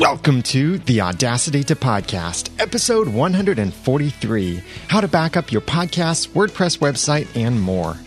Welcome 0.00 0.40
to 0.44 0.78
the 0.78 1.02
Audacity 1.02 1.62
to 1.64 1.76
Podcast, 1.76 2.48
episode 2.58 3.06
143 3.06 4.62
How 4.88 5.02
to 5.02 5.08
Back 5.08 5.36
Up 5.36 5.52
Your 5.52 5.60
Podcast, 5.60 6.28
WordPress 6.28 6.78
website, 6.78 7.28
and 7.36 7.60
more. 7.60 7.98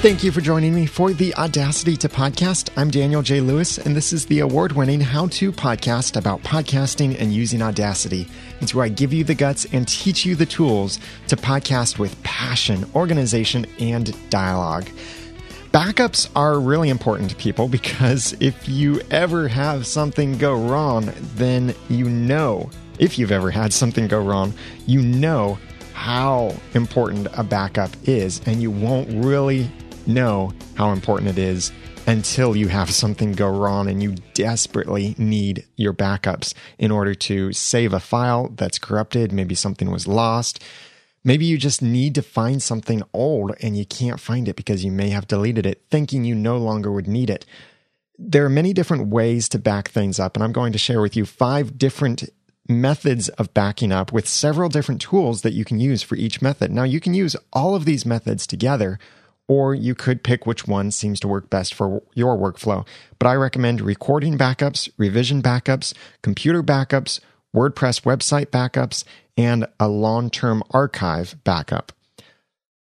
Thank 0.00 0.24
you 0.24 0.32
for 0.32 0.40
joining 0.40 0.74
me 0.74 0.86
for 0.86 1.12
the 1.12 1.34
Audacity 1.34 1.94
to 1.98 2.08
Podcast. 2.08 2.70
I'm 2.74 2.90
Daniel 2.90 3.20
J. 3.20 3.42
Lewis, 3.42 3.76
and 3.76 3.94
this 3.94 4.14
is 4.14 4.24
the 4.24 4.40
award 4.40 4.72
winning 4.72 4.98
how 4.98 5.26
to 5.26 5.52
podcast 5.52 6.16
about 6.16 6.42
podcasting 6.42 7.20
and 7.20 7.34
using 7.34 7.60
Audacity. 7.60 8.26
It's 8.62 8.74
where 8.74 8.86
I 8.86 8.88
give 8.88 9.12
you 9.12 9.24
the 9.24 9.34
guts 9.34 9.66
and 9.74 9.86
teach 9.86 10.24
you 10.24 10.36
the 10.36 10.46
tools 10.46 11.00
to 11.28 11.36
podcast 11.36 11.98
with 11.98 12.20
passion, 12.22 12.90
organization, 12.94 13.66
and 13.78 14.16
dialogue. 14.30 14.86
Backups 15.70 16.30
are 16.34 16.58
really 16.58 16.88
important 16.88 17.28
to 17.28 17.36
people 17.36 17.68
because 17.78 18.34
if 18.40 18.70
you 18.70 19.02
ever 19.10 19.48
have 19.48 19.86
something 19.86 20.38
go 20.38 20.54
wrong, 20.54 21.12
then 21.34 21.74
you 21.90 22.08
know, 22.08 22.70
if 22.98 23.18
you've 23.18 23.32
ever 23.32 23.50
had 23.50 23.70
something 23.70 24.08
go 24.08 24.22
wrong, 24.22 24.54
you 24.86 25.02
know 25.02 25.58
how 25.92 26.56
important 26.72 27.28
a 27.34 27.44
backup 27.44 27.90
is, 28.04 28.40
and 28.46 28.62
you 28.62 28.70
won't 28.70 29.06
really 29.22 29.70
know 30.14 30.52
how 30.74 30.92
important 30.92 31.30
it 31.30 31.38
is 31.38 31.72
until 32.06 32.56
you 32.56 32.68
have 32.68 32.90
something 32.90 33.32
go 33.32 33.48
wrong 33.48 33.88
and 33.88 34.02
you 34.02 34.14
desperately 34.34 35.14
need 35.18 35.66
your 35.76 35.92
backups 35.92 36.54
in 36.78 36.90
order 36.90 37.14
to 37.14 37.52
save 37.52 37.92
a 37.92 38.00
file 38.00 38.48
that's 38.56 38.78
corrupted. 38.78 39.32
Maybe 39.32 39.54
something 39.54 39.90
was 39.90 40.06
lost. 40.06 40.62
Maybe 41.22 41.44
you 41.44 41.58
just 41.58 41.82
need 41.82 42.14
to 42.14 42.22
find 42.22 42.62
something 42.62 43.02
old 43.12 43.54
and 43.60 43.76
you 43.76 43.84
can't 43.84 44.18
find 44.18 44.48
it 44.48 44.56
because 44.56 44.84
you 44.84 44.90
may 44.90 45.10
have 45.10 45.28
deleted 45.28 45.66
it 45.66 45.82
thinking 45.90 46.24
you 46.24 46.34
no 46.34 46.56
longer 46.56 46.90
would 46.90 47.06
need 47.06 47.28
it. 47.28 47.44
There 48.18 48.44
are 48.44 48.50
many 48.50 48.72
different 48.72 49.08
ways 49.08 49.48
to 49.50 49.58
back 49.58 49.88
things 49.88 50.20
up, 50.20 50.36
and 50.36 50.44
I'm 50.44 50.52
going 50.52 50.72
to 50.72 50.78
share 50.78 51.00
with 51.00 51.16
you 51.16 51.24
five 51.24 51.78
different 51.78 52.28
methods 52.68 53.28
of 53.30 53.54
backing 53.54 53.92
up 53.92 54.12
with 54.12 54.28
several 54.28 54.68
different 54.68 55.00
tools 55.00 55.42
that 55.42 55.54
you 55.54 55.64
can 55.64 55.80
use 55.80 56.02
for 56.02 56.16
each 56.16 56.42
method. 56.42 56.70
Now, 56.70 56.84
you 56.84 57.00
can 57.00 57.14
use 57.14 57.34
all 57.52 57.74
of 57.74 57.86
these 57.86 58.04
methods 58.04 58.46
together 58.46 58.98
or 59.50 59.74
you 59.74 59.96
could 59.96 60.22
pick 60.22 60.46
which 60.46 60.68
one 60.68 60.92
seems 60.92 61.18
to 61.18 61.26
work 61.26 61.50
best 61.50 61.74
for 61.74 62.04
your 62.14 62.38
workflow. 62.38 62.86
But 63.18 63.26
I 63.26 63.34
recommend 63.34 63.80
recording 63.80 64.38
backups, 64.38 64.88
revision 64.96 65.42
backups, 65.42 65.92
computer 66.22 66.62
backups, 66.62 67.18
WordPress 67.52 68.02
website 68.02 68.46
backups, 68.46 69.02
and 69.36 69.66
a 69.80 69.88
long 69.88 70.30
term 70.30 70.62
archive 70.70 71.34
backup. 71.42 71.90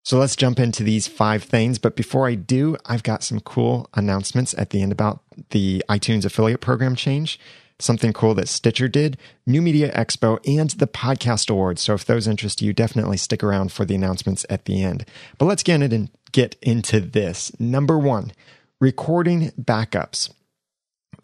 So 0.02 0.18
let's 0.18 0.34
jump 0.34 0.58
into 0.58 0.82
these 0.82 1.06
five 1.06 1.44
things. 1.44 1.78
But 1.78 1.94
before 1.94 2.26
I 2.26 2.34
do, 2.34 2.76
I've 2.84 3.04
got 3.04 3.22
some 3.22 3.38
cool 3.38 3.88
announcements 3.94 4.52
at 4.58 4.70
the 4.70 4.82
end 4.82 4.90
about 4.90 5.20
the 5.50 5.84
iTunes 5.88 6.24
affiliate 6.24 6.60
program 6.60 6.96
change 6.96 7.38
something 7.78 8.12
cool 8.12 8.34
that 8.34 8.48
Stitcher 8.48 8.88
did, 8.88 9.18
New 9.46 9.60
Media 9.60 9.92
Expo, 9.92 10.38
and 10.46 10.70
the 10.70 10.86
Podcast 10.86 11.50
Awards. 11.50 11.82
So 11.82 11.94
if 11.94 12.04
those 12.04 12.26
interest 12.26 12.62
you, 12.62 12.72
definitely 12.72 13.16
stick 13.16 13.44
around 13.44 13.72
for 13.72 13.84
the 13.84 13.94
announcements 13.94 14.46
at 14.48 14.64
the 14.64 14.82
end. 14.82 15.04
But 15.38 15.46
let's 15.46 15.62
get, 15.62 15.82
in, 15.82 16.10
get 16.36 16.54
into 16.60 17.00
this. 17.00 17.50
Number 17.58 17.98
one, 17.98 18.30
recording 18.78 19.52
backups. 19.58 20.30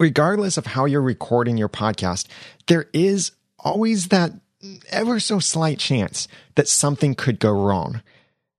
Regardless 0.01 0.57
of 0.57 0.65
how 0.69 0.87
you're 0.87 1.03
recording 1.03 1.59
your 1.59 1.69
podcast, 1.69 2.27
there 2.67 2.87
is 2.95 3.33
always 3.59 4.09
that 4.09 4.33
ever 4.89 5.21
so 5.21 5.39
slight 5.39 5.79
chance 5.79 6.29
that 6.55 6.67
something 6.67 7.15
could 7.15 7.39
go 7.39 7.53
wrong. 7.53 8.01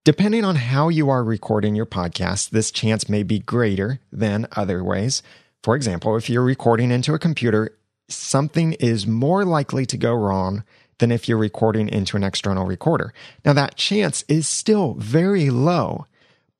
Depending 0.06 0.46
on 0.46 0.58
how 0.58 0.90
you 0.90 1.10
are 1.10 1.24
recording 1.24 1.74
your 1.74 1.88
podcast, 1.88 2.52
this 2.52 2.70
chance 2.70 3.10
may 3.10 3.24
be 3.24 3.40
greater 3.40 4.00
than 4.12 4.46
other 4.56 4.84
ways. 4.84 5.24
For 5.64 5.76
example, 5.76 6.16
if 6.18 6.30
you're 6.30 6.44
recording 6.44 6.92
into 6.92 7.16
a 7.16 7.20
computer, 7.20 7.76
something 8.10 8.74
is 8.74 9.08
more 9.08 9.44
likely 9.44 9.88
to 9.88 9.98
go 9.98 10.14
wrong 10.14 10.64
than 11.00 11.12
if 11.12 11.28
you're 11.28 11.36
recording 11.36 11.90
into 11.90 12.16
an 12.16 12.24
external 12.24 12.68
recorder. 12.68 13.12
Now, 13.44 13.54
that 13.54 13.76
chance 13.76 14.24
is 14.28 14.48
still 14.48 14.94
very 15.00 15.50
low, 15.50 16.06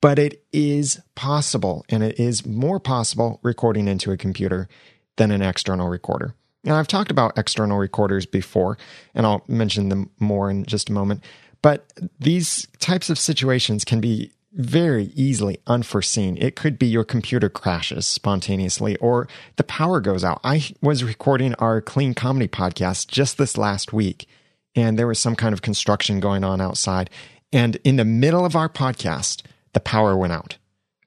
but 0.04 0.20
it 0.20 0.44
is 0.52 1.00
possible, 1.16 1.86
and 1.88 2.04
it 2.04 2.20
is 2.20 2.46
more 2.46 2.78
possible 2.78 3.40
recording 3.42 3.88
into 3.88 4.12
a 4.12 4.18
computer 4.18 4.68
than 5.16 5.32
an 5.32 5.42
external 5.42 5.88
recorder. 5.88 6.36
Now, 6.66 6.76
I've 6.76 6.90
talked 6.90 7.10
about 7.10 7.38
external 7.38 7.78
recorders 7.78 8.26
before, 8.26 8.78
and 9.16 9.26
I'll 9.26 9.46
mention 9.48 9.88
them 9.88 10.10
more 10.20 10.50
in 10.50 10.66
just 10.66 10.90
a 10.90 10.92
moment. 10.92 11.24
But 11.62 11.90
these 12.20 12.68
types 12.80 13.10
of 13.10 13.18
situations 13.18 13.86
can 13.86 14.02
be 14.02 14.34
very 14.52 15.06
easily 15.16 15.60
unforeseen. 15.68 16.36
It 16.36 16.58
could 16.58 16.78
be 16.78 16.88
your 16.88 17.06
computer 17.06 17.48
crashes 17.48 18.06
spontaneously 18.06 18.98
or 18.98 19.30
the 19.56 19.64
power 19.64 20.02
goes 20.02 20.26
out. 20.26 20.42
I 20.44 20.66
was 20.82 21.06
recording 21.06 21.54
our 21.56 21.80
clean 21.80 22.14
comedy 22.14 22.50
podcast 22.50 23.08
just 23.08 23.38
this 23.38 23.58
last 23.58 23.94
week, 23.94 24.28
and 24.76 25.00
there 25.00 25.08
was 25.08 25.20
some 25.20 25.38
kind 25.38 25.54
of 25.54 25.62
construction 25.62 26.20
going 26.20 26.44
on 26.44 26.60
outside. 26.60 27.10
And 27.54 27.78
in 27.86 27.96
the 27.96 28.04
middle 28.04 28.44
of 28.44 28.58
our 28.58 28.68
podcast, 28.68 29.44
the 29.74 29.80
power 29.80 30.16
went 30.16 30.34
out. 30.34 30.58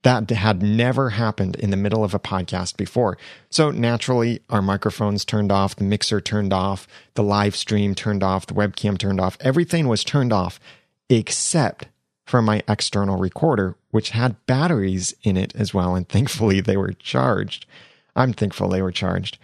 That 0.03 0.31
had 0.31 0.62
never 0.62 1.10
happened 1.10 1.56
in 1.56 1.71
the 1.71 1.77
middle 1.77 2.04
of 2.04 2.15
a 2.15 2.21
podcast 2.21 2.77
before. 2.77 3.19
So 3.50 3.72
naturally, 3.72 4.41
our 4.49 4.62
microphones 4.62 5.25
turned 5.25 5.50
off, 5.50 5.75
the 5.75 5.84
mixer 5.84 6.21
turned 6.21 6.53
off, 6.53 6.87
the 7.15 7.25
live 7.25 7.56
stream 7.56 7.94
turned 7.94 8.22
off, 8.22 8.47
the 8.47 8.54
webcam 8.54 8.99
turned 8.99 9.21
off. 9.21 9.37
Everything 9.41 9.88
was 9.88 10.04
turned 10.04 10.32
off 10.32 10.60
except 11.09 11.87
for 12.25 12.43
my 12.43 12.62
external 12.69 13.19
recorder, 13.19 13.77
which 13.91 14.10
had 14.10 14.44
batteries 14.47 15.15
in 15.22 15.37
it 15.37 15.54
as 15.56 15.72
well. 15.72 15.94
And 15.94 16.09
thankfully, 16.09 16.60
they 16.60 16.77
were 16.77 16.93
charged. 16.93 17.66
I'm 18.15 18.33
thankful 18.33 18.69
they 18.69 18.83
were 18.83 18.93
charged 18.93 19.38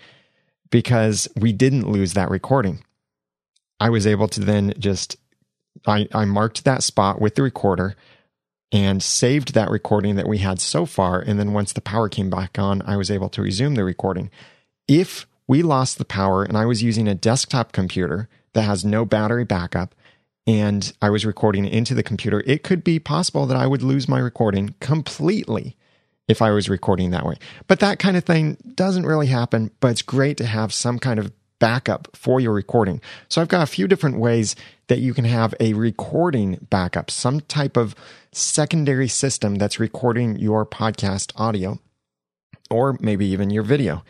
because 0.70 1.28
we 1.36 1.52
didn't 1.52 1.90
lose 1.90 2.14
that 2.14 2.30
recording. 2.30 2.84
I 3.78 3.90
was 3.90 4.06
able 4.06 4.28
to 4.28 4.40
then 4.40 4.74
just, 4.78 5.16
I, 5.86 6.08
I 6.12 6.24
marked 6.24 6.64
that 6.64 6.82
spot 6.82 7.20
with 7.20 7.34
the 7.34 7.42
recorder 7.42 7.96
and 8.72 9.02
saved 9.02 9.52
that 9.52 9.70
recording 9.70 10.16
that 10.16 10.26
we 10.26 10.38
had 10.38 10.58
so 10.58 10.86
far. 10.86 11.20
And 11.20 11.38
then 11.38 11.52
once 11.52 11.74
the 11.74 11.82
power 11.82 12.08
came 12.08 12.30
back 12.30 12.58
on, 12.58 12.82
I 12.82 12.96
was 12.96 13.10
able 13.10 13.28
to 13.28 13.42
resume 13.42 13.74
the 13.74 13.84
recording. 13.84 14.30
If 14.88 15.26
we 15.46 15.62
lost 15.62 15.98
the 15.98 16.06
power 16.06 16.42
and 16.42 16.56
I 16.56 16.64
was 16.64 16.82
using 16.82 17.06
a 17.06 17.14
desktop 17.14 17.72
computer 17.72 18.28
that 18.54 18.62
has 18.62 18.84
no 18.84 19.04
battery 19.04 19.44
backup, 19.44 19.94
and 20.46 20.92
I 21.00 21.10
was 21.10 21.24
recording 21.24 21.66
into 21.66 21.94
the 21.94 22.02
computer, 22.02 22.42
it 22.46 22.64
could 22.64 22.82
be 22.82 22.98
possible 22.98 23.46
that 23.46 23.56
I 23.56 23.66
would 23.66 23.82
lose 23.82 24.08
my 24.08 24.18
recording 24.18 24.74
completely 24.80 25.76
if 26.26 26.42
I 26.42 26.50
was 26.50 26.68
recording 26.68 27.10
that 27.10 27.26
way. 27.26 27.36
But 27.68 27.80
that 27.80 27.98
kind 27.98 28.16
of 28.16 28.24
thing 28.24 28.56
doesn't 28.74 29.06
really 29.06 29.28
happen, 29.28 29.70
but 29.80 29.92
it's 29.92 30.02
great 30.02 30.36
to 30.38 30.46
have 30.46 30.72
some 30.72 30.98
kind 30.98 31.20
of 31.20 31.32
backup 31.60 32.08
for 32.16 32.40
your 32.40 32.52
recording. 32.52 33.00
So 33.28 33.40
I've 33.40 33.48
got 33.48 33.62
a 33.62 33.70
few 33.70 33.86
different 33.86 34.18
ways 34.18 34.56
that 34.88 34.98
you 34.98 35.14
can 35.14 35.24
have 35.24 35.54
a 35.60 35.74
recording 35.74 36.66
backup, 36.70 37.08
some 37.10 37.40
type 37.42 37.76
of 37.76 37.94
secondary 38.32 39.08
system 39.08 39.56
that's 39.56 39.78
recording 39.78 40.38
your 40.38 40.64
podcast 40.64 41.32
audio 41.36 41.78
or 42.70 42.96
maybe 43.00 43.26
even 43.26 43.50
your 43.50 43.62
video 43.62 44.02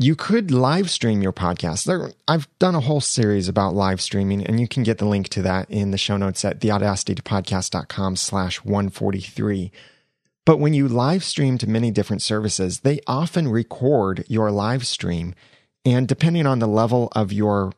you 0.00 0.16
could 0.16 0.50
live 0.50 0.88
stream 0.88 1.20
your 1.20 1.32
podcast. 1.32 1.84
There, 1.84 2.10
I've 2.26 2.48
done 2.58 2.74
a 2.74 2.80
whole 2.80 3.02
series 3.02 3.48
about 3.48 3.74
live 3.74 4.00
streaming, 4.00 4.46
and 4.46 4.58
you 4.58 4.66
can 4.66 4.82
get 4.82 4.96
the 4.96 5.04
link 5.04 5.28
to 5.28 5.42
that 5.42 5.70
in 5.70 5.90
the 5.90 5.98
show 5.98 6.16
notes 6.16 6.42
at 6.42 6.58
theaudacitytopodcast.com 6.60 8.16
slash 8.16 8.64
143. 8.64 9.70
But 10.46 10.56
when 10.56 10.72
you 10.72 10.88
live 10.88 11.22
stream 11.22 11.58
to 11.58 11.68
many 11.68 11.90
different 11.90 12.22
services, 12.22 12.80
they 12.80 13.00
often 13.06 13.48
record 13.48 14.24
your 14.26 14.50
live 14.50 14.86
stream. 14.86 15.34
And 15.84 16.08
depending 16.08 16.46
on 16.46 16.60
the 16.60 16.66
level 16.66 17.12
of 17.14 17.30
your 17.30 17.74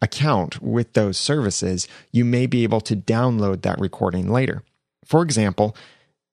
account 0.00 0.62
with 0.62 0.92
those 0.92 1.18
services, 1.18 1.88
you 2.12 2.24
may 2.24 2.46
be 2.46 2.62
able 2.62 2.80
to 2.82 2.96
download 2.96 3.62
that 3.62 3.80
recording 3.80 4.30
later. 4.30 4.62
For 5.04 5.22
example, 5.22 5.76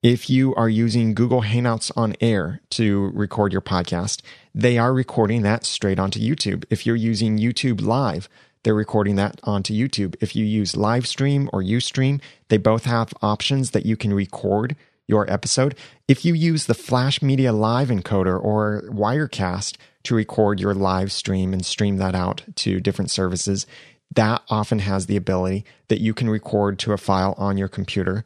if 0.02 0.30
you 0.30 0.54
are 0.54 0.68
using 0.68 1.14
Google 1.14 1.42
Hangouts 1.42 1.90
on 1.96 2.14
Air 2.20 2.60
to 2.70 3.10
record 3.14 3.52
your 3.52 3.62
podcast, 3.62 4.20
they 4.54 4.78
are 4.78 4.92
recording 4.92 5.42
that 5.42 5.64
straight 5.64 5.98
onto 5.98 6.20
YouTube. 6.20 6.64
If 6.70 6.86
you're 6.86 6.94
using 6.94 7.38
YouTube 7.38 7.80
Live, 7.80 8.28
they're 8.62 8.74
recording 8.74 9.16
that 9.16 9.40
onto 9.44 9.74
YouTube. 9.74 10.14
If 10.20 10.36
you 10.36 10.44
use 10.44 10.72
Livestream 10.72 11.48
or 11.52 11.62
Ustream, 11.62 12.20
they 12.48 12.56
both 12.56 12.84
have 12.84 13.14
options 13.22 13.70
that 13.70 13.86
you 13.86 13.96
can 13.96 14.12
record 14.12 14.76
your 15.08 15.30
episode. 15.32 15.76
If 16.08 16.24
you 16.24 16.34
use 16.34 16.66
the 16.66 16.74
Flash 16.74 17.22
Media 17.22 17.52
Live 17.52 17.88
encoder 17.88 18.42
or 18.42 18.82
Wirecast 18.88 19.76
to 20.06 20.14
record 20.14 20.60
your 20.60 20.74
live 20.74 21.12
stream 21.12 21.52
and 21.52 21.64
stream 21.64 21.98
that 21.98 22.14
out 22.14 22.42
to 22.56 22.80
different 22.80 23.10
services, 23.10 23.66
that 24.14 24.42
often 24.48 24.80
has 24.80 25.06
the 25.06 25.16
ability 25.16 25.64
that 25.88 26.00
you 26.00 26.14
can 26.14 26.28
record 26.28 26.78
to 26.80 26.92
a 26.92 26.98
file 26.98 27.34
on 27.38 27.58
your 27.58 27.68
computer. 27.68 28.24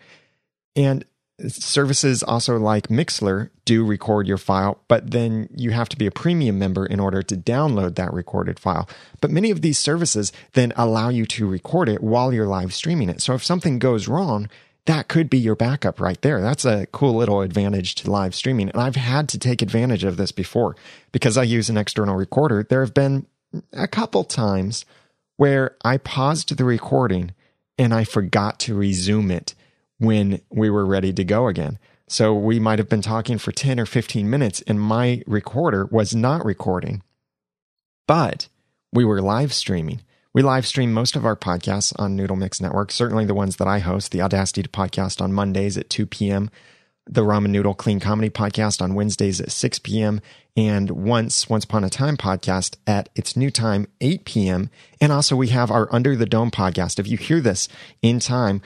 And 0.77 1.05
services 1.49 2.23
also 2.23 2.59
like 2.59 2.89
Mixlr 2.89 3.51
do 3.65 3.85
record 3.85 4.27
your 4.27 4.37
file, 4.37 4.79
but 4.89 5.11
then 5.11 5.49
you 5.55 5.71
have 5.71 5.89
to 5.89 5.97
be 5.97 6.07
a 6.07 6.11
premium 6.11 6.59
member 6.59 6.85
in 6.85 7.01
order 7.01 7.23
to 7.23 7.37
download 7.37 7.97
that 7.97 8.13
recorded 8.13 8.59
file. 8.59 8.89
But 9.21 9.31
many 9.31 9.51
of 9.51 9.63
these 9.63 9.79
services 9.79 10.33
then 10.53 10.73
allow 10.77 11.09
you 11.09 11.27
to 11.27 11.49
record 11.49 11.89
it 11.89 12.03
while 12.03 12.33
you're 12.33 12.47
live 12.47 12.75
streaming 12.75 13.09
it. 13.09 13.23
So 13.23 13.35
if 13.35 13.45
something 13.45 13.79
goes 13.79 14.09
wrong, 14.09 14.49
that 14.87 15.09
could 15.09 15.29
be 15.29 15.39
your 15.39 15.57
backup 15.57 16.01
right 16.01 16.21
there. 16.23 16.41
That's 16.41 16.65
a 16.65 16.87
cool 16.87 17.15
little 17.15 17.43
advantage 17.43 17.95
to 17.97 18.11
live 18.11 18.35
streaming. 18.35 18.71
And 18.71 18.81
I've 18.81 18.97
had 18.97 19.29
to 19.31 19.39
take 19.39 19.63
advantage 19.63 20.05
of 20.05 20.17
this 20.17 20.33
before 20.33 20.77
because 21.13 21.37
I 21.37 21.43
use 21.43 21.69
an 21.69 21.77
external 21.77 22.17
recorder. 22.17 22.63
There 22.63 22.81
have 22.81 22.95
been 22.95 23.27
a 23.73 23.89
couple 23.89 24.25
times 24.25 24.85
where 25.37 25.77
I 25.85 25.99
paused 25.99 26.57
the 26.57 26.65
recording 26.65 27.33
and 27.79 27.95
I 27.95 28.05
forgot 28.05 28.59
to 28.61 28.75
resume 28.75 29.31
it 29.31 29.55
when 29.99 30.41
we 30.51 30.71
were 30.71 30.87
ready 30.87 31.13
to 31.13 31.25
go 31.25 31.49
again. 31.49 31.79
So 32.09 32.35
we 32.35 32.59
might 32.59 32.79
have 32.79 32.89
been 32.89 33.03
talking 33.03 33.39
for 33.39 33.53
10 33.53 33.79
or 33.79 33.87
15 33.87 34.29
minutes 34.29 34.63
and 34.67 34.81
my 34.81 35.23
recorder 35.27 35.87
was 35.87 36.15
not 36.15 36.45
recording, 36.45 37.03
but 38.09 38.49
we 38.93 39.05
were 39.05 39.23
live 39.23 39.53
streaming. 39.53 40.01
We 40.33 40.43
live 40.43 40.65
stream 40.65 40.93
most 40.93 41.17
of 41.17 41.27
our 41.27 41.35
podcasts 41.35 41.93
on 41.99 42.15
Noodle 42.15 42.37
Mix 42.37 42.61
Network, 42.61 42.93
certainly 42.93 43.25
the 43.25 43.35
ones 43.35 43.57
that 43.57 43.67
I 43.67 43.81
host, 43.81 44.13
the 44.13 44.23
Audacity 44.23 44.63
to 44.63 44.69
Podcast 44.69 45.21
on 45.21 45.33
Mondays 45.33 45.77
at 45.77 45.91
2 45.91 46.07
p.m., 46.07 46.51
the 47.05 47.23
Ramen 47.23 47.51
Noodle 47.51 47.75
Clean 47.75 47.99
Comedy 47.99 48.31
Podcast 48.31 48.81
on 48.81 48.95
Wednesdays 48.95 49.41
at 49.41 49.51
6 49.51 49.81
p.m., 49.81 50.21
and 50.57 50.93
once, 50.93 51.49
Once 51.49 51.65
Upon 51.65 51.83
a 51.83 51.91
Time 51.91 52.17
podcast 52.17 52.77
at 52.87 53.09
its 53.17 53.37
new 53.37 53.51
time, 53.51 53.89
8 54.01 54.25
p.m. 54.25 54.71
And 55.01 55.11
also 55.11 55.35
we 55.35 55.49
have 55.49 55.69
our 55.69 55.93
Under 55.93 56.15
the 56.15 56.27
Dome 56.27 56.53
podcast. 56.53 57.01
If 57.01 57.09
you 57.09 57.17
hear 57.17 57.41
this 57.41 57.69
in 58.01 58.21
time, 58.21 58.63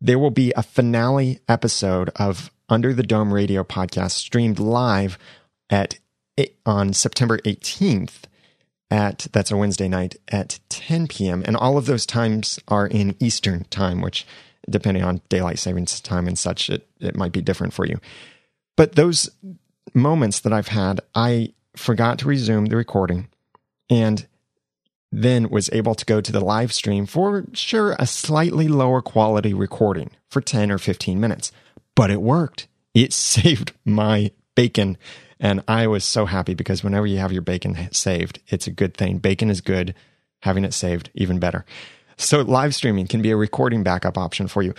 there 0.00 0.18
will 0.18 0.30
be 0.30 0.54
a 0.56 0.62
finale 0.62 1.40
episode 1.46 2.08
of 2.16 2.50
Under 2.70 2.94
the 2.94 3.02
Dome 3.02 3.34
Radio 3.34 3.64
podcast 3.64 4.12
streamed 4.12 4.58
live 4.58 5.18
at 5.68 5.98
eh, 6.38 6.46
on 6.64 6.94
September 6.94 7.36
18th 7.40 8.22
at 8.92 9.26
that's 9.32 9.50
a 9.50 9.56
Wednesday 9.56 9.88
night 9.88 10.16
at 10.28 10.60
10 10.68 11.08
p.m. 11.08 11.42
and 11.46 11.56
all 11.56 11.78
of 11.78 11.86
those 11.86 12.04
times 12.04 12.60
are 12.68 12.86
in 12.86 13.16
Eastern 13.18 13.64
time, 13.64 14.02
which 14.02 14.26
depending 14.68 15.02
on 15.02 15.22
daylight 15.30 15.58
savings 15.58 15.98
time 16.00 16.28
and 16.28 16.38
such, 16.38 16.68
it, 16.68 16.86
it 17.00 17.16
might 17.16 17.32
be 17.32 17.40
different 17.40 17.72
for 17.72 17.86
you. 17.86 17.98
But 18.76 18.94
those 18.94 19.30
moments 19.94 20.40
that 20.40 20.52
I've 20.52 20.68
had, 20.68 21.00
I 21.14 21.54
forgot 21.74 22.18
to 22.20 22.28
resume 22.28 22.66
the 22.66 22.76
recording 22.76 23.28
and 23.88 24.26
then 25.10 25.48
was 25.48 25.70
able 25.72 25.94
to 25.94 26.04
go 26.04 26.20
to 26.20 26.32
the 26.32 26.40
live 26.40 26.72
stream 26.72 27.06
for 27.06 27.44
sure 27.54 27.96
a 27.98 28.06
slightly 28.06 28.68
lower 28.68 29.00
quality 29.00 29.54
recording 29.54 30.10
for 30.28 30.42
10 30.42 30.70
or 30.70 30.78
15 30.78 31.18
minutes. 31.18 31.50
But 31.94 32.10
it 32.10 32.20
worked. 32.20 32.68
It 32.94 33.12
saved 33.14 33.72
my 33.86 34.32
bacon. 34.54 34.98
And 35.42 35.62
I 35.66 35.88
was 35.88 36.04
so 36.04 36.24
happy 36.24 36.54
because 36.54 36.84
whenever 36.84 37.06
you 37.06 37.18
have 37.18 37.32
your 37.32 37.42
bacon 37.42 37.92
saved, 37.92 38.38
it's 38.46 38.68
a 38.68 38.70
good 38.70 38.96
thing. 38.96 39.18
Bacon 39.18 39.50
is 39.50 39.60
good. 39.60 39.94
Having 40.40 40.64
it 40.64 40.72
saved, 40.72 41.10
even 41.14 41.40
better. 41.40 41.64
So 42.16 42.40
live 42.40 42.74
streaming 42.74 43.08
can 43.08 43.22
be 43.22 43.32
a 43.32 43.36
recording 43.36 43.82
backup 43.82 44.16
option 44.16 44.46
for 44.46 44.62
you. 44.62 44.72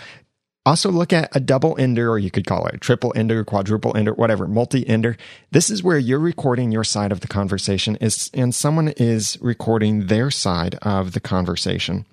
Also, 0.66 0.90
look 0.90 1.12
at 1.12 1.34
a 1.36 1.40
double 1.40 1.76
ender, 1.78 2.10
or 2.10 2.18
you 2.18 2.30
could 2.30 2.46
call 2.46 2.66
it 2.66 2.74
a 2.74 2.78
triple 2.78 3.12
ender, 3.14 3.44
quadruple 3.44 3.94
ender, 3.94 4.14
whatever, 4.14 4.48
multi 4.48 4.88
ender. 4.88 5.18
This 5.50 5.68
is 5.68 5.82
where 5.82 5.98
you're 5.98 6.18
recording 6.18 6.72
your 6.72 6.84
side 6.84 7.12
of 7.12 7.20
the 7.20 7.28
conversation, 7.28 7.96
is, 7.96 8.30
and 8.32 8.54
someone 8.54 8.88
is 8.88 9.36
recording 9.42 10.06
their 10.06 10.30
side 10.30 10.76
of 10.80 11.12
the 11.12 11.20
conversation. 11.20 12.06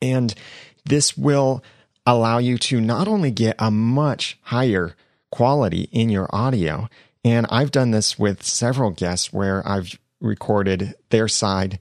And 0.00 0.34
this 0.86 1.18
will 1.18 1.62
allow 2.06 2.38
you 2.38 2.56
to 2.56 2.80
not 2.80 3.06
only 3.06 3.30
get 3.30 3.56
a 3.58 3.70
much 3.70 4.38
higher 4.44 4.96
quality 5.30 5.90
in 5.92 6.08
your 6.08 6.34
audio, 6.34 6.88
and 7.24 7.46
I've 7.50 7.70
done 7.70 7.90
this 7.90 8.18
with 8.18 8.42
several 8.42 8.90
guests 8.90 9.32
where 9.32 9.66
I've 9.66 9.98
recorded 10.20 10.94
their 11.10 11.28
side 11.28 11.78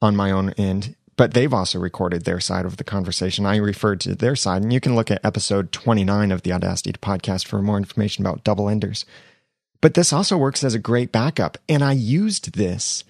on 0.00 0.16
my 0.16 0.30
own 0.30 0.50
end 0.50 0.96
but 1.16 1.34
they've 1.34 1.52
also 1.52 1.78
recorded 1.78 2.24
their 2.24 2.40
side 2.40 2.64
of 2.64 2.78
the 2.78 2.84
conversation. 2.84 3.46
I 3.46 3.56
referred 3.56 4.00
to 4.00 4.14
their 4.14 4.36
side, 4.36 4.62
and 4.62 4.72
you 4.72 4.80
can 4.80 4.96
look 4.96 5.10
at 5.10 5.24
episode 5.24 5.72
29 5.72 6.32
of 6.32 6.42
the 6.42 6.52
Audacity 6.52 6.92
podcast 6.92 7.46
for 7.46 7.60
more 7.60 7.76
information 7.76 8.24
about 8.24 8.44
double 8.44 8.68
enders. 8.68 9.04
But 9.80 9.94
this 9.94 10.12
also 10.12 10.36
works 10.36 10.64
as 10.64 10.74
a 10.74 10.78
great 10.78 11.12
backup. 11.12 11.58
And 11.68 11.82
I 11.84 11.92
used 11.92 12.54
this 12.54 13.04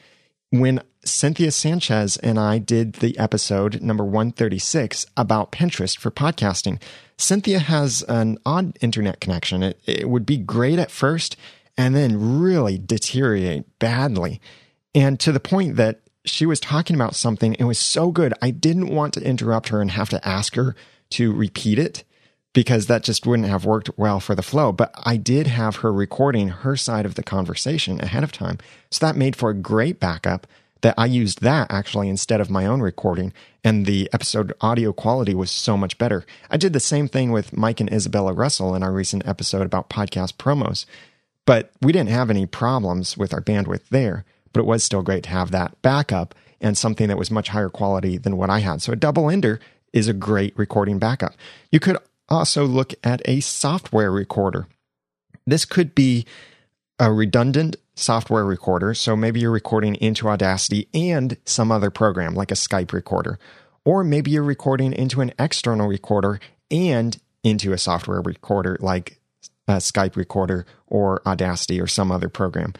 when 0.50 0.82
Cynthia 1.04 1.50
Sanchez 1.50 2.16
and 2.18 2.38
I 2.38 2.58
did 2.58 2.94
the 2.94 3.18
episode 3.18 3.80
number 3.82 4.04
136 4.04 5.06
about 5.16 5.52
Pinterest 5.52 5.96
for 5.96 6.10
podcasting. 6.10 6.80
Cynthia 7.16 7.60
has 7.60 8.02
an 8.08 8.38
odd 8.44 8.76
internet 8.80 9.20
connection. 9.20 9.62
It, 9.62 9.80
it 9.86 10.08
would 10.08 10.26
be 10.26 10.38
great 10.38 10.78
at 10.78 10.90
first 10.90 11.36
and 11.76 11.94
then 11.94 12.40
really 12.40 12.78
deteriorate 12.78 13.78
badly. 13.78 14.40
And 14.94 15.18
to 15.20 15.32
the 15.32 15.40
point 15.40 15.76
that 15.76 16.02
she 16.24 16.46
was 16.46 16.60
talking 16.60 16.96
about 16.96 17.14
something. 17.14 17.54
It 17.54 17.64
was 17.64 17.78
so 17.78 18.10
good. 18.10 18.34
I 18.40 18.50
didn't 18.50 18.94
want 18.94 19.14
to 19.14 19.24
interrupt 19.24 19.68
her 19.68 19.80
and 19.80 19.90
have 19.90 20.10
to 20.10 20.26
ask 20.26 20.54
her 20.54 20.74
to 21.10 21.32
repeat 21.32 21.78
it 21.78 22.04
because 22.52 22.86
that 22.86 23.02
just 23.02 23.26
wouldn't 23.26 23.48
have 23.48 23.64
worked 23.64 23.90
well 23.96 24.20
for 24.20 24.34
the 24.34 24.42
flow. 24.42 24.72
But 24.72 24.94
I 25.02 25.16
did 25.16 25.46
have 25.46 25.76
her 25.76 25.92
recording 25.92 26.48
her 26.48 26.76
side 26.76 27.06
of 27.06 27.14
the 27.14 27.22
conversation 27.22 28.00
ahead 28.00 28.22
of 28.22 28.32
time. 28.32 28.58
So 28.90 29.04
that 29.06 29.16
made 29.16 29.36
for 29.36 29.50
a 29.50 29.54
great 29.54 29.98
backup 29.98 30.46
that 30.82 30.94
I 30.98 31.06
used 31.06 31.42
that 31.42 31.70
actually 31.70 32.08
instead 32.08 32.40
of 32.40 32.50
my 32.50 32.66
own 32.66 32.82
recording. 32.82 33.32
And 33.64 33.86
the 33.86 34.08
episode 34.12 34.52
audio 34.60 34.92
quality 34.92 35.34
was 35.34 35.50
so 35.50 35.76
much 35.76 35.96
better. 35.96 36.26
I 36.50 36.56
did 36.56 36.72
the 36.72 36.80
same 36.80 37.08
thing 37.08 37.32
with 37.32 37.56
Mike 37.56 37.80
and 37.80 37.90
Izabela 37.90 38.36
Russell 38.36 38.74
in 38.74 38.82
our 38.82 38.92
recent 38.92 39.26
episode 39.26 39.62
about 39.62 39.90
podcast 39.90 40.34
promos, 40.34 40.84
but 41.46 41.70
we 41.80 41.92
didn't 41.92 42.10
have 42.10 42.30
any 42.30 42.46
problems 42.46 43.16
with 43.16 43.32
our 43.34 43.40
bandwidth 43.40 43.88
there 43.90 44.24
but 44.52 44.60
it 44.60 44.66
was 44.66 44.84
still 44.84 45.02
great 45.02 45.24
to 45.24 45.30
have 45.30 45.50
that 45.50 45.80
backup 45.82 46.34
and 46.60 46.76
something 46.76 47.08
that 47.08 47.18
was 47.18 47.30
much 47.30 47.48
higher 47.48 47.68
quality 47.68 48.18
than 48.18 48.36
what 48.36 48.50
I 48.50 48.60
had. 48.60 48.82
So 48.82 48.92
a 48.92 48.96
double 48.96 49.30
ender 49.30 49.60
is 49.92 50.08
a 50.08 50.12
great 50.12 50.56
recording 50.56 50.98
backup. 50.98 51.34
You 51.70 51.80
could 51.80 51.98
also 52.28 52.64
look 52.64 52.94
at 53.02 53.20
a 53.24 53.40
software 53.40 54.10
recorder. 54.10 54.66
This 55.46 55.64
could 55.64 55.94
be 55.94 56.24
a 56.98 57.12
redundant 57.12 57.76
software 57.94 58.44
recorder. 58.44 58.94
So 58.94 59.16
maybe 59.16 59.40
you're 59.40 59.50
recording 59.50 59.96
into 59.96 60.28
Audacity 60.28 60.88
and 60.94 61.36
some 61.44 61.72
other 61.72 61.90
program 61.90 62.34
like 62.34 62.50
a 62.50 62.54
Skype 62.54 62.92
recorder. 62.92 63.38
Or 63.84 64.04
maybe 64.04 64.30
you're 64.30 64.44
recording 64.44 64.92
into 64.92 65.20
an 65.20 65.32
external 65.38 65.88
recorder 65.88 66.38
and 66.70 67.18
into 67.42 67.72
a 67.72 67.78
software 67.78 68.20
recorder 68.20 68.78
like 68.80 69.18
a 69.72 69.80
Skype 69.80 70.16
recorder 70.16 70.66
or 70.86 71.20
Audacity 71.26 71.80
or 71.80 71.86
some 71.86 72.12
other 72.12 72.28
program 72.28 72.74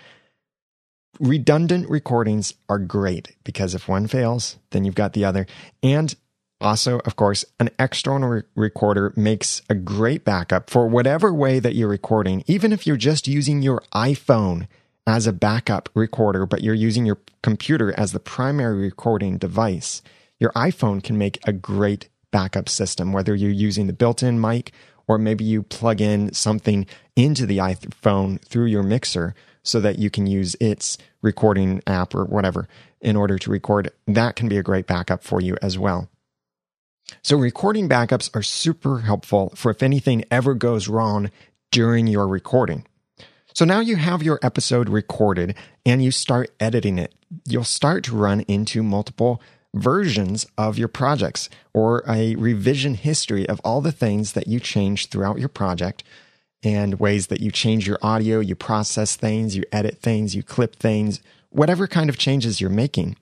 redundant 1.21 1.89
recordings 1.89 2.55
are 2.69 2.79
great 2.79 3.37
because 3.45 3.75
if 3.75 3.89
one 3.89 4.07
fails, 4.07 4.59
then 4.71 4.85
you've 4.85 4.95
got 4.95 5.13
the 5.13 5.25
other. 5.25 5.47
And 5.83 6.15
also, 6.61 7.01
of 7.01 7.17
course, 7.17 7.45
an 7.59 7.71
external 7.79 8.29
re- 8.29 8.43
recorder 8.55 9.13
makes 9.17 9.63
a 9.69 9.75
great 9.75 10.25
backup 10.25 10.71
for 10.71 10.87
whatever 10.87 11.33
way 11.35 11.59
that 11.59 11.75
you're 11.75 11.89
recording, 11.89 12.45
even 12.47 12.73
if 12.73 12.87
you're 12.87 12.97
just 12.97 13.27
using 13.27 13.63
your 13.63 13.83
iPhone 13.95 14.69
as 15.07 15.27
a 15.27 15.33
backup 15.33 15.89
recorder, 15.95 16.47
but 16.47 16.63
you're 16.63 16.75
using 16.75 17.05
your 17.05 17.19
computer 17.43 17.93
as 17.99 18.13
the 18.13 18.21
primary 18.21 18.81
recording 18.81 19.39
device. 19.39 20.03
Your 20.39 20.53
iPhone 20.53 21.03
can 21.03 21.19
make 21.19 21.39
a 21.47 21.53
great 21.53 22.09
backup 22.31 22.69
system, 22.69 23.13
whether 23.13 23.35
you're 23.35 23.51
using 23.51 23.89
the 23.89 23.93
built 23.93 24.23
in 24.23 24.41
mic 24.41 24.73
or 25.07 25.19
maybe 25.19 25.45
you 25.45 25.63
plug 25.63 26.01
in 26.01 26.33
something 26.33 26.87
into 27.17 27.47
the 27.47 27.59
iPhone 27.59 28.41
through 28.41 28.67
your 28.67 28.83
mixer 28.83 29.35
so 29.63 29.81
that 29.81 29.99
you 29.99 30.11
can 30.11 30.27
use 30.27 30.57
its 30.61 30.99
recording 31.21 31.83
app 31.87 32.15
or 32.15 32.25
whatever 32.25 32.69
in 33.01 33.17
order 33.17 33.39
to 33.39 33.51
record. 33.51 33.91
That 34.07 34.37
can 34.37 34.49
be 34.49 34.59
a 34.59 34.63
great 34.63 34.87
backup 34.87 35.23
for 35.23 35.41
you 35.41 35.57
as 35.63 35.79
well. 35.79 36.09
So, 37.23 37.37
recording 37.37 37.89
backups 37.89 38.35
are 38.35 38.43
super 38.43 39.01
helpful 39.01 39.53
for 39.55 39.71
if 39.71 39.83
anything 39.83 40.25
ever 40.31 40.55
goes 40.55 40.89
wrong 40.89 41.31
during 41.71 42.07
your 42.07 42.27
recording. 42.27 42.87
So 43.55 43.65
now 43.65 43.81
you 43.81 43.97
have 43.97 44.23
your 44.23 44.39
episode 44.43 44.89
recorded 44.89 45.55
and 45.85 46.03
you 46.03 46.11
start 46.11 46.51
editing 46.59 46.99
it. 46.99 47.15
You'll 47.47 47.65
start 47.65 48.05
to 48.05 48.17
run 48.17 48.41
into 48.43 48.83
multiple 48.83 49.43
versions 49.75 50.47
of 50.59 50.79
your 50.79 50.89
projects 50.89 51.49
or 51.73 52.05
a 52.09 52.35
revision 52.37 52.95
history 52.95 53.49
of 53.49 53.61
all 53.65 53.81
the 53.81 53.93
things 53.93 54.33
that 54.33 54.47
you 54.47 54.61
changed 54.61 55.11
throughout 55.11 55.39
your 55.39 55.49
project 55.49 56.05
and 56.63 57.01
ways 57.01 57.29
that 57.29 57.41
you 57.41 57.51
change 57.51 57.87
your 57.87 57.99
audio, 58.03 58.41
you 58.41 58.55
process 58.55 59.17
things, 59.17 59.57
you 59.57 59.65
edit 59.73 59.99
things, 59.99 60.35
you 60.35 60.43
clip 60.43 60.77
things, 60.77 61.21
whatever 61.51 61.87
kind 61.87 62.09
of 62.09 62.19
changes 62.19 62.61
you're 62.61 62.71
making. 62.71 63.17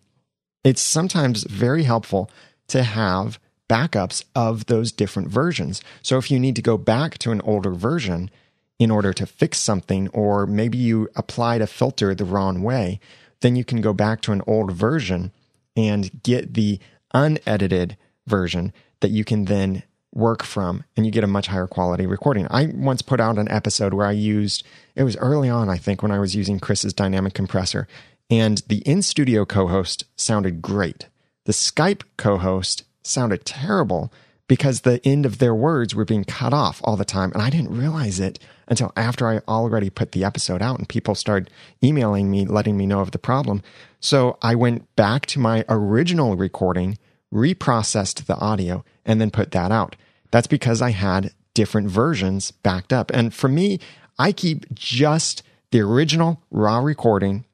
It's 0.62 0.82
sometimes 0.82 1.44
very 1.44 1.84
helpful 1.84 2.30
to 2.68 2.82
have 2.82 3.38
backups 3.68 4.24
of 4.34 4.66
those 4.66 4.92
different 4.92 5.28
versions. 5.28 5.80
So 6.02 6.18
if 6.18 6.30
you 6.30 6.38
need 6.38 6.56
to 6.56 6.62
go 6.62 6.76
back 6.76 7.18
to 7.18 7.30
an 7.30 7.40
older 7.42 7.72
version 7.72 8.30
in 8.78 8.90
order 8.90 9.12
to 9.12 9.26
fix 9.26 9.58
something, 9.58 10.08
or 10.08 10.46
maybe 10.46 10.76
you 10.76 11.08
applied 11.14 11.62
a 11.62 11.66
filter 11.66 12.14
the 12.14 12.24
wrong 12.24 12.62
way, 12.62 12.98
then 13.40 13.56
you 13.56 13.64
can 13.64 13.80
go 13.80 13.92
back 13.92 14.20
to 14.22 14.32
an 14.32 14.42
old 14.46 14.72
version 14.72 15.32
and 15.76 16.22
get 16.22 16.54
the 16.54 16.78
unedited 17.12 17.96
version 18.26 18.72
that 19.00 19.10
you 19.10 19.24
can 19.24 19.46
then 19.46 19.82
work 20.12 20.42
from 20.42 20.84
and 20.96 21.06
you 21.06 21.12
get 21.12 21.24
a 21.24 21.28
much 21.28 21.46
higher 21.46 21.66
quality 21.66 22.06
recording. 22.06 22.46
I 22.50 22.66
once 22.66 23.02
put 23.02 23.20
out 23.20 23.38
an 23.38 23.50
episode 23.50 23.94
where 23.94 24.06
I 24.06 24.12
used, 24.12 24.64
it 24.94 25.04
was 25.04 25.16
early 25.16 25.48
on, 25.48 25.68
I 25.68 25.76
think, 25.76 26.02
when 26.02 26.10
I 26.12 26.18
was 26.18 26.34
using 26.34 26.58
Chris's 26.58 26.92
dynamic 26.92 27.34
compressor, 27.34 27.86
and 28.28 28.62
the 28.68 28.78
in 28.78 29.02
studio 29.02 29.44
co 29.44 29.68
host 29.68 30.04
sounded 30.16 30.62
great. 30.62 31.06
The 31.44 31.52
Skype 31.52 32.02
co 32.16 32.38
host 32.38 32.84
sounded 33.02 33.44
terrible 33.44 34.12
because 34.50 34.80
the 34.80 35.00
end 35.06 35.24
of 35.24 35.38
their 35.38 35.54
words 35.54 35.94
were 35.94 36.04
being 36.04 36.24
cut 36.24 36.52
off 36.52 36.80
all 36.82 36.96
the 36.96 37.04
time. 37.04 37.30
And 37.30 37.40
I 37.40 37.50
didn't 37.50 37.70
realize 37.70 38.18
it 38.18 38.40
until 38.66 38.92
after 38.96 39.28
I 39.28 39.38
already 39.46 39.90
put 39.90 40.10
the 40.10 40.24
episode 40.24 40.60
out 40.60 40.76
and 40.76 40.88
people 40.88 41.14
started 41.14 41.52
emailing 41.84 42.28
me, 42.32 42.44
letting 42.44 42.76
me 42.76 42.84
know 42.84 42.98
of 42.98 43.12
the 43.12 43.18
problem. 43.20 43.62
So 44.00 44.38
I 44.42 44.56
went 44.56 44.96
back 44.96 45.26
to 45.26 45.38
my 45.38 45.64
original 45.68 46.34
recording, 46.34 46.98
reprocessed 47.32 48.24
the 48.24 48.34
audio, 48.38 48.84
and 49.06 49.20
then 49.20 49.30
put 49.30 49.52
that 49.52 49.70
out. 49.70 49.94
That's 50.32 50.48
because 50.48 50.82
I 50.82 50.90
had 50.90 51.32
different 51.54 51.88
versions 51.88 52.50
backed 52.50 52.92
up. 52.92 53.12
And 53.12 53.32
for 53.32 53.46
me, 53.46 53.78
I 54.18 54.32
keep 54.32 54.74
just 54.74 55.44
the 55.70 55.78
original 55.78 56.42
raw 56.50 56.80
recording 56.80 57.44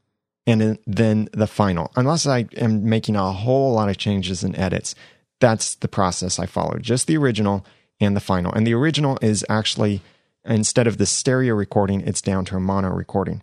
and 0.46 0.78
then 0.86 1.28
the 1.32 1.46
final, 1.46 1.92
unless 1.94 2.26
I 2.26 2.46
am 2.56 2.88
making 2.88 3.16
a 3.16 3.32
whole 3.32 3.74
lot 3.74 3.90
of 3.90 3.98
changes 3.98 4.42
and 4.42 4.58
edits 4.58 4.94
that's 5.40 5.74
the 5.76 5.88
process 5.88 6.38
I 6.38 6.46
followed 6.46 6.82
Just 6.82 7.06
the 7.06 7.16
original 7.16 7.64
and 8.00 8.16
the 8.16 8.20
final. 8.20 8.52
And 8.52 8.66
the 8.66 8.74
original 8.74 9.18
is 9.22 9.44
actually, 9.48 10.02
instead 10.44 10.86
of 10.86 10.98
the 10.98 11.06
stereo 11.06 11.54
recording, 11.54 12.02
it's 12.02 12.20
down 12.20 12.44
to 12.46 12.56
a 12.56 12.60
mono 12.60 12.90
recording. 12.90 13.42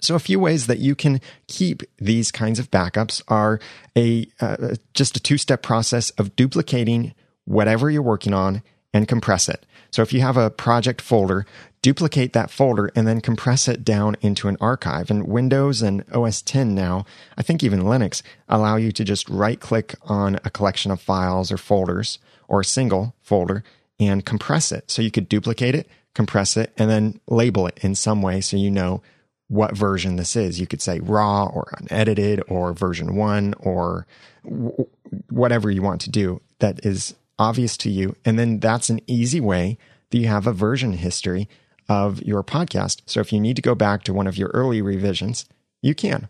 So 0.00 0.14
a 0.14 0.20
few 0.20 0.38
ways 0.38 0.66
that 0.66 0.78
you 0.78 0.94
can 0.94 1.20
keep 1.46 1.82
these 1.98 2.30
kinds 2.30 2.58
of 2.58 2.70
backups 2.70 3.22
are 3.28 3.60
a 3.96 4.26
uh, 4.40 4.76
just 4.92 5.16
a 5.16 5.20
two-step 5.20 5.62
process 5.62 6.10
of 6.10 6.36
duplicating 6.36 7.14
whatever 7.44 7.90
you're 7.90 8.02
working 8.02 8.34
on 8.34 8.62
and 8.92 9.08
compress 9.08 9.48
it. 9.48 9.64
So 9.94 10.02
if 10.02 10.12
you 10.12 10.22
have 10.22 10.36
a 10.36 10.50
project 10.50 11.00
folder, 11.00 11.46
duplicate 11.80 12.32
that 12.32 12.50
folder 12.50 12.90
and 12.96 13.06
then 13.06 13.20
compress 13.20 13.68
it 13.68 13.84
down 13.84 14.16
into 14.20 14.48
an 14.48 14.56
archive. 14.60 15.08
And 15.08 15.28
Windows 15.28 15.82
and 15.82 16.04
OS 16.12 16.42
10 16.42 16.74
now, 16.74 17.06
I 17.38 17.42
think 17.42 17.62
even 17.62 17.82
Linux, 17.82 18.20
allow 18.48 18.74
you 18.74 18.90
to 18.90 19.04
just 19.04 19.28
right 19.28 19.60
click 19.60 19.94
on 20.02 20.40
a 20.44 20.50
collection 20.50 20.90
of 20.90 21.00
files 21.00 21.52
or 21.52 21.56
folders 21.56 22.18
or 22.48 22.62
a 22.62 22.64
single 22.64 23.14
folder 23.22 23.62
and 24.00 24.26
compress 24.26 24.72
it. 24.72 24.90
So 24.90 25.00
you 25.00 25.12
could 25.12 25.28
duplicate 25.28 25.76
it, 25.76 25.88
compress 26.12 26.56
it, 26.56 26.72
and 26.76 26.90
then 26.90 27.20
label 27.28 27.68
it 27.68 27.78
in 27.80 27.94
some 27.94 28.20
way 28.20 28.40
so 28.40 28.56
you 28.56 28.72
know 28.72 29.00
what 29.46 29.76
version 29.76 30.16
this 30.16 30.34
is. 30.34 30.58
You 30.58 30.66
could 30.66 30.82
say 30.82 30.98
raw 30.98 31.44
or 31.44 31.72
unedited 31.78 32.42
or 32.48 32.72
version 32.72 33.14
one 33.14 33.54
or 33.60 34.08
w- 34.44 34.88
whatever 35.30 35.70
you 35.70 35.82
want 35.82 36.00
to 36.00 36.10
do 36.10 36.40
that 36.58 36.84
is 36.84 37.14
obvious 37.38 37.76
to 37.78 37.90
you. 37.90 38.16
And 38.24 38.38
then 38.38 38.60
that's 38.60 38.90
an 38.90 39.00
easy 39.06 39.40
way 39.40 39.78
that 40.10 40.18
you 40.18 40.28
have 40.28 40.46
a 40.46 40.52
version 40.52 40.94
history 40.94 41.48
of 41.88 42.22
your 42.22 42.42
podcast. 42.42 43.02
So 43.06 43.20
if 43.20 43.32
you 43.32 43.40
need 43.40 43.56
to 43.56 43.62
go 43.62 43.74
back 43.74 44.02
to 44.04 44.14
one 44.14 44.26
of 44.26 44.38
your 44.38 44.50
early 44.54 44.80
revisions, 44.80 45.46
you 45.82 45.94
can. 45.94 46.28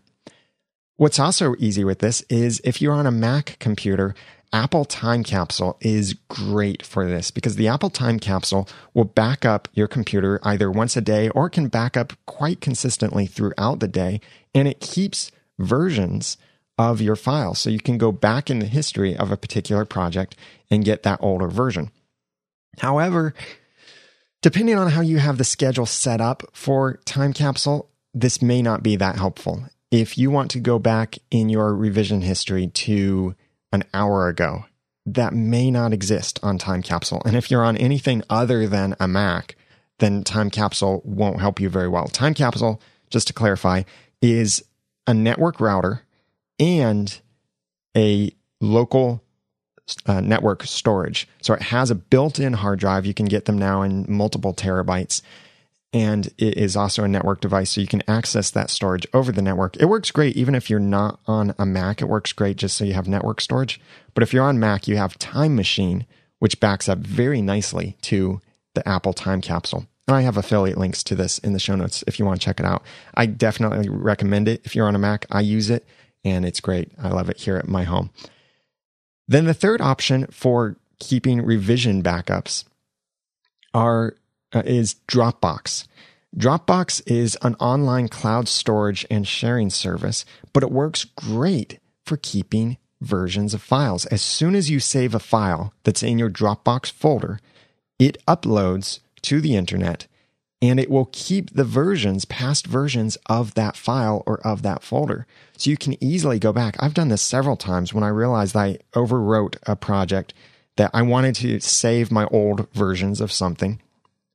What's 0.97 1.19
also 1.19 1.55
easy 1.59 1.83
with 1.83 1.99
this 1.99 2.21
is 2.29 2.61
if 2.63 2.81
you're 2.81 2.93
on 2.93 3.05
a 3.05 3.11
Mac 3.11 3.57
computer, 3.59 4.15
Apple 4.53 4.85
Time 4.85 5.23
Capsule 5.23 5.77
is 5.81 6.13
great 6.29 6.85
for 6.85 7.05
this 7.05 7.31
because 7.31 7.57
the 7.57 7.67
Apple 7.67 7.89
Time 7.89 8.19
Capsule 8.19 8.69
will 8.93 9.03
back 9.03 9.43
up 9.43 9.67
your 9.73 9.87
computer 9.87 10.39
either 10.43 10.71
once 10.71 10.95
a 10.95 11.01
day 11.01 11.27
or 11.29 11.49
can 11.49 11.67
back 11.67 11.97
up 11.97 12.13
quite 12.25 12.61
consistently 12.61 13.25
throughout 13.25 13.81
the 13.81 13.87
day. 13.87 14.21
And 14.53 14.67
it 14.67 14.79
keeps 14.79 15.31
versions 15.59 16.37
of 16.77 17.01
your 17.01 17.15
file. 17.15 17.55
So 17.55 17.69
you 17.69 17.79
can 17.79 17.97
go 17.97 18.11
back 18.11 18.49
in 18.49 18.59
the 18.59 18.65
history 18.65 19.15
of 19.15 19.31
a 19.31 19.37
particular 19.37 19.85
project 19.85 20.35
and 20.69 20.85
get 20.85 21.03
that 21.03 21.19
older 21.21 21.47
version. 21.47 21.91
However, 22.79 23.33
Depending 24.45 24.77
on 24.77 24.91
how 24.91 25.01
you 25.01 25.17
have 25.17 25.39
the 25.39 25.43
schedule 25.43 25.87
set 25.87 26.21
up 26.21 26.43
for 26.53 26.99
Time 27.03 27.33
Capsule, 27.33 27.89
this 28.13 28.43
may 28.43 28.61
not 28.61 28.83
be 28.83 28.95
that 28.95 29.15
helpful. 29.15 29.63
If 29.89 30.19
you 30.19 30.29
want 30.29 30.51
to 30.51 30.59
go 30.59 30.77
back 30.77 31.17
in 31.31 31.49
your 31.49 31.73
revision 31.73 32.21
history 32.21 32.67
to 32.67 33.33
an 33.71 33.85
hour 33.91 34.27
ago, 34.27 34.65
that 35.07 35.33
may 35.33 35.71
not 35.71 35.93
exist 35.93 36.39
on 36.43 36.59
Time 36.59 36.83
Capsule. 36.83 37.23
And 37.25 37.35
if 37.35 37.49
you're 37.49 37.65
on 37.65 37.75
anything 37.75 38.21
other 38.29 38.67
than 38.67 38.95
a 38.99 39.07
Mac, 39.07 39.55
then 39.97 40.23
Time 40.23 40.51
Capsule 40.51 41.01
won't 41.03 41.41
help 41.41 41.59
you 41.59 41.67
very 41.67 41.87
well. 41.87 42.05
Time 42.05 42.35
Capsule, 42.35 42.79
just 43.09 43.25
to 43.25 43.33
clarify, 43.33 43.81
is 44.21 44.63
a 45.07 45.13
network 45.15 45.59
router 45.59 46.03
and 46.59 47.19
a 47.95 48.31
local 48.61 49.23
uh, 50.05 50.21
network 50.21 50.63
storage. 50.63 51.27
So 51.41 51.53
it 51.53 51.61
has 51.63 51.91
a 51.91 51.95
built 51.95 52.39
in 52.39 52.53
hard 52.53 52.79
drive. 52.79 53.05
You 53.05 53.13
can 53.13 53.27
get 53.27 53.45
them 53.45 53.57
now 53.57 53.81
in 53.81 54.05
multiple 54.07 54.53
terabytes. 54.53 55.21
And 55.93 56.27
it 56.37 56.57
is 56.57 56.75
also 56.75 57.05
a 57.05 57.07
network 57.07 57.39
device, 57.39 57.69
so 57.69 57.79
you 57.79 57.87
can 57.87 58.03
access 58.05 58.51
that 58.51 58.69
storage 58.69 59.07
over 59.13 59.31
the 59.31 59.41
network. 59.41 59.77
It 59.77 59.85
works 59.85 60.11
great 60.11 60.35
even 60.35 60.53
if 60.53 60.69
you're 60.69 60.77
not 60.77 61.21
on 61.25 61.55
a 61.57 61.65
Mac. 61.65 62.01
It 62.01 62.09
works 62.09 62.33
great 62.33 62.57
just 62.57 62.75
so 62.75 62.83
you 62.83 62.93
have 62.93 63.07
network 63.07 63.39
storage. 63.39 63.79
But 64.13 64.21
if 64.21 64.33
you're 64.33 64.43
on 64.43 64.59
Mac, 64.59 64.89
you 64.89 64.97
have 64.97 65.17
Time 65.19 65.55
Machine, 65.55 66.05
which 66.39 66.59
backs 66.59 66.89
up 66.89 66.97
very 66.97 67.41
nicely 67.41 67.95
to 68.01 68.41
the 68.73 68.85
Apple 68.85 69.13
Time 69.13 69.39
Capsule. 69.39 69.87
And 70.05 70.17
I 70.17 70.21
have 70.21 70.35
affiliate 70.35 70.77
links 70.77 71.01
to 71.05 71.15
this 71.15 71.37
in 71.39 71.53
the 71.53 71.59
show 71.59 71.75
notes 71.75 72.03
if 72.07 72.19
you 72.19 72.25
want 72.25 72.41
to 72.41 72.45
check 72.45 72.59
it 72.59 72.65
out. 72.65 72.83
I 73.13 73.25
definitely 73.25 73.87
recommend 73.87 74.49
it 74.49 74.61
if 74.65 74.75
you're 74.75 74.87
on 74.87 74.95
a 74.95 74.99
Mac. 74.99 75.25
I 75.31 75.39
use 75.39 75.69
it 75.69 75.87
and 76.25 76.43
it's 76.43 76.59
great. 76.59 76.91
I 77.01 77.09
love 77.09 77.29
it 77.29 77.37
here 77.37 77.55
at 77.55 77.67
my 77.67 77.83
home. 77.83 78.09
Then 79.27 79.45
the 79.45 79.53
third 79.53 79.79
option 79.79 80.27
for 80.27 80.75
keeping 80.99 81.41
revision 81.41 82.03
backups 82.03 82.65
are 83.73 84.15
uh, 84.53 84.63
is 84.65 84.95
Dropbox. 85.07 85.87
Dropbox 86.35 87.01
is 87.05 87.37
an 87.41 87.55
online 87.55 88.09
cloud 88.09 88.47
storage 88.47 89.05
and 89.09 89.27
sharing 89.27 89.69
service, 89.69 90.25
but 90.51 90.63
it 90.63 90.71
works 90.71 91.05
great 91.05 91.79
for 92.03 92.17
keeping 92.17 92.77
versions 93.01 93.53
of 93.53 93.61
files. 93.61 94.05
As 94.07 94.21
soon 94.21 94.55
as 94.55 94.69
you 94.69 94.79
save 94.79 95.15
a 95.15 95.19
file 95.19 95.73
that's 95.83 96.03
in 96.03 96.19
your 96.19 96.29
Dropbox 96.29 96.91
folder, 96.91 97.39
it 97.99 98.17
uploads 98.27 98.99
to 99.23 99.39
the 99.39 99.55
internet 99.55 100.07
and 100.61 100.79
it 100.79 100.89
will 100.89 101.09
keep 101.11 101.51
the 101.51 101.63
versions, 101.63 102.25
past 102.25 102.65
versions 102.65 103.17
of 103.27 103.53
that 103.55 103.75
file 103.75 104.23
or 104.25 104.39
of 104.47 104.61
that 104.63 104.83
folder. 104.83 105.27
So 105.57 105.69
you 105.69 105.77
can 105.77 106.01
easily 106.03 106.39
go 106.39 106.53
back. 106.53 106.75
I've 106.79 106.93
done 106.93 107.09
this 107.09 107.21
several 107.21 107.57
times 107.57 107.93
when 107.93 108.03
I 108.03 108.09
realized 108.09 108.55
I 108.55 108.79
overwrote 108.93 109.57
a 109.63 109.75
project 109.75 110.33
that 110.77 110.91
I 110.93 111.01
wanted 111.01 111.35
to 111.35 111.59
save 111.59 112.11
my 112.11 112.25
old 112.25 112.71
versions 112.73 113.21
of 113.21 113.31
something 113.31 113.81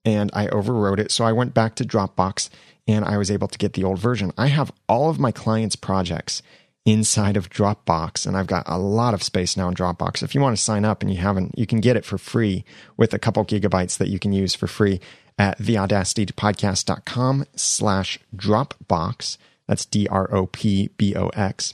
and 0.04 0.30
I 0.32 0.46
overwrote 0.46 0.98
it. 0.98 1.10
So 1.10 1.24
I 1.24 1.32
went 1.32 1.54
back 1.54 1.74
to 1.76 1.84
Dropbox 1.84 2.48
and 2.86 3.04
I 3.04 3.18
was 3.18 3.30
able 3.30 3.48
to 3.48 3.58
get 3.58 3.74
the 3.74 3.84
old 3.84 3.98
version. 3.98 4.32
I 4.38 4.46
have 4.46 4.72
all 4.88 5.10
of 5.10 5.18
my 5.18 5.32
clients' 5.32 5.76
projects 5.76 6.42
inside 6.86 7.36
of 7.36 7.50
Dropbox 7.50 8.26
and 8.26 8.36
I've 8.36 8.46
got 8.46 8.64
a 8.66 8.78
lot 8.78 9.12
of 9.12 9.22
space 9.22 9.56
now 9.56 9.68
in 9.68 9.74
Dropbox. 9.74 10.22
If 10.22 10.34
you 10.34 10.40
want 10.40 10.56
to 10.56 10.62
sign 10.62 10.84
up 10.84 11.02
and 11.02 11.12
you 11.12 11.18
haven't, 11.18 11.58
you 11.58 11.66
can 11.66 11.80
get 11.80 11.96
it 11.96 12.04
for 12.04 12.16
free 12.16 12.64
with 12.96 13.12
a 13.12 13.18
couple 13.18 13.44
gigabytes 13.44 13.98
that 13.98 14.08
you 14.08 14.18
can 14.18 14.32
use 14.32 14.54
for 14.54 14.66
free 14.66 15.00
at 15.40 15.58
theaudacitypodcast.com 15.58 17.46
slash 17.56 18.18
Dropbox. 18.36 19.38
That's 19.66 19.86
D 19.86 20.06
R 20.06 20.32
O 20.34 20.46
P 20.46 20.90
B 20.98 21.16
O 21.16 21.28
X. 21.28 21.72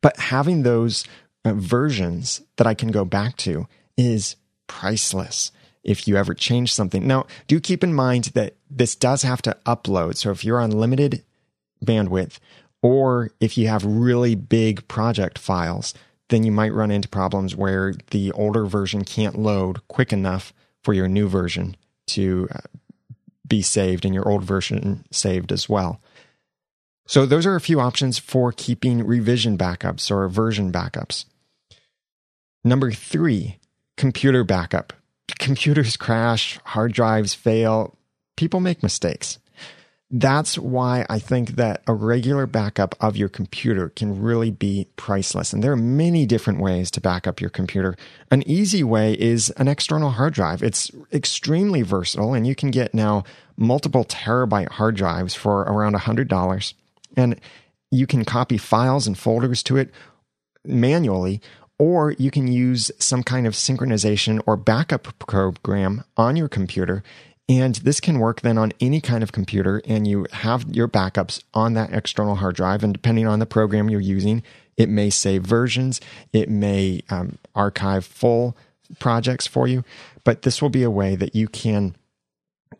But 0.00 0.16
having 0.16 0.62
those 0.62 1.04
uh, 1.44 1.54
versions 1.54 2.42
that 2.56 2.68
I 2.68 2.74
can 2.74 2.92
go 2.92 3.04
back 3.04 3.36
to 3.38 3.66
is 3.96 4.36
priceless 4.68 5.50
if 5.82 6.06
you 6.06 6.16
ever 6.16 6.32
change 6.32 6.72
something. 6.72 7.04
Now, 7.04 7.26
do 7.48 7.58
keep 7.58 7.82
in 7.82 7.92
mind 7.92 8.26
that 8.34 8.54
this 8.70 8.94
does 8.94 9.22
have 9.22 9.42
to 9.42 9.56
upload. 9.66 10.16
So 10.16 10.30
if 10.30 10.44
you're 10.44 10.60
on 10.60 10.70
limited 10.70 11.24
bandwidth 11.84 12.38
or 12.80 13.30
if 13.40 13.58
you 13.58 13.66
have 13.66 13.84
really 13.84 14.36
big 14.36 14.86
project 14.86 15.36
files, 15.36 15.94
then 16.28 16.44
you 16.44 16.52
might 16.52 16.72
run 16.72 16.92
into 16.92 17.08
problems 17.08 17.56
where 17.56 17.94
the 18.10 18.30
older 18.32 18.66
version 18.66 19.04
can't 19.04 19.36
load 19.36 19.80
quick 19.88 20.12
enough 20.12 20.52
for 20.84 20.94
your 20.94 21.08
new 21.08 21.28
version 21.28 21.74
to 22.14 22.48
uh, 22.54 22.58
be 23.46 23.62
saved 23.62 24.04
and 24.04 24.14
your 24.14 24.28
old 24.28 24.44
version 24.44 25.04
saved 25.10 25.52
as 25.52 25.68
well. 25.68 26.00
So, 27.06 27.26
those 27.26 27.46
are 27.46 27.56
a 27.56 27.60
few 27.60 27.80
options 27.80 28.18
for 28.18 28.52
keeping 28.52 29.04
revision 29.04 29.58
backups 29.58 30.10
or 30.10 30.28
version 30.28 30.70
backups. 30.70 31.24
Number 32.62 32.92
three, 32.92 33.58
computer 33.96 34.44
backup. 34.44 34.92
Computers 35.38 35.96
crash, 35.98 36.58
hard 36.64 36.92
drives 36.92 37.34
fail, 37.34 37.96
people 38.36 38.60
make 38.60 38.82
mistakes. 38.82 39.38
That's 40.12 40.58
why 40.58 41.06
I 41.08 41.20
think 41.20 41.50
that 41.50 41.82
a 41.86 41.94
regular 41.94 42.46
backup 42.46 42.96
of 43.00 43.16
your 43.16 43.28
computer 43.28 43.90
can 43.90 44.20
really 44.20 44.50
be 44.50 44.88
priceless. 44.96 45.52
And 45.52 45.62
there 45.62 45.70
are 45.70 45.76
many 45.76 46.26
different 46.26 46.60
ways 46.60 46.90
to 46.92 47.00
back 47.00 47.28
up 47.28 47.40
your 47.40 47.50
computer. 47.50 47.96
An 48.28 48.42
easy 48.48 48.82
way 48.82 49.12
is 49.14 49.50
an 49.50 49.68
external 49.68 50.10
hard 50.10 50.34
drive. 50.34 50.64
It's 50.64 50.90
extremely 51.12 51.82
versatile, 51.82 52.34
and 52.34 52.44
you 52.44 52.56
can 52.56 52.72
get 52.72 52.92
now 52.92 53.22
multiple 53.56 54.04
terabyte 54.04 54.70
hard 54.70 54.96
drives 54.96 55.36
for 55.36 55.60
around 55.60 55.94
$100. 55.94 56.74
And 57.16 57.40
you 57.92 58.08
can 58.08 58.24
copy 58.24 58.58
files 58.58 59.06
and 59.06 59.16
folders 59.16 59.62
to 59.64 59.76
it 59.76 59.92
manually, 60.64 61.40
or 61.78 62.12
you 62.12 62.32
can 62.32 62.48
use 62.48 62.90
some 62.98 63.22
kind 63.22 63.46
of 63.46 63.54
synchronization 63.54 64.42
or 64.44 64.56
backup 64.56 65.16
program 65.20 66.02
on 66.16 66.34
your 66.34 66.48
computer. 66.48 67.04
And 67.50 67.74
this 67.74 67.98
can 67.98 68.20
work 68.20 68.42
then 68.42 68.56
on 68.58 68.72
any 68.78 69.00
kind 69.00 69.24
of 69.24 69.32
computer, 69.32 69.82
and 69.84 70.06
you 70.06 70.24
have 70.30 70.64
your 70.70 70.86
backups 70.86 71.42
on 71.52 71.74
that 71.74 71.92
external 71.92 72.36
hard 72.36 72.54
drive. 72.54 72.84
And 72.84 72.92
depending 72.92 73.26
on 73.26 73.40
the 73.40 73.44
program 73.46 73.90
you're 73.90 74.00
using, 74.00 74.44
it 74.76 74.88
may 74.88 75.10
save 75.10 75.42
versions, 75.42 76.00
it 76.32 76.48
may 76.48 77.02
um, 77.10 77.38
archive 77.56 78.04
full 78.04 78.56
projects 79.00 79.48
for 79.48 79.66
you. 79.66 79.82
But 80.22 80.42
this 80.42 80.62
will 80.62 80.68
be 80.68 80.84
a 80.84 80.90
way 80.92 81.16
that 81.16 81.34
you 81.34 81.48
can 81.48 81.96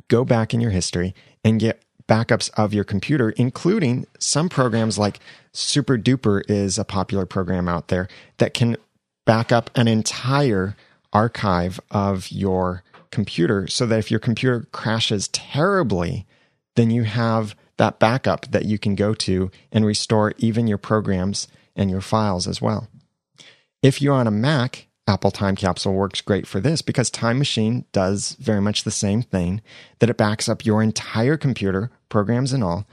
go 0.07 0.25
back 0.25 0.55
in 0.55 0.61
your 0.61 0.71
history 0.71 1.17
and 1.43 1.59
get 1.59 1.83
backups 2.09 2.49
of 2.57 2.73
your 2.73 2.85
computer, 2.85 3.31
including 3.31 4.07
some 4.21 4.49
programs 4.49 4.97
like 4.97 5.19
Super 5.53 5.99
Duper 5.99 6.49
is 6.49 6.79
a 6.79 6.85
popular 6.85 7.27
program 7.27 7.69
out 7.69 7.89
there 7.89 8.07
that 8.39 8.55
can 8.55 8.77
back 9.27 9.51
up 9.51 9.69
an 9.75 9.89
entire 9.89 10.77
archive 11.13 11.81
of 11.91 12.31
your 12.31 12.85
computer 13.11 13.67
so 13.67 13.87
that 13.87 13.99
if 13.99 14.11
your 14.11 14.21
computer 14.21 14.67
crashes 14.73 15.29
terribly, 15.29 16.27
then 16.77 16.91
you 16.91 17.05
have 17.05 17.55
that 17.77 17.99
backup 17.99 18.51
that 18.51 18.67
you 18.67 18.79
can 18.79 18.95
go 18.95 19.15
to 19.15 19.51
and 19.73 19.85
restore 19.87 20.35
even 20.39 20.67
your 20.67 20.79
programs 20.79 21.49
and 21.75 21.91
your 21.91 22.01
files 22.01 22.47
as 22.47 22.61
well. 22.61 22.89
If 23.83 24.03
you're 24.03 24.15
on 24.15 24.27
a 24.27 24.31
Mac, 24.31 24.87
Apple 25.09 25.31
Time 25.31 25.57
Capsule 25.57 25.95
works 25.95 26.21
great 26.21 26.47
for 26.47 26.61
this 26.61 26.83
because 26.83 27.11
Time 27.11 27.39
Machine 27.39 27.85
does 27.93 28.37
very 28.39 28.61
much 28.61 28.85
the 28.85 28.91
same 28.91 29.23
thing 29.23 29.63
that 29.99 30.11
it 30.11 30.17
backs 30.17 30.49
up 30.49 30.65
your 30.65 30.83
entire 30.83 31.37
computer, 31.37 31.91
programs 32.09 32.53
and 32.53 32.63
all, 32.63 32.87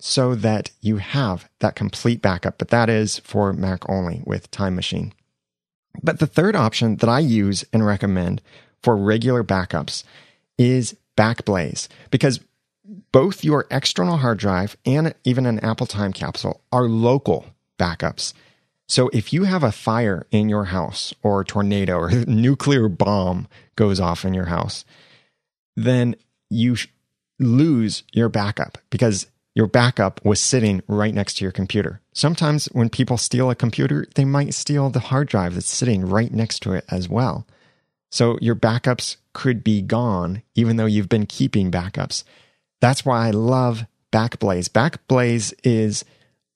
so 0.00 0.34
that 0.34 0.72
you 0.80 0.96
have 0.96 1.48
that 1.60 1.76
complete 1.76 2.20
backup. 2.20 2.58
But 2.58 2.68
that 2.68 2.88
is 2.88 3.20
for 3.20 3.52
Mac 3.52 3.88
only 3.88 4.22
with 4.24 4.50
Time 4.50 4.74
Machine. 4.74 5.12
But 6.02 6.18
the 6.18 6.26
third 6.26 6.56
option 6.56 6.96
that 6.96 7.08
I 7.08 7.20
use 7.20 7.64
and 7.72 7.86
recommend 7.86 8.42
for 8.82 8.96
regular 8.96 9.44
backups 9.44 10.04
is 10.58 10.96
Backblaze 11.16 11.88
because 12.10 12.40
both 13.12 13.44
your 13.44 13.66
external 13.70 14.16
hard 14.16 14.38
drive 14.38 14.76
and 14.84 15.14
even 15.24 15.46
an 15.46 15.60
Apple 15.60 15.86
Time 15.86 16.12
capsule 16.12 16.62
are 16.72 16.88
local 16.88 17.46
backups. 17.78 18.32
So 18.88 19.08
if 19.12 19.32
you 19.32 19.44
have 19.44 19.62
a 19.62 19.72
fire 19.72 20.26
in 20.30 20.48
your 20.48 20.64
house 20.64 21.14
or 21.22 21.40
a 21.40 21.44
tornado 21.44 21.96
or 21.96 22.08
a 22.08 22.14
nuclear 22.26 22.88
bomb 22.88 23.48
goes 23.76 24.00
off 24.00 24.24
in 24.24 24.34
your 24.34 24.46
house, 24.46 24.84
then 25.76 26.16
you 26.50 26.76
lose 27.38 28.02
your 28.12 28.28
backup 28.28 28.78
because 28.90 29.26
your 29.54 29.66
backup 29.66 30.24
was 30.24 30.40
sitting 30.40 30.82
right 30.88 31.14
next 31.14 31.34
to 31.34 31.44
your 31.44 31.52
computer. 31.52 32.00
Sometimes 32.12 32.66
when 32.66 32.88
people 32.88 33.18
steal 33.18 33.50
a 33.50 33.54
computer, 33.54 34.06
they 34.14 34.24
might 34.24 34.54
steal 34.54 34.90
the 34.90 35.00
hard 35.00 35.28
drive 35.28 35.54
that's 35.54 35.68
sitting 35.68 36.06
right 36.06 36.32
next 36.32 36.60
to 36.60 36.72
it 36.72 36.84
as 36.88 37.08
well. 37.08 37.46
So 38.12 38.38
your 38.40 38.54
backups 38.54 39.16
could 39.32 39.64
be 39.64 39.82
gone 39.82 40.42
even 40.54 40.76
though 40.76 40.86
you've 40.86 41.08
been 41.08 41.26
keeping 41.26 41.70
backups. 41.70 42.22
That's 42.80 43.04
why 43.04 43.26
I 43.26 43.30
love 43.30 43.86
Backblaze. 44.12 44.68
Backblaze 44.68 45.54
is 45.64 46.04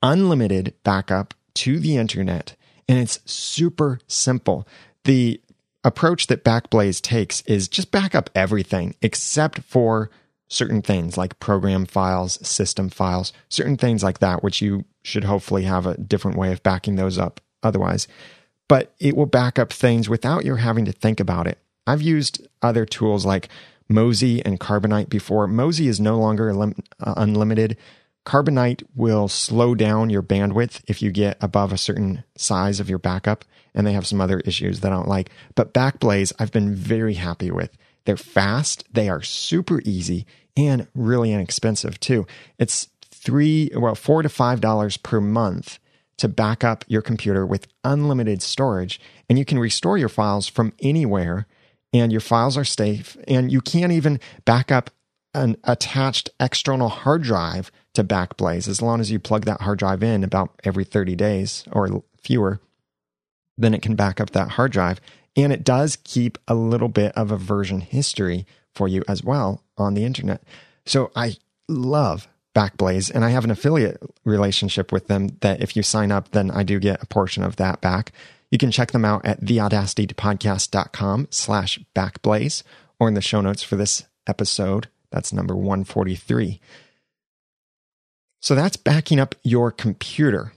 unlimited 0.02 0.74
backup 0.84 1.34
to 1.54 1.80
the 1.80 1.96
internet 1.96 2.54
and 2.88 2.98
it's 2.98 3.18
super 3.24 3.98
simple. 4.06 4.68
The 5.04 5.40
approach 5.82 6.26
that 6.26 6.44
Backblaze 6.44 7.00
takes 7.00 7.40
is 7.42 7.68
just 7.68 7.90
back 7.90 8.14
up 8.14 8.28
everything 8.34 8.94
except 9.00 9.60
for 9.60 10.10
certain 10.48 10.82
things 10.82 11.16
like 11.16 11.40
program 11.40 11.86
files, 11.86 12.46
system 12.46 12.90
files, 12.90 13.32
certain 13.48 13.76
things 13.76 14.02
like 14.02 14.18
that, 14.18 14.42
which 14.42 14.60
you 14.60 14.84
should 15.02 15.24
hopefully 15.24 15.62
have 15.64 15.86
a 15.86 15.96
different 15.96 16.36
way 16.36 16.52
of 16.52 16.62
backing 16.62 16.96
those 16.96 17.18
up 17.18 17.40
otherwise. 17.62 18.06
But 18.68 18.92
it 18.98 19.16
will 19.16 19.26
back 19.26 19.58
up 19.58 19.72
things 19.72 20.08
without 20.08 20.44
your 20.44 20.56
having 20.56 20.84
to 20.86 20.92
think 20.92 21.20
about 21.20 21.46
it. 21.46 21.58
I've 21.86 22.02
used 22.02 22.46
other 22.62 22.84
tools 22.84 23.24
like 23.24 23.48
Mozy 23.88 24.44
and 24.44 24.58
Carbonite 24.58 25.08
before. 25.08 25.46
Mozy 25.46 25.88
is 25.88 26.00
no 26.00 26.18
longer 26.18 26.50
uh, 26.50 27.14
unlimited. 27.16 27.76
Carbonite 28.24 28.82
will 28.96 29.28
slow 29.28 29.74
down 29.76 30.10
your 30.10 30.22
bandwidth 30.22 30.82
if 30.88 31.00
you 31.00 31.12
get 31.12 31.36
above 31.40 31.72
a 31.72 31.78
certain 31.78 32.24
size 32.36 32.80
of 32.80 32.90
your 32.90 32.98
backup, 32.98 33.44
and 33.72 33.86
they 33.86 33.92
have 33.92 34.06
some 34.06 34.20
other 34.20 34.40
issues 34.40 34.80
that 34.80 34.92
I 34.92 34.96
don't 34.96 35.08
like. 35.08 35.30
But 35.54 35.72
Backblaze, 35.72 36.32
I've 36.38 36.50
been 36.50 36.74
very 36.74 37.14
happy 37.14 37.52
with. 37.52 37.70
They're 38.04 38.16
fast, 38.16 38.84
they 38.92 39.08
are 39.08 39.22
super 39.22 39.80
easy, 39.84 40.26
and 40.56 40.88
really 40.94 41.32
inexpensive 41.32 42.00
too. 42.00 42.26
It's 42.58 42.88
three, 43.10 43.70
well, 43.76 43.94
four 43.94 44.22
to 44.22 44.28
five 44.28 44.60
dollars 44.60 44.96
per 44.96 45.20
month 45.20 45.78
to 46.18 46.28
back 46.28 46.64
up 46.64 46.84
your 46.88 47.02
computer 47.02 47.46
with 47.46 47.68
unlimited 47.84 48.42
storage, 48.42 49.00
and 49.28 49.38
you 49.38 49.44
can 49.44 49.58
restore 49.58 49.98
your 49.98 50.08
files 50.08 50.48
from 50.48 50.72
anywhere. 50.80 51.46
And 51.92 52.12
your 52.12 52.20
files 52.20 52.58
are 52.58 52.64
safe, 52.64 53.16
and 53.26 53.50
you 53.50 53.60
can't 53.60 53.92
even 53.92 54.20
back 54.44 54.70
up 54.70 54.90
an 55.32 55.56
attached 55.64 56.30
external 56.40 56.88
hard 56.88 57.22
drive 57.22 57.70
to 57.94 58.02
Backblaze 58.02 58.68
as 58.68 58.82
long 58.82 59.00
as 59.00 59.10
you 59.10 59.18
plug 59.18 59.44
that 59.44 59.60
hard 59.60 59.78
drive 59.78 60.02
in 60.02 60.24
about 60.24 60.60
every 60.64 60.84
30 60.84 61.14
days 61.14 61.64
or 61.72 62.02
fewer. 62.20 62.60
Then 63.56 63.72
it 63.72 63.82
can 63.82 63.94
back 63.94 64.20
up 64.20 64.30
that 64.30 64.50
hard 64.50 64.72
drive 64.72 65.00
and 65.36 65.52
it 65.52 65.64
does 65.64 65.96
keep 66.02 66.38
a 66.48 66.54
little 66.54 66.88
bit 66.88 67.12
of 67.12 67.30
a 67.30 67.36
version 67.36 67.82
history 67.82 68.46
for 68.74 68.88
you 68.88 69.02
as 69.06 69.22
well 69.22 69.62
on 69.76 69.94
the 69.94 70.04
internet. 70.04 70.42
So 70.86 71.10
I 71.14 71.36
love 71.68 72.28
Backblaze 72.56 73.10
and 73.14 73.22
I 73.22 73.28
have 73.28 73.44
an 73.44 73.50
affiliate 73.50 74.00
relationship 74.24 74.90
with 74.90 75.08
them 75.08 75.36
that 75.40 75.60
if 75.60 75.76
you 75.76 75.82
sign 75.82 76.10
up, 76.10 76.30
then 76.30 76.50
I 76.50 76.62
do 76.62 76.80
get 76.80 77.02
a 77.02 77.06
portion 77.06 77.42
of 77.42 77.56
that 77.56 77.82
back. 77.82 78.12
You 78.50 78.56
can 78.56 78.70
check 78.70 78.92
them 78.92 79.04
out 79.04 79.26
at 79.26 79.42
theaudacitytopodcast.com 79.42 81.28
slash 81.30 81.78
backblaze 81.94 82.62
or 82.98 83.08
in 83.08 83.14
the 83.14 83.20
show 83.20 83.42
notes 83.42 83.62
for 83.62 83.76
this 83.76 84.04
episode. 84.26 84.88
That's 85.10 85.34
number 85.34 85.54
143. 85.54 86.58
So 88.40 88.54
that's 88.54 88.76
backing 88.78 89.20
up 89.20 89.34
your 89.42 89.70
computer. 89.70 90.52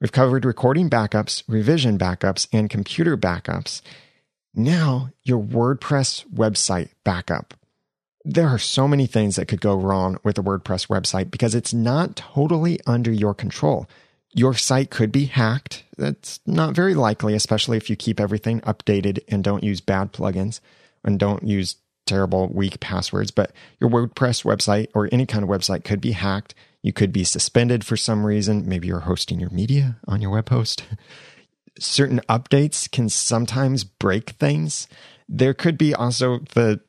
We've 0.00 0.12
covered 0.12 0.44
recording 0.44 0.88
backups, 0.88 1.42
revision 1.46 1.98
backups, 1.98 2.48
and 2.52 2.70
computer 2.70 3.16
backups. 3.16 3.82
Now, 4.54 5.10
your 5.22 5.42
WordPress 5.42 6.26
website 6.28 6.90
backup. 7.04 7.52
There 8.28 8.48
are 8.48 8.58
so 8.58 8.88
many 8.88 9.06
things 9.06 9.36
that 9.36 9.46
could 9.46 9.60
go 9.60 9.76
wrong 9.76 10.18
with 10.24 10.36
a 10.36 10.42
WordPress 10.42 10.88
website 10.88 11.30
because 11.30 11.54
it's 11.54 11.72
not 11.72 12.16
totally 12.16 12.80
under 12.84 13.12
your 13.12 13.34
control. 13.34 13.86
Your 14.34 14.52
site 14.52 14.90
could 14.90 15.12
be 15.12 15.26
hacked. 15.26 15.84
That's 15.96 16.40
not 16.44 16.74
very 16.74 16.94
likely, 16.94 17.34
especially 17.34 17.76
if 17.76 17.88
you 17.88 17.94
keep 17.94 18.18
everything 18.18 18.60
updated 18.62 19.20
and 19.28 19.44
don't 19.44 19.62
use 19.62 19.80
bad 19.80 20.12
plugins 20.12 20.58
and 21.04 21.20
don't 21.20 21.46
use 21.46 21.76
terrible, 22.04 22.48
weak 22.48 22.80
passwords. 22.80 23.30
But 23.30 23.52
your 23.78 23.90
WordPress 23.90 24.44
website 24.44 24.88
or 24.92 25.08
any 25.12 25.24
kind 25.24 25.44
of 25.44 25.48
website 25.48 25.84
could 25.84 26.00
be 26.00 26.10
hacked. 26.10 26.52
You 26.82 26.92
could 26.92 27.12
be 27.12 27.22
suspended 27.22 27.84
for 27.84 27.96
some 27.96 28.26
reason. 28.26 28.68
Maybe 28.68 28.88
you're 28.88 29.00
hosting 29.00 29.38
your 29.38 29.50
media 29.50 29.98
on 30.08 30.20
your 30.20 30.32
web 30.32 30.48
host. 30.48 30.82
certain 31.78 32.20
updates 32.28 32.90
can 32.90 33.08
sometimes 33.08 33.84
break 33.84 34.30
things. 34.30 34.88
There 35.28 35.54
could 35.54 35.78
be 35.78 35.94
also 35.94 36.40
the 36.54 36.80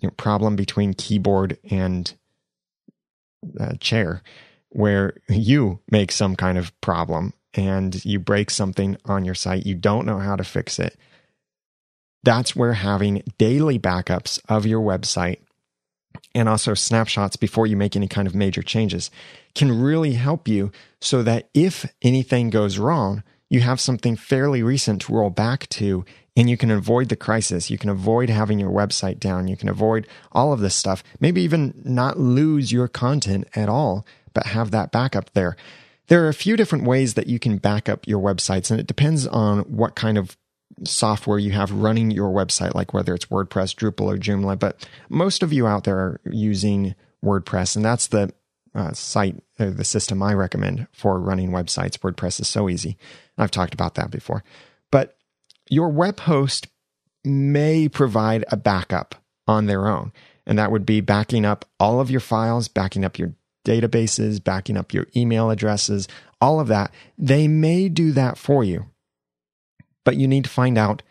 you 0.00 0.08
know, 0.08 0.14
problem 0.16 0.56
between 0.56 0.94
keyboard 0.94 1.58
and 1.70 2.14
uh, 3.58 3.74
chair 3.80 4.22
where 4.70 5.16
you 5.28 5.80
make 5.90 6.12
some 6.12 6.36
kind 6.36 6.58
of 6.58 6.78
problem 6.80 7.32
and 7.54 8.04
you 8.04 8.18
break 8.18 8.50
something 8.50 8.96
on 9.06 9.24
your 9.24 9.34
site, 9.34 9.64
you 9.64 9.74
don't 9.74 10.06
know 10.06 10.18
how 10.18 10.36
to 10.36 10.44
fix 10.44 10.78
it. 10.78 10.98
That's 12.22 12.54
where 12.54 12.74
having 12.74 13.22
daily 13.38 13.78
backups 13.78 14.40
of 14.48 14.66
your 14.66 14.80
website 14.80 15.38
and 16.34 16.48
also 16.48 16.74
snapshots 16.74 17.36
before 17.36 17.66
you 17.66 17.76
make 17.76 17.96
any 17.96 18.08
kind 18.08 18.26
of 18.26 18.34
major 18.34 18.62
changes 18.62 19.10
can 19.54 19.80
really 19.80 20.12
help 20.12 20.48
you 20.48 20.72
so 21.00 21.22
that 21.22 21.48
if 21.54 21.90
anything 22.02 22.50
goes 22.50 22.78
wrong, 22.78 23.22
you 23.48 23.60
have 23.60 23.80
something 23.80 24.16
fairly 24.16 24.62
recent 24.62 25.02
to 25.02 25.14
roll 25.14 25.30
back 25.30 25.68
to 25.68 26.04
and 26.36 26.50
you 26.50 26.56
can 26.56 26.70
avoid 26.70 27.08
the 27.08 27.16
crisis. 27.16 27.70
You 27.70 27.78
can 27.78 27.88
avoid 27.88 28.28
having 28.28 28.58
your 28.58 28.70
website 28.70 29.18
down. 29.18 29.48
You 29.48 29.56
can 29.56 29.68
avoid 29.68 30.06
all 30.32 30.52
of 30.52 30.60
this 30.60 30.76
stuff. 30.76 31.02
Maybe 31.18 31.40
even 31.42 31.74
not 31.84 32.18
lose 32.18 32.70
your 32.70 32.88
content 32.88 33.48
at 33.54 33.68
all, 33.68 34.06
but 34.34 34.46
have 34.46 34.70
that 34.70 34.92
backup 34.92 35.32
there. 35.32 35.56
There 36.08 36.24
are 36.24 36.28
a 36.28 36.34
few 36.34 36.56
different 36.56 36.84
ways 36.84 37.14
that 37.14 37.26
you 37.26 37.38
can 37.38 37.56
back 37.56 37.88
up 37.88 38.06
your 38.06 38.20
websites, 38.20 38.70
and 38.70 38.78
it 38.78 38.86
depends 38.86 39.26
on 39.26 39.60
what 39.60 39.96
kind 39.96 40.18
of 40.18 40.36
software 40.84 41.38
you 41.38 41.52
have 41.52 41.72
running 41.72 42.10
your 42.10 42.30
website, 42.30 42.74
like 42.74 42.92
whether 42.92 43.14
it's 43.14 43.26
WordPress, 43.26 43.74
Drupal, 43.74 44.14
or 44.14 44.18
Joomla. 44.18 44.58
But 44.58 44.86
most 45.08 45.42
of 45.42 45.52
you 45.52 45.66
out 45.66 45.84
there 45.84 45.96
are 45.96 46.20
using 46.24 46.94
WordPress, 47.24 47.76
and 47.76 47.84
that's 47.84 48.08
the 48.08 48.32
uh, 48.74 48.92
site, 48.92 49.42
uh, 49.58 49.70
the 49.70 49.84
system 49.84 50.22
I 50.22 50.34
recommend 50.34 50.86
for 50.92 51.18
running 51.18 51.50
websites. 51.50 51.98
WordPress 51.98 52.40
is 52.40 52.46
so 52.46 52.68
easy. 52.68 52.98
I've 53.38 53.50
talked 53.50 53.72
about 53.72 53.94
that 53.94 54.10
before. 54.10 54.44
Your 55.68 55.88
web 55.88 56.20
host 56.20 56.68
may 57.24 57.88
provide 57.88 58.44
a 58.50 58.56
backup 58.56 59.16
on 59.46 59.66
their 59.66 59.88
own. 59.88 60.12
And 60.46 60.58
that 60.58 60.70
would 60.70 60.86
be 60.86 61.00
backing 61.00 61.44
up 61.44 61.64
all 61.80 62.00
of 62.00 62.10
your 62.10 62.20
files, 62.20 62.68
backing 62.68 63.04
up 63.04 63.18
your 63.18 63.34
databases, 63.64 64.42
backing 64.42 64.76
up 64.76 64.94
your 64.94 65.08
email 65.16 65.50
addresses, 65.50 66.06
all 66.40 66.60
of 66.60 66.68
that. 66.68 66.92
They 67.18 67.48
may 67.48 67.88
do 67.88 68.12
that 68.12 68.38
for 68.38 68.62
you. 68.62 68.86
But 70.04 70.16
you 70.16 70.28
need 70.28 70.44
to 70.44 70.50
find 70.50 70.78
out 70.78 71.02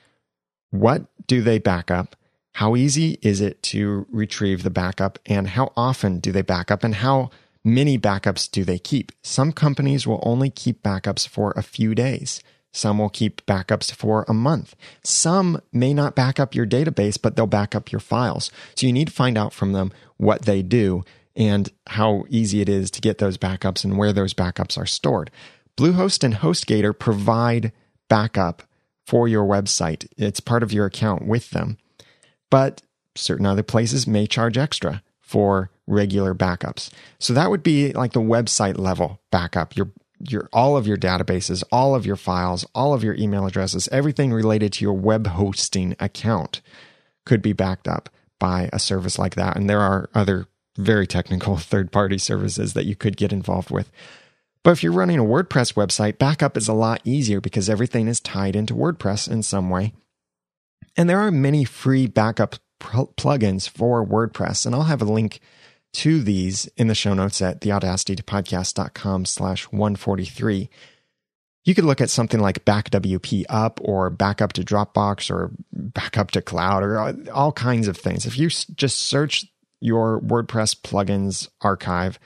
what 0.71 1.05
do 1.27 1.41
they 1.41 1.59
back 1.59 1.91
up? 1.91 2.15
How 2.53 2.77
easy 2.77 3.19
is 3.21 3.41
it 3.41 3.61
to 3.63 4.05
retrieve 4.09 4.63
the 4.63 4.69
backup? 4.69 5.19
And 5.25 5.49
how 5.49 5.73
often 5.75 6.19
do 6.19 6.31
they 6.31 6.41
back 6.41 6.71
up? 6.71 6.85
And 6.85 6.95
how 6.95 7.29
many 7.65 7.97
backups 7.97 8.49
do 8.49 8.63
they 8.63 8.79
keep? 8.79 9.11
Some 9.21 9.51
companies 9.51 10.07
will 10.07 10.21
only 10.23 10.49
keep 10.49 10.81
backups 10.81 11.27
for 11.27 11.51
a 11.57 11.61
few 11.61 11.93
days. 11.93 12.41
Some 12.75 12.99
will 12.99 13.09
keep 13.09 13.45
backups 13.45 13.93
for 13.93 14.25
a 14.27 14.33
month. 14.33 14.75
Some 15.01 15.61
may 15.71 15.93
not 15.93 16.13
back 16.13 16.41
up 16.41 16.53
your 16.53 16.67
database, 16.67 17.17
but 17.19 17.35
they'll 17.35 17.47
back 17.47 17.73
up 17.73 17.89
your 17.89 18.01
files. 18.01 18.51
So 18.75 18.85
you 18.85 18.91
need 18.91 19.07
to 19.07 19.13
find 19.13 19.37
out 19.37 19.53
from 19.53 19.71
them 19.71 19.93
what 20.17 20.41
they 20.41 20.61
do 20.61 21.05
and 21.37 21.69
how 21.87 22.25
easy 22.29 22.59
it 22.59 22.67
is 22.67 22.91
to 22.91 23.01
get 23.01 23.17
those 23.17 23.37
backups 23.37 23.85
and 23.85 23.97
where 23.97 24.11
those 24.11 24.33
backups 24.33 24.77
are 24.77 24.85
stored. 24.85 25.31
Bluehost 25.77 26.21
and 26.23 26.35
HostGator 26.35 26.97
provide 26.97 27.71
backup 28.09 28.63
for 29.05 29.27
your 29.27 29.45
website. 29.45 30.07
It's 30.17 30.41
part 30.41 30.61
of 30.61 30.73
your 30.73 30.85
account 30.85 31.25
with 31.25 31.51
them. 31.51 31.77
But 32.49 32.81
certain 33.15 33.45
other 33.45 33.63
places 33.63 34.05
may 34.05 34.27
charge 34.27 34.57
extra 34.57 35.01
for 35.21 35.69
regular 35.87 36.35
backups. 36.35 36.91
So 37.19 37.33
that 37.33 37.49
would 37.49 37.63
be 37.63 37.93
like 37.93 38.11
the 38.11 38.19
website 38.19 38.77
level 38.77 39.21
backup. 39.31 39.73
Your 40.19 40.49
all 40.53 40.77
of 40.77 40.87
your 40.87 40.97
databases, 40.97 41.63
all 41.71 41.95
of 41.95 42.05
your 42.05 42.15
files, 42.15 42.65
all 42.73 42.93
of 42.93 43.03
your 43.03 43.15
email 43.15 43.45
addresses, 43.45 43.89
everything 43.91 44.31
related 44.31 44.73
to 44.73 44.85
your 44.85 44.93
web 44.93 45.27
hosting 45.27 45.95
account 45.99 46.61
could 47.25 47.41
be 47.41 47.53
backed 47.53 47.87
up 47.87 48.09
by 48.39 48.69
a 48.71 48.79
service 48.79 49.17
like 49.17 49.35
that. 49.35 49.55
And 49.57 49.69
there 49.69 49.81
are 49.81 50.09
other 50.13 50.47
very 50.77 51.07
technical 51.07 51.57
third 51.57 51.91
party 51.91 52.17
services 52.17 52.73
that 52.73 52.85
you 52.85 52.95
could 52.95 53.17
get 53.17 53.33
involved 53.33 53.71
with. 53.71 53.91
But 54.63 54.71
if 54.71 54.83
you're 54.83 54.91
running 54.91 55.19
a 55.19 55.23
WordPress 55.23 55.73
website, 55.75 56.17
backup 56.17 56.57
is 56.57 56.67
a 56.67 56.73
lot 56.73 56.99
easier 57.03 57.39
because 57.39 57.69
everything 57.69 58.07
is 58.07 58.19
tied 58.19 58.55
into 58.55 58.73
WordPress 58.73 59.29
in 59.29 59.43
some 59.43 59.69
way. 59.69 59.93
And 60.97 61.07
there 61.07 61.19
are 61.19 61.29
many 61.29 61.65
free 61.65 62.07
backup 62.07 62.55
plugins 62.79 63.69
for 63.69 64.05
WordPress, 64.05 64.65
and 64.65 64.73
I'll 64.73 64.83
have 64.83 65.01
a 65.01 65.05
link 65.05 65.39
to 65.95 66.21
these 66.21 66.67
in 66.77 66.87
the 66.87 66.95
show 66.95 67.13
notes 67.13 67.41
at 67.41 67.61
theaudacitytopodcast.com 67.61 69.25
slash 69.25 69.63
143. 69.65 70.69
You 71.63 71.73
could 71.73 71.85
look 71.85 72.01
at 72.01 72.09
something 72.09 72.39
like 72.39 72.65
BackWPup 72.65 73.79
or 73.81 74.09
Backup 74.09 74.53
to 74.53 74.63
Dropbox 74.63 75.31
or 75.31 75.51
Backup 75.71 76.31
to 76.31 76.41
Cloud 76.41 76.83
or 76.83 77.15
all 77.33 77.51
kinds 77.51 77.87
of 77.87 77.97
things. 77.97 78.25
If 78.25 78.37
you 78.37 78.49
just 78.49 78.99
search 78.99 79.45
your 79.79 80.19
WordPress 80.21 80.81
plugins 80.81 81.47
archive 81.61 82.19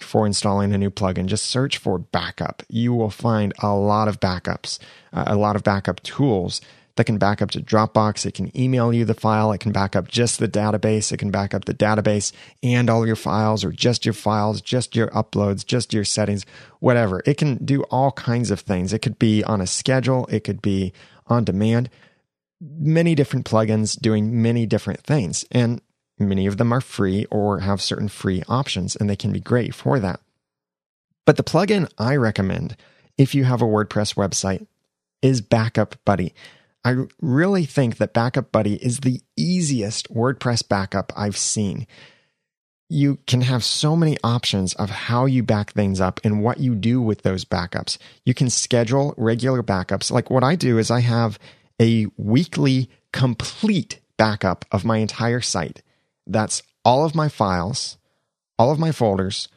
for 0.00 0.26
installing 0.26 0.74
a 0.74 0.78
new 0.78 0.90
plugin, 0.90 1.26
just 1.26 1.46
search 1.46 1.78
for 1.78 1.98
backup. 1.98 2.62
You 2.68 2.92
will 2.92 3.10
find 3.10 3.54
a 3.60 3.74
lot 3.74 4.08
of 4.08 4.20
backups, 4.20 4.78
uh, 5.12 5.24
a 5.26 5.36
lot 5.36 5.56
of 5.56 5.64
backup 5.64 6.02
tools 6.02 6.60
that 6.96 7.04
can 7.04 7.18
back 7.18 7.40
up 7.40 7.50
to 7.52 7.60
Dropbox. 7.60 8.26
It 8.26 8.34
can 8.34 8.56
email 8.58 8.92
you 8.92 9.04
the 9.04 9.14
file. 9.14 9.52
It 9.52 9.58
can 9.58 9.72
back 9.72 9.94
up 9.94 10.08
just 10.08 10.38
the 10.38 10.48
database. 10.48 11.12
It 11.12 11.18
can 11.18 11.30
back 11.30 11.54
up 11.54 11.66
the 11.66 11.74
database 11.74 12.32
and 12.62 12.90
all 12.90 13.06
your 13.06 13.16
files, 13.16 13.64
or 13.64 13.70
just 13.70 14.04
your 14.04 14.14
files, 14.14 14.60
just 14.60 14.96
your 14.96 15.08
uploads, 15.08 15.64
just 15.64 15.92
your 15.92 16.04
settings, 16.04 16.44
whatever. 16.80 17.22
It 17.26 17.36
can 17.36 17.64
do 17.64 17.82
all 17.84 18.12
kinds 18.12 18.50
of 18.50 18.60
things. 18.60 18.92
It 18.92 19.00
could 19.00 19.18
be 19.18 19.44
on 19.44 19.60
a 19.60 19.66
schedule, 19.66 20.26
it 20.26 20.44
could 20.44 20.62
be 20.62 20.92
on 21.26 21.44
demand. 21.44 21.90
Many 22.60 23.14
different 23.14 23.44
plugins 23.44 24.00
doing 24.00 24.42
many 24.42 24.64
different 24.64 25.00
things. 25.02 25.44
And 25.50 25.82
many 26.18 26.46
of 26.46 26.56
them 26.56 26.72
are 26.72 26.80
free 26.80 27.26
or 27.30 27.60
have 27.60 27.82
certain 27.82 28.08
free 28.08 28.42
options, 28.48 28.96
and 28.96 29.08
they 29.08 29.16
can 29.16 29.32
be 29.32 29.40
great 29.40 29.74
for 29.74 30.00
that. 30.00 30.20
But 31.26 31.36
the 31.36 31.44
plugin 31.44 31.90
I 31.98 32.16
recommend 32.16 32.76
if 33.18 33.34
you 33.34 33.44
have 33.44 33.60
a 33.60 33.66
WordPress 33.66 34.14
website 34.14 34.66
is 35.20 35.40
Backup 35.40 35.96
Buddy. 36.04 36.34
I 36.86 36.94
really 37.20 37.64
think 37.64 37.96
that 37.96 38.12
Backup 38.12 38.52
Buddy 38.52 38.76
is 38.76 39.00
the 39.00 39.20
easiest 39.36 40.08
WordPress 40.14 40.68
backup 40.68 41.12
I've 41.16 41.36
seen. 41.36 41.88
You 42.88 43.18
can 43.26 43.40
have 43.40 43.64
so 43.64 43.96
many 43.96 44.16
options 44.22 44.72
of 44.74 44.88
how 44.90 45.26
you 45.26 45.42
back 45.42 45.72
things 45.72 46.00
up 46.00 46.20
and 46.22 46.44
what 46.44 46.60
you 46.60 46.76
do 46.76 47.02
with 47.02 47.22
those 47.22 47.44
backups. 47.44 47.98
You 48.24 48.34
can 48.34 48.50
schedule 48.50 49.14
regular 49.16 49.64
backups. 49.64 50.12
Like 50.12 50.30
what 50.30 50.44
I 50.44 50.54
do 50.54 50.78
is 50.78 50.88
I 50.88 51.00
have 51.00 51.40
a 51.82 52.06
weekly 52.16 52.88
complete 53.12 53.98
backup 54.16 54.64
of 54.70 54.84
my 54.84 54.98
entire 54.98 55.40
site. 55.40 55.82
That's 56.24 56.62
all 56.84 57.04
of 57.04 57.16
my 57.16 57.28
files, 57.28 57.98
all 58.60 58.70
of 58.70 58.78
my 58.78 58.92
folders, 58.92 59.48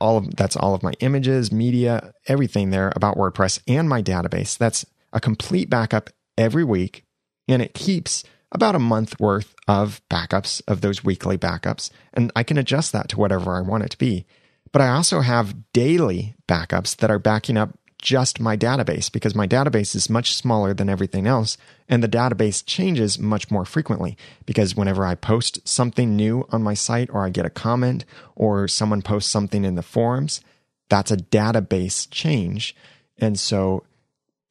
all 0.00 0.18
of 0.18 0.36
that's 0.36 0.54
all 0.54 0.76
of 0.76 0.84
my 0.84 0.92
images, 1.00 1.50
media, 1.50 2.14
everything 2.28 2.70
there 2.70 2.92
about 2.94 3.16
WordPress 3.16 3.60
and 3.66 3.88
my 3.88 4.02
database. 4.02 4.56
That's 4.56 4.86
a 5.12 5.18
complete 5.18 5.68
backup 5.68 6.10
every 6.36 6.64
week, 6.64 7.04
and 7.48 7.62
it 7.62 7.74
keeps 7.74 8.24
about 8.52 8.74
a 8.74 8.80
month 8.80 9.18
worth 9.20 9.54
of 9.68 10.00
backups 10.10 10.60
of 10.66 10.80
those 10.80 11.04
weekly 11.04 11.38
backups. 11.38 11.90
And 12.12 12.32
I 12.34 12.42
can 12.42 12.58
adjust 12.58 12.92
that 12.92 13.08
to 13.10 13.18
whatever 13.18 13.56
I 13.56 13.60
want 13.60 13.84
it 13.84 13.90
to 13.90 13.98
be. 13.98 14.26
But 14.72 14.82
I 14.82 14.88
also 14.88 15.20
have 15.20 15.72
daily 15.72 16.34
backups 16.48 16.96
that 16.96 17.10
are 17.10 17.18
backing 17.18 17.56
up 17.56 17.76
just 18.00 18.40
my 18.40 18.56
database 18.56 19.12
because 19.12 19.34
my 19.34 19.46
database 19.46 19.94
is 19.94 20.08
much 20.08 20.34
smaller 20.34 20.72
than 20.72 20.88
everything 20.88 21.26
else. 21.26 21.56
And 21.88 22.02
the 22.02 22.08
database 22.08 22.64
changes 22.64 23.18
much 23.18 23.50
more 23.50 23.64
frequently 23.64 24.16
because 24.46 24.74
whenever 24.74 25.04
I 25.04 25.14
post 25.14 25.68
something 25.68 26.16
new 26.16 26.46
on 26.50 26.62
my 26.62 26.74
site 26.74 27.10
or 27.12 27.24
I 27.24 27.30
get 27.30 27.46
a 27.46 27.50
comment 27.50 28.04
or 28.34 28.68
someone 28.68 29.02
posts 29.02 29.30
something 29.30 29.64
in 29.64 29.74
the 29.74 29.82
forums, 29.82 30.40
that's 30.88 31.10
a 31.10 31.16
database 31.16 32.08
change. 32.10 32.74
And 33.18 33.38
so 33.38 33.84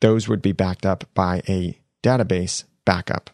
those 0.02 0.28
would 0.28 0.42
be 0.42 0.52
backed 0.52 0.86
up 0.86 1.06
by 1.14 1.42
a 1.48 1.80
database 2.04 2.64
backup. 2.86 3.30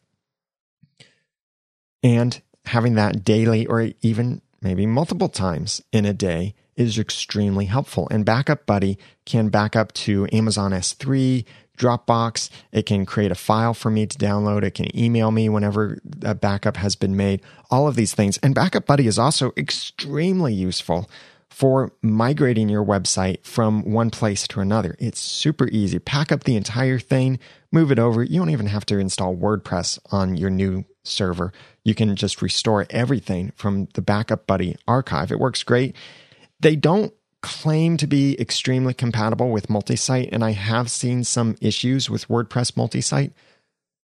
And 2.03 2.41
having 2.65 2.95
that 2.95 3.23
daily 3.23 3.65
or 3.65 3.89
even 4.01 4.41
maybe 4.61 4.85
multiple 4.85 5.29
times 5.29 5.81
in 5.91 6.05
a 6.05 6.13
day 6.13 6.55
is 6.75 6.99
extremely 6.99 7.65
helpful. 7.65 8.07
And 8.11 8.25
Backup 8.25 8.65
Buddy 8.65 8.97
can 9.25 9.49
back 9.49 9.75
up 9.75 9.93
to 9.93 10.27
Amazon 10.31 10.71
S3, 10.71 11.45
Dropbox. 11.77 12.49
It 12.71 12.85
can 12.85 13.05
create 13.05 13.31
a 13.31 13.35
file 13.35 13.73
for 13.73 13.89
me 13.89 14.05
to 14.05 14.17
download. 14.17 14.63
It 14.63 14.71
can 14.71 14.95
email 14.97 15.31
me 15.31 15.49
whenever 15.49 15.99
a 16.23 16.35
backup 16.35 16.77
has 16.77 16.95
been 16.95 17.15
made. 17.15 17.41
All 17.71 17.87
of 17.87 17.95
these 17.95 18.13
things. 18.13 18.37
And 18.39 18.53
Backup 18.53 18.85
Buddy 18.85 19.07
is 19.07 19.19
also 19.19 19.53
extremely 19.57 20.53
useful 20.53 21.09
for 21.55 21.93
migrating 22.01 22.67
your 22.67 22.83
website 22.83 23.41
from 23.45 23.89
one 23.89 24.09
place 24.09 24.45
to 24.45 24.59
another. 24.59 24.93
It's 24.99 25.21
super 25.21 25.69
easy. 25.69 25.99
Pack 25.99 26.29
up 26.29 26.43
the 26.43 26.57
entire 26.57 26.99
thing, 26.99 27.39
move 27.71 27.93
it 27.93 27.97
over. 27.97 28.21
You 28.21 28.39
don't 28.39 28.49
even 28.49 28.65
have 28.65 28.85
to 28.87 28.99
install 28.99 29.37
WordPress 29.37 29.97
on 30.11 30.35
your 30.35 30.49
new 30.49 30.83
server. 31.05 31.53
You 31.85 31.95
can 31.95 32.13
just 32.17 32.41
restore 32.41 32.85
everything 32.89 33.53
from 33.55 33.87
the 33.93 34.01
Backup 34.01 34.45
Buddy 34.45 34.75
archive. 34.85 35.31
It 35.31 35.39
works 35.39 35.63
great. 35.63 35.95
They 36.59 36.75
don't 36.75 37.13
claim 37.41 37.95
to 37.97 38.07
be 38.07 38.37
extremely 38.37 38.93
compatible 38.93 39.49
with 39.49 39.69
multi-site, 39.69 40.27
and 40.33 40.43
I 40.43 40.51
have 40.51 40.91
seen 40.91 41.23
some 41.23 41.55
issues 41.61 42.09
with 42.09 42.27
WordPress 42.27 42.75
multi-site, 42.75 43.31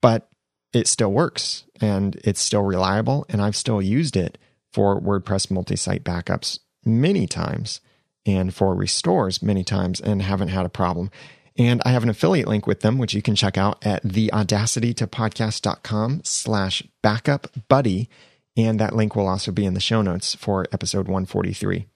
but 0.00 0.28
it 0.72 0.86
still 0.86 1.10
works 1.10 1.64
and 1.80 2.14
it's 2.22 2.40
still 2.40 2.62
reliable, 2.62 3.26
and 3.28 3.42
I've 3.42 3.56
still 3.56 3.82
used 3.82 4.16
it 4.16 4.38
for 4.72 5.00
WordPress 5.00 5.50
multi-site 5.50 6.04
backups 6.04 6.60
many 6.84 7.26
times 7.26 7.80
and 8.24 8.54
for 8.54 8.74
restores 8.74 9.42
many 9.42 9.64
times 9.64 10.00
and 10.00 10.22
haven't 10.22 10.48
had 10.48 10.66
a 10.66 10.70
problem. 10.70 11.10
And 11.58 11.82
I 11.84 11.90
have 11.90 12.02
an 12.02 12.08
affiliate 12.08 12.48
link 12.48 12.66
with 12.66 12.80
them, 12.80 12.96
which 12.98 13.14
you 13.14 13.22
can 13.22 13.34
check 13.34 13.58
out 13.58 13.84
at 13.84 14.04
theaudacitytopodcast.com 14.04 16.22
slash 16.24 16.82
backup 17.02 17.48
buddy. 17.68 18.08
And 18.56 18.80
that 18.80 18.96
link 18.96 19.14
will 19.16 19.28
also 19.28 19.52
be 19.52 19.66
in 19.66 19.74
the 19.74 19.80
show 19.80 20.00
notes 20.02 20.34
for 20.34 20.66
episode 20.72 21.08
143. 21.08 21.86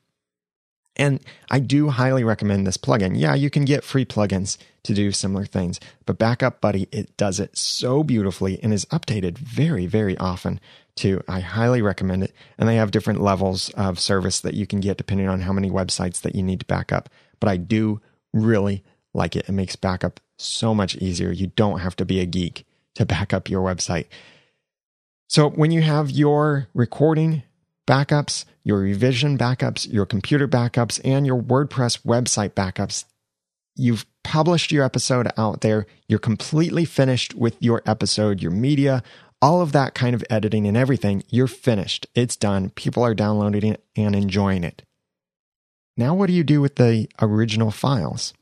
And 0.96 1.20
I 1.50 1.58
do 1.58 1.90
highly 1.90 2.24
recommend 2.24 2.66
this 2.66 2.78
plugin. 2.78 3.18
Yeah, 3.18 3.34
you 3.34 3.50
can 3.50 3.66
get 3.66 3.84
free 3.84 4.06
plugins 4.06 4.56
to 4.84 4.94
do 4.94 5.12
similar 5.12 5.44
things, 5.44 5.78
but 6.06 6.18
Backup 6.18 6.60
Buddy, 6.60 6.88
it 6.90 7.16
does 7.16 7.38
it 7.38 7.56
so 7.56 8.02
beautifully 8.02 8.58
and 8.62 8.72
is 8.72 8.86
updated 8.86 9.36
very, 9.36 9.86
very 9.86 10.16
often 10.16 10.58
too. 10.96 11.22
I 11.28 11.40
highly 11.40 11.82
recommend 11.82 12.24
it. 12.24 12.32
And 12.58 12.68
they 12.68 12.76
have 12.76 12.90
different 12.90 13.20
levels 13.20 13.70
of 13.70 14.00
service 14.00 14.40
that 14.40 14.54
you 14.54 14.66
can 14.66 14.80
get 14.80 14.96
depending 14.96 15.28
on 15.28 15.42
how 15.42 15.52
many 15.52 15.70
websites 15.70 16.22
that 16.22 16.34
you 16.34 16.42
need 16.42 16.60
to 16.60 16.66
back 16.66 16.92
up. 16.92 17.08
But 17.38 17.48
I 17.48 17.56
do 17.56 18.00
really 18.32 18.82
like 19.14 19.36
it. 19.36 19.48
It 19.48 19.52
makes 19.52 19.76
backup 19.76 20.20
so 20.38 20.74
much 20.74 20.96
easier. 20.96 21.30
You 21.30 21.48
don't 21.48 21.80
have 21.80 21.96
to 21.96 22.04
be 22.04 22.20
a 22.20 22.26
geek 22.26 22.66
to 22.94 23.06
back 23.06 23.32
up 23.32 23.48
your 23.48 23.62
website. 23.62 24.06
So 25.28 25.50
when 25.50 25.70
you 25.70 25.82
have 25.82 26.10
your 26.10 26.68
recording 26.74 27.42
backups, 27.86 28.44
your 28.64 28.78
revision 28.78 29.38
backups, 29.38 29.90
your 29.90 30.06
computer 30.06 30.48
backups, 30.48 31.00
and 31.04 31.26
your 31.26 31.40
WordPress 31.40 32.02
website 32.02 32.50
backups, 32.50 33.04
you've 33.76 34.06
published 34.24 34.72
your 34.72 34.84
episode 34.84 35.30
out 35.36 35.60
there. 35.60 35.86
You're 36.08 36.18
completely 36.18 36.84
finished 36.84 37.34
with 37.34 37.56
your 37.60 37.82
episode, 37.86 38.42
your 38.42 38.50
media, 38.50 39.02
all 39.42 39.60
of 39.60 39.72
that 39.72 39.94
kind 39.94 40.14
of 40.14 40.24
editing 40.30 40.66
and 40.66 40.76
everything, 40.76 41.22
you're 41.28 41.46
finished. 41.46 42.06
It's 42.14 42.36
done. 42.36 42.70
People 42.70 43.02
are 43.02 43.14
downloading 43.14 43.72
it 43.72 43.84
and 43.94 44.14
enjoying 44.14 44.64
it. 44.64 44.82
Now, 45.96 46.14
what 46.14 46.26
do 46.26 46.32
you 46.32 46.44
do 46.44 46.60
with 46.60 46.76
the 46.76 47.08
original 47.20 47.70
files? 47.70 48.34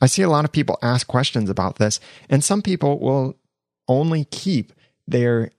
I 0.00 0.06
see 0.06 0.22
a 0.22 0.30
lot 0.30 0.44
of 0.44 0.52
people 0.52 0.78
ask 0.82 1.06
questions 1.06 1.50
about 1.50 1.76
this, 1.76 2.00
and 2.28 2.44
some 2.44 2.62
people 2.62 2.98
will 2.98 3.36
only 3.88 4.24
keep 4.26 4.72
their 5.06 5.50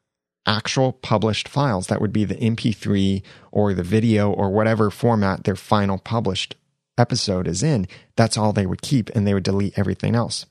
actual 0.46 0.94
published 0.94 1.48
files. 1.48 1.88
That 1.88 2.02
would 2.02 2.14
be 2.14 2.24
the 2.24 2.36
MP3 2.36 3.22
or 3.52 3.74
the 3.74 3.84
video 3.84 4.32
or 4.32 4.50
whatever 4.50 4.90
format 4.90 5.44
their 5.44 5.56
final 5.56 5.98
published 5.98 6.56
episode 6.98 7.48
is 7.48 7.64
in. 7.64 7.88
That's 8.16 8.38
all 8.38 8.54
they 8.54 8.66
would 8.66 8.82
keep, 8.82 9.10
and 9.12 9.28
they 9.28 9.34
would 9.34 9.44
delete 9.44 9.78
everything 9.78 10.16
else. 10.16 10.46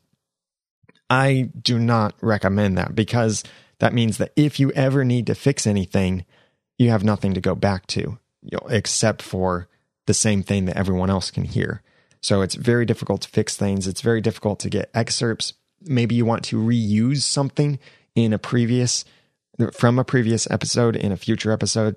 I 1.11 1.51
do 1.61 1.79
not 1.79 2.15
recommend 2.21 2.77
that 2.77 2.95
because 2.95 3.43
that 3.81 3.95
means 3.95 4.19
that 4.19 4.33
if 4.37 4.59
you 4.59 4.71
ever 4.73 5.05
need 5.05 5.27
to 5.27 5.35
fix 5.35 5.67
anything, 5.67 6.25
you 6.79 6.91
have 6.91 7.05
nothing 7.05 7.35
to 7.35 7.41
go 7.41 7.55
back 7.55 7.87
to 7.89 8.19
you 8.43 8.59
know, 8.61 8.67
except 8.69 9.23
for 9.23 9.69
the 10.07 10.15
same 10.15 10.43
thing 10.43 10.65
that 10.65 10.77
everyone 10.77 11.11
else 11.11 11.31
can 11.31 11.45
hear. 11.45 11.83
So 12.21 12.43
it's 12.43 12.55
very 12.55 12.85
difficult 12.85 13.23
to 13.23 13.29
fix 13.29 13.57
things. 13.57 13.87
It's 13.87 14.01
very 14.01 14.21
difficult 14.21 14.59
to 14.61 14.71
get 14.71 14.91
excerpts. 14.95 15.55
Maybe 15.83 16.15
you 16.15 16.25
want 16.25 16.45
to 16.45 16.61
reuse 16.61 17.23
something 17.23 17.79
in 18.15 18.33
a 18.33 18.39
previous 18.39 19.05
from 19.73 19.99
a 19.99 20.05
previous 20.05 20.49
episode 20.51 20.95
in 20.95 21.11
a 21.13 21.17
future 21.17 21.53
episode. 21.53 21.97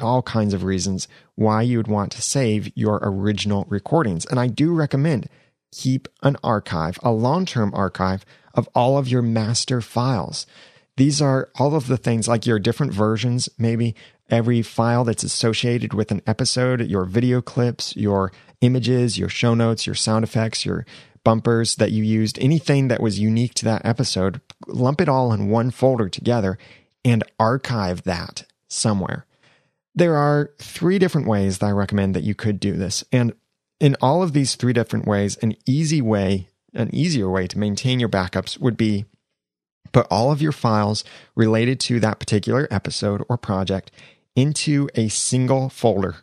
All 0.00 0.22
kinds 0.22 0.54
of 0.54 0.64
reasons 0.64 1.08
why 1.34 1.62
you 1.62 1.76
would 1.76 1.88
want 1.88 2.12
to 2.12 2.22
save 2.22 2.74
your 2.74 2.98
original 3.02 3.66
recordings. 3.68 4.24
And 4.26 4.40
I 4.40 4.46
do 4.46 4.72
recommend 4.72 5.28
keep 5.72 6.08
an 6.22 6.36
archive, 6.42 6.98
a 7.02 7.12
long 7.12 7.46
term 7.46 7.72
archive 7.74 8.24
of 8.54 8.68
all 8.74 8.98
of 8.98 9.08
your 9.08 9.22
master 9.22 9.80
files. 9.80 10.46
These 11.00 11.22
are 11.22 11.48
all 11.58 11.74
of 11.76 11.86
the 11.86 11.96
things 11.96 12.28
like 12.28 12.44
your 12.44 12.58
different 12.58 12.92
versions, 12.92 13.48
maybe 13.56 13.94
every 14.28 14.60
file 14.60 15.02
that's 15.02 15.22
associated 15.22 15.94
with 15.94 16.10
an 16.10 16.20
episode, 16.26 16.82
your 16.82 17.06
video 17.06 17.40
clips, 17.40 17.96
your 17.96 18.32
images, 18.60 19.18
your 19.18 19.30
show 19.30 19.54
notes, 19.54 19.86
your 19.86 19.94
sound 19.94 20.24
effects, 20.24 20.66
your 20.66 20.84
bumpers 21.24 21.76
that 21.76 21.90
you 21.90 22.04
used, 22.04 22.38
anything 22.38 22.88
that 22.88 23.00
was 23.00 23.18
unique 23.18 23.54
to 23.54 23.64
that 23.64 23.80
episode, 23.82 24.42
lump 24.66 25.00
it 25.00 25.08
all 25.08 25.32
in 25.32 25.48
one 25.48 25.70
folder 25.70 26.10
together 26.10 26.58
and 27.02 27.24
archive 27.38 28.02
that 28.02 28.44
somewhere. 28.68 29.24
There 29.94 30.16
are 30.16 30.50
three 30.58 30.98
different 30.98 31.26
ways 31.26 31.60
that 31.60 31.66
I 31.68 31.70
recommend 31.70 32.14
that 32.14 32.24
you 32.24 32.34
could 32.34 32.60
do 32.60 32.74
this. 32.74 33.04
And 33.10 33.32
in 33.80 33.96
all 34.02 34.22
of 34.22 34.34
these 34.34 34.54
three 34.54 34.74
different 34.74 35.06
ways, 35.06 35.38
an 35.38 35.56
easy 35.64 36.02
way, 36.02 36.48
an 36.74 36.94
easier 36.94 37.30
way 37.30 37.46
to 37.46 37.58
maintain 37.58 38.00
your 38.00 38.10
backups 38.10 38.60
would 38.60 38.76
be 38.76 39.06
put 39.92 40.06
all 40.10 40.30
of 40.30 40.42
your 40.42 40.52
files 40.52 41.04
related 41.34 41.80
to 41.80 42.00
that 42.00 42.18
particular 42.20 42.68
episode 42.70 43.24
or 43.28 43.36
project 43.36 43.90
into 44.36 44.88
a 44.94 45.08
single 45.08 45.68
folder 45.68 46.16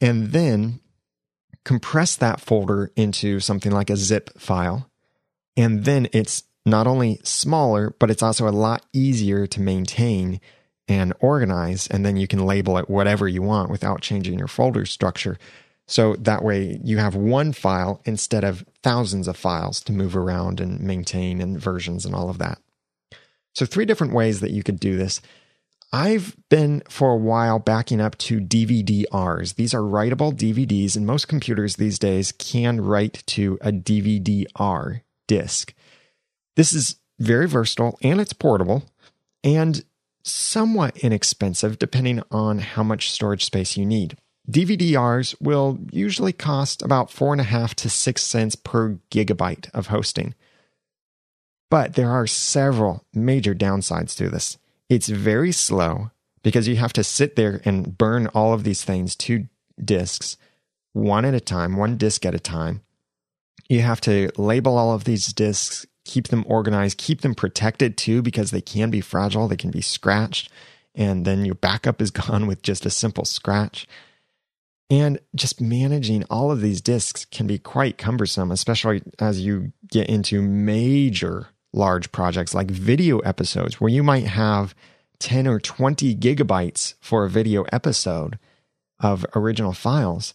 and 0.00 0.32
then 0.32 0.80
compress 1.64 2.16
that 2.16 2.40
folder 2.40 2.90
into 2.96 3.40
something 3.40 3.72
like 3.72 3.90
a 3.90 3.96
zip 3.96 4.30
file. 4.38 4.90
And 5.56 5.84
then 5.84 6.08
it's 6.12 6.44
not 6.64 6.86
only 6.86 7.20
smaller, 7.22 7.94
but 7.98 8.10
it's 8.10 8.22
also 8.22 8.48
a 8.48 8.50
lot 8.50 8.84
easier 8.92 9.46
to 9.48 9.60
maintain 9.60 10.40
and 10.88 11.12
organize. 11.20 11.86
And 11.86 12.04
then 12.04 12.16
you 12.16 12.26
can 12.26 12.44
label 12.44 12.78
it 12.78 12.90
whatever 12.90 13.28
you 13.28 13.42
want 13.42 13.70
without 13.70 14.00
changing 14.00 14.38
your 14.38 14.48
folder 14.48 14.86
structure. 14.86 15.38
So 15.86 16.14
that 16.16 16.44
way 16.44 16.80
you 16.82 16.98
have 16.98 17.14
one 17.14 17.52
file 17.52 18.00
instead 18.04 18.44
of 18.44 18.64
thousands 18.82 19.28
of 19.28 19.36
files 19.36 19.80
to 19.82 19.92
move 19.92 20.16
around 20.16 20.60
and 20.60 20.80
maintain 20.80 21.40
and 21.40 21.60
versions 21.60 22.06
and 22.06 22.14
all 22.14 22.30
of 22.30 22.38
that. 22.38 22.58
So, 23.54 23.66
three 23.66 23.84
different 23.84 24.14
ways 24.14 24.40
that 24.40 24.50
you 24.50 24.62
could 24.62 24.80
do 24.80 24.96
this. 24.96 25.20
I've 25.92 26.34
been 26.48 26.82
for 26.88 27.12
a 27.12 27.16
while 27.16 27.58
backing 27.58 28.00
up 28.00 28.16
to 28.18 28.40
DVD-Rs. 28.40 29.54
These 29.54 29.74
are 29.74 29.80
writable 29.80 30.32
DVDs, 30.32 30.96
and 30.96 31.06
most 31.06 31.28
computers 31.28 31.76
these 31.76 31.98
days 31.98 32.32
can 32.32 32.80
write 32.80 33.22
to 33.26 33.58
a 33.60 33.70
DVD-R 33.70 35.02
disk. 35.28 35.74
This 36.56 36.72
is 36.72 36.96
very 37.18 37.46
versatile 37.46 37.98
and 38.02 38.20
it's 38.20 38.32
portable 38.32 38.84
and 39.44 39.84
somewhat 40.24 40.96
inexpensive 40.98 41.78
depending 41.78 42.22
on 42.30 42.58
how 42.58 42.82
much 42.82 43.10
storage 43.10 43.44
space 43.44 43.76
you 43.76 43.86
need. 43.86 44.16
DVD-Rs 44.50 45.36
will 45.40 45.78
usually 45.92 46.32
cost 46.32 46.82
about 46.82 47.10
four 47.10 47.32
and 47.32 47.40
a 47.40 47.44
half 47.44 47.74
to 47.76 47.88
six 47.88 48.22
cents 48.22 48.56
per 48.56 48.98
gigabyte 49.10 49.70
of 49.72 49.88
hosting. 49.88 50.34
But 51.72 51.94
there 51.94 52.10
are 52.10 52.26
several 52.26 53.02
major 53.14 53.54
downsides 53.54 54.14
to 54.18 54.28
this. 54.28 54.58
It's 54.90 55.08
very 55.08 55.52
slow 55.52 56.10
because 56.42 56.68
you 56.68 56.76
have 56.76 56.92
to 56.92 57.02
sit 57.02 57.34
there 57.34 57.62
and 57.64 57.96
burn 57.96 58.26
all 58.34 58.52
of 58.52 58.62
these 58.62 58.84
things 58.84 59.16
to 59.16 59.48
disks, 59.82 60.36
one 60.92 61.24
at 61.24 61.32
a 61.32 61.40
time, 61.40 61.78
one 61.78 61.96
disk 61.96 62.26
at 62.26 62.34
a 62.34 62.38
time. 62.38 62.82
You 63.70 63.80
have 63.80 64.02
to 64.02 64.30
label 64.36 64.76
all 64.76 64.92
of 64.92 65.04
these 65.04 65.32
disks, 65.32 65.86
keep 66.04 66.28
them 66.28 66.44
organized, 66.46 66.98
keep 66.98 67.22
them 67.22 67.34
protected 67.34 67.96
too, 67.96 68.20
because 68.20 68.50
they 68.50 68.60
can 68.60 68.90
be 68.90 69.00
fragile, 69.00 69.48
they 69.48 69.56
can 69.56 69.70
be 69.70 69.80
scratched, 69.80 70.52
and 70.94 71.24
then 71.24 71.46
your 71.46 71.54
backup 71.54 72.02
is 72.02 72.10
gone 72.10 72.46
with 72.46 72.60
just 72.60 72.84
a 72.84 72.90
simple 72.90 73.24
scratch. 73.24 73.88
And 74.90 75.20
just 75.34 75.58
managing 75.58 76.24
all 76.24 76.50
of 76.50 76.60
these 76.60 76.82
disks 76.82 77.24
can 77.24 77.46
be 77.46 77.58
quite 77.58 77.96
cumbersome, 77.96 78.50
especially 78.50 79.00
as 79.18 79.40
you 79.40 79.72
get 79.88 80.10
into 80.10 80.42
major 80.42 81.48
large 81.72 82.12
projects 82.12 82.54
like 82.54 82.70
video 82.70 83.18
episodes 83.20 83.80
where 83.80 83.90
you 83.90 84.02
might 84.02 84.26
have 84.26 84.74
10 85.18 85.46
or 85.46 85.60
20 85.60 86.16
gigabytes 86.16 86.94
for 87.00 87.24
a 87.24 87.30
video 87.30 87.62
episode 87.72 88.38
of 89.00 89.24
original 89.34 89.72
files. 89.72 90.34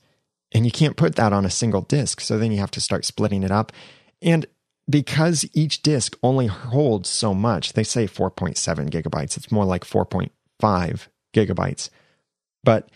And 0.54 0.66
you 0.66 0.72
can't 0.72 0.96
put 0.96 1.16
that 1.16 1.34
on 1.34 1.46
a 1.46 1.50
single 1.50 1.82
disk. 1.82 2.22
So 2.22 2.38
then 2.38 2.52
you 2.52 2.60
have 2.60 2.72
to 2.72 2.82
start 2.82 3.06
splitting 3.06 3.44
it 3.44 3.52
up. 3.52 3.72
And 4.22 4.46
because 4.90 5.46
each 5.54 5.82
disk 5.82 6.18
only 6.24 6.48
holds 6.48 7.10
so 7.10 7.34
much, 7.34 7.74
they 7.74 7.84
say 7.84 8.08
4.7 8.08 8.90
gigabytes. 8.90 9.36
It's 9.36 9.52
more 9.52 9.66
like 9.66 9.84
4.5 9.84 11.08
gigabytes. 11.34 11.90
But 12.64 12.90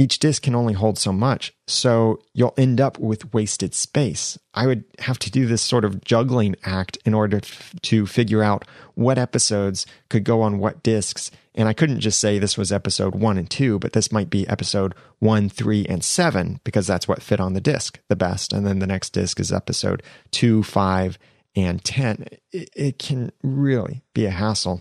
each 0.00 0.18
disk 0.18 0.44
can 0.44 0.54
only 0.54 0.72
hold 0.72 0.98
so 0.98 1.12
much, 1.12 1.52
so 1.66 2.22
you'll 2.32 2.54
end 2.56 2.80
up 2.80 2.98
with 2.98 3.34
wasted 3.34 3.74
space. 3.74 4.38
I 4.54 4.66
would 4.66 4.84
have 5.00 5.18
to 5.18 5.30
do 5.30 5.44
this 5.44 5.60
sort 5.60 5.84
of 5.84 6.02
juggling 6.02 6.56
act 6.64 6.96
in 7.04 7.12
order 7.12 7.38
to 7.82 8.06
figure 8.06 8.42
out 8.42 8.66
what 8.94 9.18
episodes 9.18 9.84
could 10.08 10.24
go 10.24 10.40
on 10.40 10.58
what 10.58 10.82
disks. 10.82 11.30
And 11.54 11.68
I 11.68 11.74
couldn't 11.74 12.00
just 12.00 12.18
say 12.18 12.38
this 12.38 12.56
was 12.56 12.72
episode 12.72 13.14
one 13.14 13.36
and 13.36 13.50
two, 13.50 13.78
but 13.78 13.92
this 13.92 14.10
might 14.10 14.30
be 14.30 14.48
episode 14.48 14.94
one, 15.18 15.50
three, 15.50 15.84
and 15.84 16.02
seven, 16.02 16.60
because 16.64 16.86
that's 16.86 17.06
what 17.06 17.22
fit 17.22 17.38
on 17.38 17.52
the 17.52 17.60
disk 17.60 18.00
the 18.08 18.16
best. 18.16 18.54
And 18.54 18.66
then 18.66 18.78
the 18.78 18.86
next 18.86 19.10
disk 19.10 19.38
is 19.38 19.52
episode 19.52 20.02
two, 20.30 20.62
five, 20.62 21.18
and 21.54 21.84
10. 21.84 22.24
It, 22.52 22.70
it 22.74 22.98
can 22.98 23.32
really 23.42 24.00
be 24.14 24.24
a 24.24 24.30
hassle. 24.30 24.80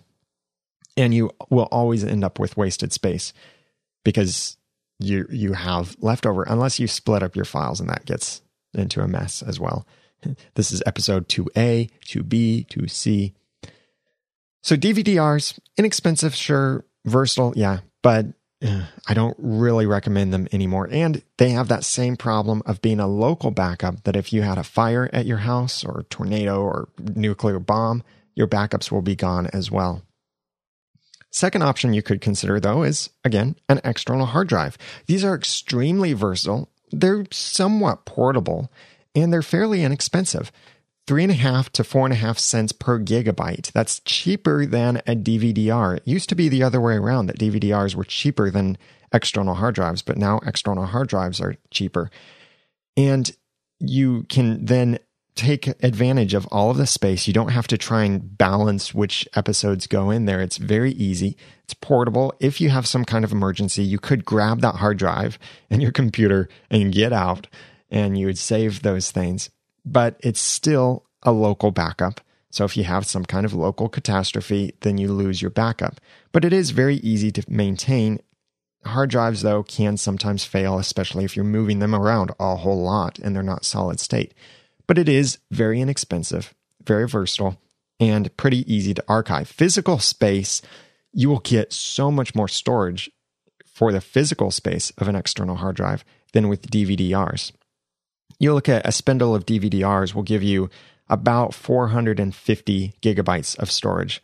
And 0.95 1.13
you 1.13 1.31
will 1.49 1.67
always 1.73 2.05
end 2.05 2.23
up 2.23 2.39
with 2.39 2.55
wasted 2.55 2.93
space 2.93 3.33
because 4.05 4.55
you 4.99 5.25
you 5.29 5.53
have 5.53 5.95
leftover 5.99 6.43
unless 6.43 6.79
you 6.79 6.87
split 6.87 7.23
up 7.23 7.35
your 7.35 7.45
files 7.45 7.79
and 7.79 7.89
that 7.89 8.05
gets 8.05 8.41
into 8.73 9.01
a 9.01 9.07
mess 9.07 9.41
as 9.41 9.59
well. 9.59 9.87
This 10.55 10.73
is 10.73 10.83
episode 10.85 11.29
2A, 11.29 11.89
2B, 12.05 12.67
2C. 12.67 13.33
So 14.61 14.75
DVD-Rs, 14.75 15.57
inexpensive, 15.77 16.35
sure, 16.35 16.83
versatile, 17.05 17.53
yeah, 17.55 17.79
but 18.03 18.25
uh, 18.61 18.85
I 19.07 19.13
don't 19.13 19.37
really 19.39 19.85
recommend 19.85 20.33
them 20.33 20.47
anymore. 20.51 20.89
And 20.91 21.21
they 21.37 21.51
have 21.51 21.69
that 21.69 21.85
same 21.85 22.17
problem 22.17 22.61
of 22.65 22.81
being 22.81 22.99
a 22.99 23.07
local 23.07 23.51
backup 23.51 24.03
that 24.03 24.17
if 24.17 24.33
you 24.33 24.41
had 24.41 24.57
a 24.57 24.63
fire 24.63 25.09
at 25.13 25.25
your 25.25 25.37
house 25.37 25.85
or 25.85 26.05
tornado 26.09 26.61
or 26.61 26.89
nuclear 26.99 27.59
bomb, 27.59 28.03
your 28.35 28.47
backups 28.47 28.91
will 28.91 29.01
be 29.01 29.15
gone 29.15 29.47
as 29.47 29.71
well. 29.71 30.03
Second 31.31 31.61
option 31.61 31.93
you 31.93 32.01
could 32.01 32.21
consider, 32.21 32.59
though, 32.59 32.83
is 32.83 33.09
again 33.23 33.55
an 33.67 33.79
external 33.83 34.27
hard 34.27 34.47
drive. 34.47 34.77
These 35.05 35.23
are 35.23 35.35
extremely 35.35 36.13
versatile, 36.13 36.69
they're 36.91 37.25
somewhat 37.31 38.05
portable, 38.05 38.71
and 39.13 39.31
they're 39.31 39.41
fairly 39.41 39.83
inexpensive. 39.83 40.51
Three 41.07 41.23
and 41.23 41.31
a 41.31 41.35
half 41.35 41.71
to 41.71 41.83
four 41.83 42.05
and 42.05 42.13
a 42.13 42.17
half 42.17 42.37
cents 42.37 42.71
per 42.71 42.99
gigabyte. 42.99 43.71
That's 43.71 43.99
cheaper 44.01 44.65
than 44.65 44.97
a 45.07 45.15
DVD-R. 45.15 45.95
It 45.95 46.07
used 46.07 46.29
to 46.29 46.35
be 46.35 46.49
the 46.49 46.61
other 46.61 46.79
way 46.79 46.93
around 46.95 47.27
that 47.27 47.39
DVD-Rs 47.39 47.95
were 47.95 48.03
cheaper 48.03 48.51
than 48.51 48.77
external 49.11 49.55
hard 49.55 49.73
drives, 49.73 50.03
but 50.03 50.17
now 50.17 50.39
external 50.45 50.85
hard 50.85 51.07
drives 51.07 51.41
are 51.41 51.55
cheaper. 51.71 52.11
And 52.95 53.31
you 53.79 54.23
can 54.29 54.65
then 54.65 54.99
take 55.39 55.67
advantage 55.83 56.33
of 56.33 56.45
all 56.47 56.69
of 56.69 56.77
the 56.77 56.85
space. 56.85 57.27
You 57.27 57.33
don't 57.33 57.51
have 57.51 57.67
to 57.67 57.77
try 57.77 58.03
and 58.03 58.37
balance 58.37 58.93
which 58.93 59.27
episodes 59.35 59.87
go 59.87 60.09
in 60.09 60.25
there. 60.25 60.41
It's 60.41 60.57
very 60.57 60.91
easy. 60.91 61.37
It's 61.63 61.73
portable. 61.73 62.33
If 62.39 62.59
you 62.59 62.69
have 62.69 62.87
some 62.87 63.05
kind 63.05 63.23
of 63.23 63.31
emergency, 63.31 63.83
you 63.83 63.99
could 63.99 64.25
grab 64.25 64.61
that 64.61 64.75
hard 64.75 64.97
drive 64.97 65.39
and 65.69 65.81
your 65.81 65.91
computer 65.91 66.49
and 66.69 66.93
get 66.93 67.13
out 67.13 67.47
and 67.89 68.17
you 68.17 68.25
would 68.27 68.37
save 68.37 68.81
those 68.81 69.11
things. 69.11 69.49
But 69.85 70.17
it's 70.19 70.41
still 70.41 71.05
a 71.23 71.31
local 71.31 71.71
backup. 71.71 72.21
So 72.51 72.65
if 72.65 72.75
you 72.75 72.83
have 72.83 73.05
some 73.05 73.25
kind 73.25 73.45
of 73.45 73.53
local 73.53 73.89
catastrophe, 73.89 74.73
then 74.81 74.97
you 74.97 75.11
lose 75.11 75.41
your 75.41 75.51
backup. 75.51 76.01
But 76.31 76.45
it 76.45 76.53
is 76.53 76.71
very 76.71 76.95
easy 76.97 77.31
to 77.31 77.43
maintain. 77.47 78.19
Hard 78.85 79.09
drives, 79.09 79.41
though, 79.41 79.63
can 79.63 79.97
sometimes 79.97 80.43
fail, 80.43 80.79
especially 80.79 81.25
if 81.25 81.35
you're 81.35 81.45
moving 81.45 81.79
them 81.79 81.93
around 81.93 82.31
a 82.39 82.55
whole 82.55 82.81
lot 82.81 83.19
and 83.19 83.35
they're 83.35 83.43
not 83.43 83.65
solid 83.65 83.99
state. 83.99 84.33
But 84.89 84.97
it 84.97 85.07
is 85.07 85.37
very 85.51 85.79
inexpensive, 85.81 86.55
very 86.83 87.07
versatile, 87.07 87.61
and 87.99 88.35
pretty 88.37 88.65
easy 88.73 88.91
to 88.91 89.03
archive. 89.07 89.47
Physical 89.47 89.99
space, 89.99 90.63
you 91.13 91.29
will 91.29 91.41
get 91.41 91.71
so 91.71 92.09
much 92.09 92.33
more 92.33 92.47
storage 92.47 93.07
for 93.67 93.91
the 93.91 94.01
physical 94.01 94.49
space 94.49 94.89
of 94.97 95.07
an 95.07 95.15
external 95.15 95.57
hard 95.57 95.75
drive 95.75 96.03
than 96.33 96.47
with 96.47 96.71
DVDRs. 96.71 97.51
You 98.39 98.51
look 98.55 98.67
at 98.67 98.87
a 98.87 98.91
spindle 98.91 99.35
of 99.35 99.45
DVDRs 99.45 100.15
will 100.15 100.23
give 100.23 100.41
you 100.41 100.71
about 101.07 101.53
450 101.53 102.93
gigabytes 102.99 103.59
of 103.59 103.69
storage. 103.69 104.23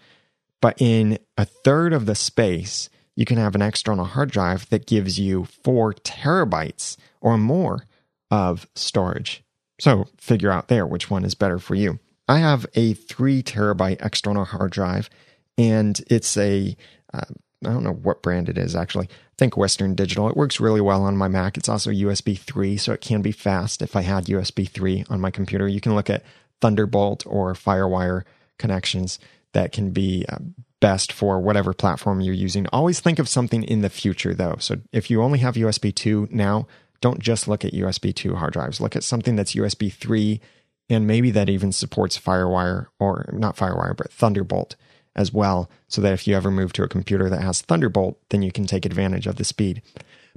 But 0.61 0.81
in 0.81 1.19
a 1.37 1.45
third 1.45 1.93
of 1.93 2.07
the 2.07 2.15
space, 2.15 2.89
you 3.15 3.25
can 3.25 3.37
have 3.37 3.53
an 3.53 3.61
external 3.61 4.05
hard 4.05 4.31
drive 4.31 4.67
that 4.69 4.87
gives 4.87 5.19
you 5.19 5.45
four 5.45 5.93
terabytes 5.93 6.97
or 7.21 7.37
more 7.37 7.85
of 8.31 8.67
storage. 8.73 9.44
So 9.79 10.05
figure 10.17 10.51
out 10.51 10.67
there 10.67 10.85
which 10.85 11.09
one 11.09 11.25
is 11.25 11.35
better 11.35 11.59
for 11.59 11.75
you. 11.75 11.99
I 12.27 12.39
have 12.39 12.65
a 12.73 12.93
three 12.93 13.43
terabyte 13.43 14.03
external 14.03 14.45
hard 14.45 14.71
drive, 14.71 15.09
and 15.57 15.99
it's 16.07 16.37
a 16.37 16.75
uh, 17.13 17.25
I 17.63 17.69
don't 17.69 17.83
know 17.83 17.93
what 17.93 18.21
brand 18.21 18.49
it 18.49 18.57
is 18.57 18.75
actually. 18.75 19.07
I 19.07 19.37
think 19.37 19.57
Western 19.57 19.95
Digital. 19.95 20.29
It 20.29 20.37
works 20.37 20.59
really 20.59 20.81
well 20.81 21.03
on 21.03 21.17
my 21.17 21.27
Mac. 21.27 21.57
It's 21.57 21.69
also 21.69 21.91
USB 21.91 22.37
3, 22.37 22.77
so 22.77 22.93
it 22.93 23.01
can 23.01 23.21
be 23.21 23.31
fast 23.31 23.81
if 23.81 23.95
I 23.95 24.01
had 24.01 24.25
USB 24.25 24.69
3 24.69 25.05
on 25.09 25.19
my 25.19 25.31
computer. 25.31 25.67
You 25.67 25.81
can 25.81 25.95
look 25.95 26.09
at 26.09 26.23
Thunderbolt 26.61 27.25
or 27.25 27.53
Firewire 27.53 28.23
connections 28.57 29.19
that 29.53 29.71
can 29.71 29.91
be 29.91 30.25
uh, 30.29 30.37
best 30.79 31.11
for 31.11 31.39
whatever 31.39 31.73
platform 31.73 32.21
you're 32.21 32.33
using. 32.33 32.67
Always 32.67 32.99
think 32.99 33.19
of 33.19 33.29
something 33.29 33.63
in 33.63 33.81
the 33.81 33.89
future 33.89 34.33
though. 34.33 34.55
So 34.59 34.77
if 34.91 35.09
you 35.09 35.21
only 35.21 35.39
have 35.39 35.55
USB 35.55 35.93
2 35.93 36.29
now, 36.31 36.67
don't 37.05 37.19
just 37.19 37.47
look 37.47 37.63
at 37.63 37.71
USB 37.71 38.15
2 38.15 38.33
hard 38.33 38.53
drives. 38.53 38.81
Look 38.81 38.95
at 38.95 39.03
something 39.03 39.35
that's 39.35 39.53
USB 39.53 39.93
3 39.93 40.41
and 40.89 41.05
maybe 41.05 41.29
that 41.29 41.49
even 41.49 41.71
supports 41.71 42.17
Firewire 42.17 42.87
or 42.97 43.29
not 43.31 43.55
Firewire, 43.55 43.95
but 43.95 44.11
Thunderbolt 44.11 44.75
as 45.15 45.31
well. 45.31 45.69
So 45.87 46.01
that 46.01 46.13
if 46.13 46.27
you 46.27 46.35
ever 46.35 46.49
move 46.49 46.73
to 46.73 46.83
a 46.83 46.87
computer 46.87 47.29
that 47.29 47.43
has 47.43 47.61
Thunderbolt, 47.61 48.17
then 48.29 48.41
you 48.41 48.51
can 48.51 48.65
take 48.65 48.87
advantage 48.87 49.27
of 49.27 49.35
the 49.35 49.43
speed. 49.43 49.83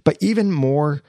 But 0.05 0.19
even 0.21 0.53
more 0.53 1.01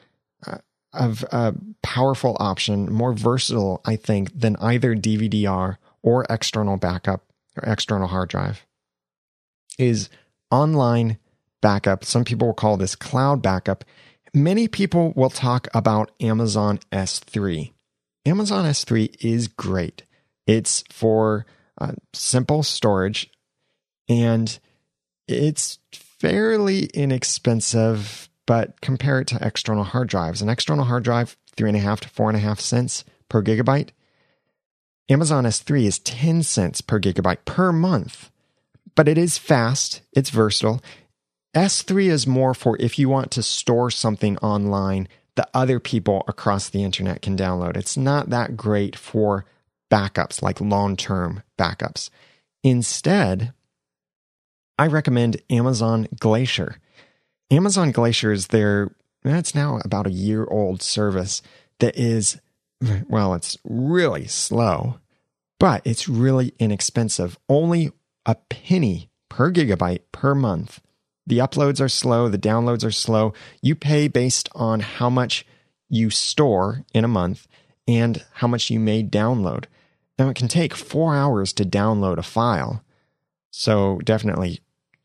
uh, 0.48 0.60
of 0.94 1.26
a 1.30 1.54
powerful 1.84 2.38
option, 2.40 2.90
more 2.90 3.12
versatile, 3.12 3.82
I 3.84 3.98
think, 3.98 4.40
than 4.40 4.56
either 4.62 4.96
DVD-R 4.96 5.78
or 6.02 6.26
external 6.30 6.78
backup 6.78 7.26
or 7.58 7.70
external 7.70 8.08
hard 8.08 8.30
drive 8.30 8.66
is 9.78 10.10
online 10.52 11.18
backup. 11.60 12.06
Some 12.06 12.24
people 12.24 12.48
will 12.48 12.54
call 12.54 12.78
this 12.78 12.96
cloud 12.96 13.42
backup. 13.42 13.84
Many 14.34 14.68
people 14.68 15.14
will 15.16 15.30
talk 15.30 15.68
about 15.74 16.12
Amazon 16.20 16.80
S3. 16.92 17.74
Amazon 18.26 18.66
S3 18.66 19.16
is 19.22 19.48
great. 19.48 20.04
It's 20.46 20.84
for 20.92 21.46
uh, 21.80 21.94
simple 22.14 22.64
storage 22.64 23.32
and 24.08 24.60
it's 25.28 25.80
fairly 25.92 26.86
inexpensive, 26.88 28.30
but 28.46 28.82
compare 28.82 29.22
it 29.22 29.28
to 29.28 29.40
external 29.42 29.84
hard 29.84 30.10
drives. 30.10 30.42
An 30.42 30.50
external 30.50 30.86
hard 30.86 31.04
drive, 31.04 31.38
three 31.56 31.70
and 31.70 31.78
a 31.78 31.82
half 31.82 32.02
to 32.02 32.10
four 32.10 32.30
and 32.30 32.38
a 32.38 32.42
half 32.42 32.60
cents 32.60 33.04
per 33.30 33.44
gigabyte. 33.44 33.90
Amazon 35.08 35.44
S3 35.44 35.86
is 35.86 36.00
10 36.00 36.44
cents 36.44 36.82
per 36.82 37.00
gigabyte 37.00 37.46
per 37.46 37.72
month, 37.72 38.30
but 38.96 39.08
it 39.08 39.18
is 39.18 39.38
fast, 39.38 40.02
it's 40.14 40.30
versatile. 40.30 40.82
S3 41.56 42.10
is 42.10 42.28
more 42.28 42.54
for 42.54 42.78
if 42.80 43.00
you 43.00 43.10
want 43.10 43.32
to 43.32 43.44
store 43.44 43.90
something 43.90 44.38
online 44.38 45.08
that 45.36 45.50
other 45.54 45.80
people 45.80 46.24
across 46.28 46.70
the 46.70 46.84
internet 46.84 47.22
can 47.22 47.38
download. 47.38 47.76
It's 47.76 47.98
not 47.98 48.30
that 48.30 48.56
great 48.58 48.96
for 48.96 49.46
backups, 49.92 50.42
like 50.42 50.62
long 50.62 50.96
term 50.96 51.44
backups. 51.58 52.10
Instead, 52.64 53.54
I 54.78 54.88
recommend 54.88 55.42
Amazon 55.50 56.08
Glacier. 56.20 56.78
Amazon 57.50 57.92
Glacier 57.92 58.32
is 58.32 58.48
their, 58.48 58.92
it's 59.24 59.56
now 59.56 59.80
about 59.84 60.08
a 60.08 60.12
year 60.12 60.46
old 60.46 60.82
service 60.82 61.42
that 61.80 61.98
is, 61.98 62.40
well, 63.08 63.34
it's 63.34 63.58
really 63.64 64.28
slow, 64.28 65.00
but 65.60 65.82
it's 65.84 66.08
really 66.08 66.54
inexpensive. 66.60 67.40
Only 67.50 67.92
a 68.26 68.36
penny 68.36 69.10
per 69.30 69.52
gigabyte 69.52 70.02
per 70.12 70.36
month 70.36 70.80
the 71.30 71.38
uploads 71.38 71.80
are 71.80 71.90
slow, 71.90 72.28
the 72.28 72.38
downloads 72.38 72.84
are 72.84 72.92
slow. 72.92 73.34
You 73.62 73.76
pay 73.76 74.08
based 74.08 74.50
on 74.54 74.80
how 74.82 75.10
much 75.10 75.46
you 75.88 76.10
store 76.10 76.84
in 76.94 77.06
a 77.06 77.08
month 77.08 77.48
and 77.88 78.26
how 78.34 78.48
much 78.48 78.70
you 78.70 78.80
may 78.80 79.04
download. 79.04 79.66
Now, 80.18 80.30
it 80.30 80.36
can 80.36 80.48
take 80.48 80.76
four 80.76 81.16
hours 81.16 81.54
to 81.54 81.64
download 81.64 82.18
a 82.18 82.24
file. 82.24 82.84
So, 83.52 84.00
definitely 84.04 84.60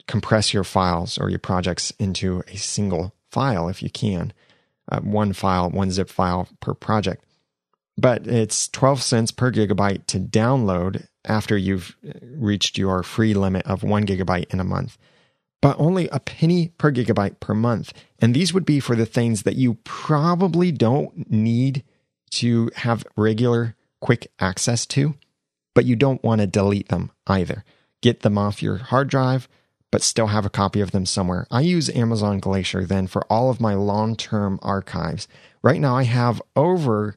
compress 0.08 0.52
your 0.52 0.64
files 0.64 1.18
or 1.18 1.30
your 1.30 1.38
projects 1.38 1.92
into 1.98 2.42
a 2.48 2.56
single 2.56 3.14
file 3.30 3.68
if 3.68 3.82
you 3.82 3.90
can. 3.90 4.32
Uh, 4.90 5.00
one 5.00 5.32
file, 5.32 5.70
one 5.70 5.90
zip 5.90 6.08
file 6.08 6.48
per 6.60 6.74
project. 6.74 7.24
But 7.96 8.26
it's 8.26 8.68
12 8.68 9.02
cents 9.02 9.30
per 9.30 9.52
gigabyte 9.52 10.06
to 10.08 10.18
download 10.18 11.06
after 11.24 11.56
you've 11.56 11.96
reached 12.22 12.76
your 12.76 13.02
free 13.02 13.34
limit 13.34 13.66
of 13.66 13.82
one 13.82 14.04
gigabyte 14.04 14.52
in 14.52 14.60
a 14.60 14.64
month 14.64 14.98
but 15.64 15.80
only 15.80 16.08
a 16.08 16.20
penny 16.20 16.68
per 16.76 16.92
gigabyte 16.92 17.40
per 17.40 17.54
month. 17.54 17.94
And 18.18 18.34
these 18.34 18.52
would 18.52 18.66
be 18.66 18.80
for 18.80 18.94
the 18.94 19.06
things 19.06 19.44
that 19.44 19.56
you 19.56 19.78
probably 19.82 20.70
don't 20.70 21.30
need 21.30 21.82
to 22.32 22.70
have 22.76 23.06
regular 23.16 23.74
quick 24.02 24.30
access 24.38 24.84
to, 24.84 25.14
but 25.74 25.86
you 25.86 25.96
don't 25.96 26.22
want 26.22 26.42
to 26.42 26.46
delete 26.46 26.90
them 26.90 27.12
either. 27.26 27.64
Get 28.02 28.20
them 28.20 28.36
off 28.36 28.62
your 28.62 28.76
hard 28.76 29.08
drive, 29.08 29.48
but 29.90 30.02
still 30.02 30.26
have 30.26 30.44
a 30.44 30.50
copy 30.50 30.82
of 30.82 30.90
them 30.90 31.06
somewhere. 31.06 31.46
I 31.50 31.62
use 31.62 31.88
Amazon 31.88 32.40
Glacier 32.40 32.84
then 32.84 33.06
for 33.06 33.24
all 33.32 33.48
of 33.48 33.58
my 33.58 33.72
long 33.72 34.16
term 34.16 34.58
archives. 34.60 35.28
Right 35.62 35.80
now, 35.80 35.96
I 35.96 36.02
have 36.02 36.42
over 36.54 37.16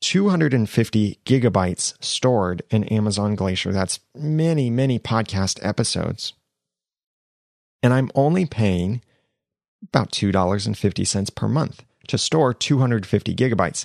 250 0.00 1.20
gigabytes 1.24 1.94
stored 2.02 2.64
in 2.70 2.82
Amazon 2.88 3.36
Glacier. 3.36 3.70
That's 3.70 4.00
many, 4.16 4.68
many 4.68 4.98
podcast 4.98 5.64
episodes 5.64 6.32
and 7.84 7.92
I'm 7.92 8.10
only 8.14 8.46
paying 8.46 9.02
about 9.82 10.10
$2.50 10.10 11.34
per 11.34 11.48
month 11.48 11.84
to 12.08 12.16
store 12.16 12.54
250 12.54 13.34
gigabytes. 13.34 13.84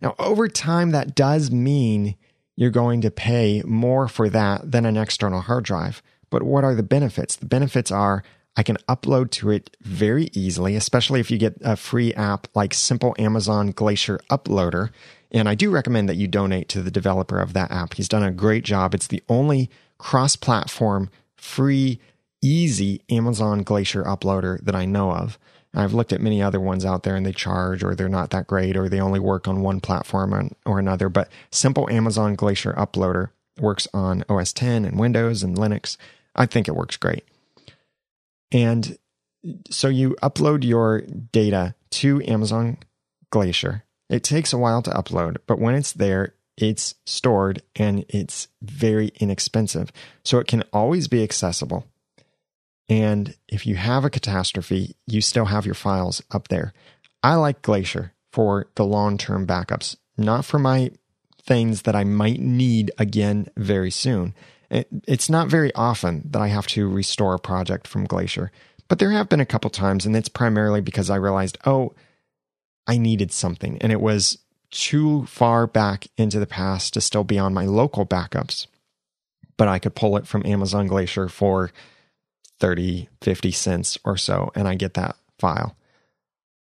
Now, 0.00 0.14
over 0.18 0.48
time, 0.48 0.92
that 0.92 1.14
does 1.14 1.50
mean 1.50 2.16
you're 2.56 2.70
going 2.70 3.02
to 3.02 3.10
pay 3.10 3.62
more 3.66 4.08
for 4.08 4.30
that 4.30 4.72
than 4.72 4.86
an 4.86 4.96
external 4.96 5.42
hard 5.42 5.64
drive. 5.64 6.02
But 6.30 6.42
what 6.42 6.64
are 6.64 6.74
the 6.74 6.82
benefits? 6.82 7.36
The 7.36 7.44
benefits 7.44 7.90
are 7.90 8.24
I 8.56 8.62
can 8.62 8.78
upload 8.88 9.30
to 9.32 9.50
it 9.50 9.76
very 9.82 10.30
easily, 10.32 10.74
especially 10.74 11.20
if 11.20 11.30
you 11.30 11.36
get 11.36 11.58
a 11.60 11.76
free 11.76 12.14
app 12.14 12.48
like 12.54 12.72
Simple 12.72 13.14
Amazon 13.18 13.72
Glacier 13.72 14.20
Uploader. 14.30 14.88
And 15.30 15.50
I 15.50 15.54
do 15.54 15.68
recommend 15.68 16.08
that 16.08 16.16
you 16.16 16.28
donate 16.28 16.70
to 16.70 16.80
the 16.80 16.90
developer 16.90 17.40
of 17.40 17.52
that 17.52 17.70
app. 17.70 17.94
He's 17.94 18.08
done 18.08 18.22
a 18.22 18.30
great 18.30 18.64
job. 18.64 18.94
It's 18.94 19.08
the 19.08 19.22
only 19.28 19.68
cross 19.98 20.34
platform 20.34 21.10
free 21.36 22.00
easy 22.44 23.02
Amazon 23.10 23.62
Glacier 23.62 24.04
uploader 24.04 24.62
that 24.64 24.74
I 24.74 24.84
know 24.84 25.12
of. 25.12 25.38
I've 25.74 25.94
looked 25.94 26.12
at 26.12 26.20
many 26.20 26.40
other 26.40 26.60
ones 26.60 26.84
out 26.84 27.02
there 27.02 27.16
and 27.16 27.26
they 27.26 27.32
charge 27.32 27.82
or 27.82 27.94
they're 27.94 28.08
not 28.08 28.30
that 28.30 28.46
great 28.46 28.76
or 28.76 28.88
they 28.88 29.00
only 29.00 29.18
work 29.18 29.48
on 29.48 29.62
one 29.62 29.80
platform 29.80 30.52
or 30.64 30.78
another. 30.78 31.08
But 31.08 31.30
simple 31.50 31.90
Amazon 31.90 32.36
Glacier 32.36 32.72
uploader 32.74 33.30
works 33.58 33.88
on 33.92 34.24
OS 34.28 34.52
10 34.52 34.84
and 34.84 34.98
Windows 34.98 35.42
and 35.42 35.56
Linux. 35.56 35.96
I 36.36 36.46
think 36.46 36.68
it 36.68 36.76
works 36.76 36.96
great. 36.96 37.24
And 38.52 38.98
so 39.68 39.88
you 39.88 40.16
upload 40.22 40.64
your 40.64 41.00
data 41.00 41.74
to 41.92 42.22
Amazon 42.22 42.78
Glacier. 43.30 43.84
It 44.08 44.22
takes 44.22 44.52
a 44.52 44.58
while 44.58 44.82
to 44.82 44.90
upload, 44.90 45.38
but 45.46 45.58
when 45.58 45.74
it's 45.74 45.92
there, 45.92 46.34
it's 46.56 46.94
stored 47.04 47.62
and 47.74 48.04
it's 48.08 48.46
very 48.62 49.08
inexpensive. 49.18 49.90
So 50.24 50.38
it 50.38 50.46
can 50.46 50.62
always 50.72 51.08
be 51.08 51.24
accessible. 51.24 51.86
And 52.88 53.34
if 53.48 53.66
you 53.66 53.76
have 53.76 54.04
a 54.04 54.10
catastrophe, 54.10 54.96
you 55.06 55.20
still 55.20 55.46
have 55.46 55.66
your 55.66 55.74
files 55.74 56.22
up 56.30 56.48
there. 56.48 56.72
I 57.22 57.36
like 57.36 57.62
Glacier 57.62 58.12
for 58.32 58.66
the 58.74 58.84
long 58.84 59.16
term 59.16 59.46
backups, 59.46 59.96
not 60.16 60.44
for 60.44 60.58
my 60.58 60.90
things 61.42 61.82
that 61.82 61.96
I 61.96 62.04
might 62.04 62.40
need 62.40 62.90
again 62.98 63.48
very 63.56 63.90
soon. 63.90 64.34
It's 64.70 65.30
not 65.30 65.48
very 65.48 65.72
often 65.74 66.28
that 66.30 66.42
I 66.42 66.48
have 66.48 66.66
to 66.68 66.88
restore 66.88 67.34
a 67.34 67.38
project 67.38 67.86
from 67.86 68.06
Glacier, 68.06 68.50
but 68.88 68.98
there 68.98 69.12
have 69.12 69.28
been 69.28 69.40
a 69.40 69.46
couple 69.46 69.70
times, 69.70 70.04
and 70.04 70.16
it's 70.16 70.28
primarily 70.28 70.80
because 70.80 71.10
I 71.10 71.16
realized, 71.16 71.58
oh, 71.64 71.94
I 72.86 72.98
needed 72.98 73.30
something, 73.32 73.78
and 73.78 73.92
it 73.92 74.00
was 74.00 74.38
too 74.70 75.24
far 75.26 75.66
back 75.66 76.08
into 76.16 76.40
the 76.40 76.46
past 76.46 76.94
to 76.94 77.00
still 77.00 77.24
be 77.24 77.38
on 77.38 77.54
my 77.54 77.64
local 77.66 78.04
backups. 78.04 78.66
But 79.56 79.68
I 79.68 79.78
could 79.78 79.94
pull 79.94 80.16
it 80.16 80.26
from 80.26 80.44
Amazon 80.44 80.88
Glacier 80.88 81.28
for 81.28 81.70
30, 82.60 83.08
50 83.20 83.50
cents 83.50 83.98
or 84.04 84.16
so, 84.16 84.50
and 84.54 84.68
I 84.68 84.74
get 84.74 84.94
that 84.94 85.16
file. 85.38 85.76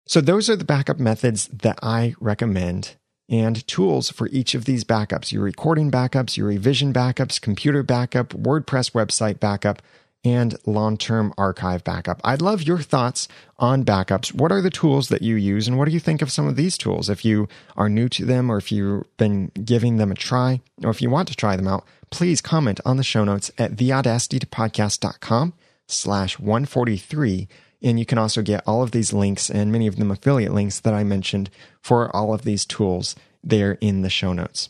So, 0.07 0.21
those 0.21 0.49
are 0.49 0.55
the 0.55 0.65
backup 0.65 0.99
methods 0.99 1.47
that 1.49 1.77
I 1.83 2.15
recommend 2.19 2.95
and 3.29 3.65
tools 3.67 4.09
for 4.09 4.27
each 4.29 4.55
of 4.55 4.65
these 4.65 4.83
backups 4.83 5.31
your 5.31 5.43
recording 5.43 5.91
backups, 5.91 6.35
your 6.35 6.47
revision 6.47 6.91
backups, 6.91 7.39
computer 7.39 7.83
backup, 7.83 8.29
WordPress 8.29 8.91
website 8.91 9.39
backup, 9.39 9.81
and 10.23 10.57
long 10.65 10.97
term 10.97 11.33
archive 11.37 11.83
backup. 11.83 12.19
I'd 12.23 12.41
love 12.41 12.63
your 12.63 12.79
thoughts 12.79 13.27
on 13.57 13.85
backups. 13.85 14.33
What 14.33 14.51
are 14.51 14.61
the 14.61 14.69
tools 14.69 15.09
that 15.09 15.21
you 15.21 15.35
use, 15.35 15.67
and 15.67 15.77
what 15.77 15.85
do 15.85 15.91
you 15.91 15.99
think 15.99 16.21
of 16.21 16.31
some 16.31 16.47
of 16.47 16.55
these 16.55 16.77
tools? 16.77 17.09
If 17.09 17.23
you 17.23 17.47
are 17.77 17.89
new 17.89 18.09
to 18.09 18.25
them, 18.25 18.51
or 18.51 18.57
if 18.57 18.71
you've 18.71 19.05
been 19.17 19.51
giving 19.63 19.97
them 19.97 20.11
a 20.11 20.15
try, 20.15 20.61
or 20.83 20.89
if 20.89 21.01
you 21.01 21.09
want 21.09 21.27
to 21.29 21.35
try 21.35 21.55
them 21.55 21.67
out, 21.67 21.85
please 22.09 22.41
comment 22.41 22.79
on 22.85 22.97
the 22.97 23.03
show 23.03 23.23
notes 23.23 23.51
at 23.57 23.73
theaudacitytopodcast.com 23.73 25.53
slash 25.91 26.39
143. 26.39 27.47
And 27.81 27.97
you 27.99 28.05
can 28.05 28.17
also 28.17 28.41
get 28.41 28.63
all 28.67 28.83
of 28.83 28.91
these 28.91 29.13
links 29.13 29.49
and 29.49 29.71
many 29.71 29.87
of 29.87 29.95
them 29.95 30.11
affiliate 30.11 30.53
links 30.53 30.79
that 30.81 30.93
I 30.93 31.03
mentioned 31.03 31.49
for 31.81 32.13
all 32.15 32.33
of 32.33 32.43
these 32.43 32.65
tools 32.65 33.15
there 33.43 33.73
in 33.79 34.01
the 34.01 34.09
show 34.09 34.33
notes. 34.33 34.69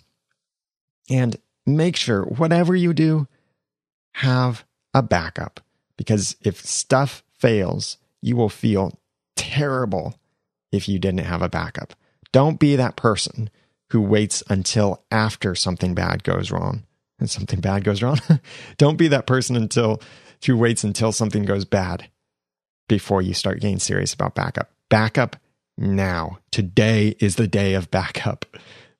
And 1.10 1.38
make 1.66 1.96
sure, 1.96 2.24
whatever 2.24 2.76
you 2.76 2.94
do, 2.94 3.28
have 4.14 4.64
a 4.94 5.02
backup 5.02 5.60
because 5.98 6.38
if 6.42 6.66
stuff 6.66 7.24
fails, 7.34 7.98
you 8.22 8.36
will 8.36 8.50
feel 8.50 9.00
terrible 9.36 10.16
if 10.72 10.88
you 10.88 11.00
didn't 11.00 11.26
have 11.26 11.42
a 11.42 11.50
backup. 11.50 11.94
Don't 12.32 12.60
be 12.60 12.76
that 12.76 12.96
person 12.96 13.50
who 13.90 14.02
waits 14.02 14.44
until 14.50 15.04
after 15.12 15.56
something 15.56 15.94
bad 15.94 16.24
goes 16.24 16.52
wrong. 16.52 16.84
And 17.20 17.30
something 17.30 17.60
bad 17.60 17.84
goes 17.84 18.02
wrong. 18.02 18.20
Don't 18.78 18.98
be 18.98 19.10
that 19.10 19.28
person 19.28 19.58
until 19.58 20.02
who 20.46 20.58
waits 20.58 20.84
until 20.84 21.12
something 21.12 21.44
goes 21.44 21.66
bad 21.66 22.10
before 22.88 23.22
you 23.22 23.34
start 23.34 23.62
getting 23.62 23.80
serious 23.80 24.14
about 24.14 24.36
backup. 24.36 24.72
Backup 24.90 25.36
now. 25.78 26.40
Today 26.52 27.16
is 27.20 27.36
the 27.36 27.48
day 27.48 27.74
of 27.74 27.92
backup. 27.92 28.46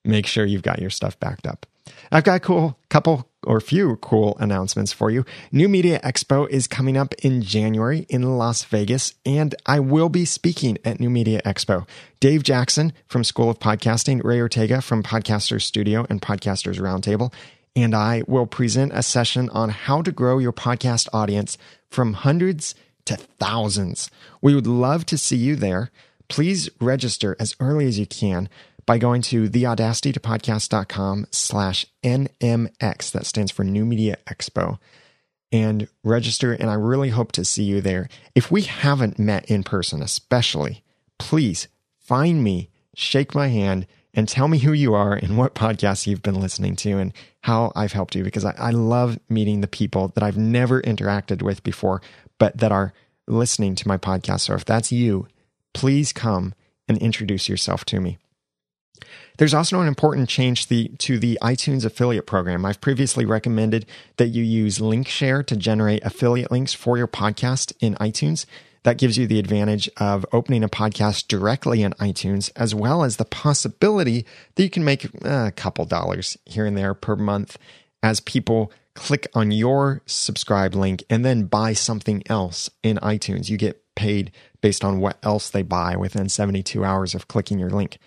Make 0.06 0.26
sure 0.26 0.46
you've 0.46 0.64
got 0.64 0.80
your 0.80 0.90
stuff 0.90 1.20
backed 1.20 1.48
up. 1.48 1.66
I've 2.12 2.24
got 2.24 2.38
a 2.38 2.40
cool 2.40 2.78
couple 2.90 3.30
or 3.46 3.60
few 3.62 3.96
cool 3.98 4.38
announcements 4.40 4.92
for 4.92 5.10
you. 5.10 5.26
New 5.52 5.70
Media 5.70 6.00
Expo 6.04 6.48
is 6.50 6.68
coming 6.68 6.98
up 6.98 7.14
in 7.16 7.42
January 7.42 8.06
in 8.10 8.38
Las 8.38 8.64
Vegas, 8.66 9.14
and 9.26 9.56
I 9.66 9.80
will 9.80 10.10
be 10.10 10.26
speaking 10.26 10.78
at 10.84 11.00
New 11.00 11.10
Media 11.10 11.42
Expo. 11.46 11.88
Dave 12.20 12.44
Jackson 12.44 12.94
from 13.08 13.24
School 13.24 13.50
of 13.50 13.60
Podcasting, 13.60 14.24
Ray 14.24 14.42
Ortega 14.42 14.82
from 14.82 15.04
Podcasters 15.04 15.62
Studio 15.62 16.06
and 16.10 16.22
Podcasters 16.22 16.80
Roundtable, 16.80 17.34
and 17.76 17.96
I 17.96 18.24
will 18.28 18.46
present 18.46 18.92
a 18.94 19.04
session 19.04 19.50
on 19.52 19.70
how 19.70 20.02
to 20.02 20.12
grow 20.12 20.38
your 20.38 20.54
podcast 20.54 21.08
audience 21.14 21.58
from 21.90 22.14
hundreds 22.14 22.76
to 23.06 23.16
thousands. 23.16 24.10
We 24.42 24.56
would 24.56 24.68
love 24.68 25.06
to 25.08 25.18
see 25.18 25.38
you 25.38 25.56
there. 25.56 25.92
Please 26.28 26.70
register 26.80 27.36
as 27.40 27.56
early 27.60 27.86
as 27.86 27.98
you 27.98 28.06
can 28.06 28.50
by 28.86 28.98
going 28.98 29.22
to 29.22 29.50
theaudacitytopodcast.com 29.50 31.28
slash 31.32 31.86
NMX. 32.04 33.12
That 33.12 33.26
stands 33.26 33.52
for 33.52 33.64
New 33.64 33.86
Media 33.86 34.18
Expo. 34.28 34.80
And 35.52 35.88
register, 36.04 36.54
and 36.54 36.70
I 36.70 36.76
really 36.76 37.10
hope 37.10 37.32
to 37.34 37.46
see 37.46 37.64
you 37.64 37.82
there. 37.82 38.08
If 38.36 38.52
we 38.52 38.62
haven't 38.62 39.18
met 39.18 39.46
in 39.46 39.64
person, 39.64 40.04
especially, 40.04 40.84
please 41.18 41.68
find 41.98 42.44
me, 42.44 42.70
shake 42.96 43.34
my 43.34 43.48
hand, 43.48 43.88
and 44.14 44.28
tell 44.28 44.48
me 44.48 44.60
who 44.60 44.74
you 44.74 44.94
are 44.94 45.14
and 45.14 45.38
what 45.38 45.56
podcasts 45.56 46.08
you've 46.08 46.24
been 46.24 46.40
listening 46.40 46.76
to 46.78 46.98
and 46.98 47.14
how 47.42 47.72
I've 47.76 47.94
helped 47.94 48.16
you 48.16 48.24
because 48.24 48.46
I, 48.46 48.54
I 48.58 48.72
love 48.72 49.20
meeting 49.30 49.62
the 49.62 49.68
people 49.68 50.10
that 50.10 50.24
I've 50.24 50.38
never 50.38 50.82
interacted 50.82 51.42
with 51.42 51.64
before, 51.64 52.02
but 52.38 52.58
that 52.58 52.72
are 52.72 52.94
listening 53.28 53.76
to 53.76 53.88
my 53.88 53.98
podcast. 53.98 54.42
So 54.42 54.56
if 54.56 54.66
that's 54.66 54.92
you, 54.92 55.28
please 55.74 56.12
come 56.12 56.54
and 56.88 56.98
introduce 56.98 57.48
yourself 57.48 57.86
to 57.86 58.00
me. 58.00 58.18
There's 59.38 59.54
also 59.54 59.80
an 59.80 59.88
important 59.88 60.28
change 60.28 60.68
the, 60.68 60.90
to 60.98 61.18
the 61.18 61.38
iTunes 61.42 61.86
affiliate 61.86 62.28
program. 62.28 62.66
I've 62.66 62.82
previously 62.82 63.26
recommended 63.26 63.86
that 64.18 64.28
you 64.28 64.44
use 64.44 64.80
Linkshare 64.80 65.46
to 65.46 65.56
generate 65.56 66.04
affiliate 66.04 66.52
links 66.52 66.74
for 66.74 66.98
your 66.98 67.08
podcast 67.08 67.72
in 67.80 67.96
iTunes. 67.96 68.46
That 68.84 68.98
gives 68.98 69.18
you 69.18 69.28
the 69.28 69.40
advantage 69.40 69.90
of 69.98 70.26
opening 70.32 70.64
a 70.64 70.70
podcast 70.70 71.28
directly 71.28 71.84
in 71.84 71.92
iTunes, 71.94 72.52
as 72.56 72.74
well 72.74 73.04
as 73.04 73.18
the 73.18 73.26
possibility 73.26 74.26
that 74.56 74.64
you 74.64 74.70
can 74.70 74.86
make 74.86 75.06
a 75.24 75.52
couple 75.56 75.86
dollars 75.86 76.38
here 76.46 76.66
and 76.66 76.78
there 76.78 76.94
per 76.94 77.16
month 77.16 77.58
as 78.02 78.20
people 78.20 78.72
click 78.94 79.28
on 79.34 79.52
your 79.52 80.02
subscribe 80.06 80.76
link 80.76 81.04
and 81.10 81.26
then 81.26 81.46
buy 81.46 81.74
something 81.74 82.24
else 82.28 82.70
in 82.84 82.98
iTunes. 82.98 83.50
You 83.50 83.58
get 83.58 83.84
paid 83.96 84.32
based 84.62 84.84
on 84.84 85.00
what 85.00 85.18
else 85.24 85.50
they 85.50 85.62
buy 85.62 85.96
within 85.96 86.30
72 86.30 86.84
hours 86.84 87.14
of 87.14 87.28
clicking 87.28 87.60
your 87.60 87.70
link. 87.70 87.98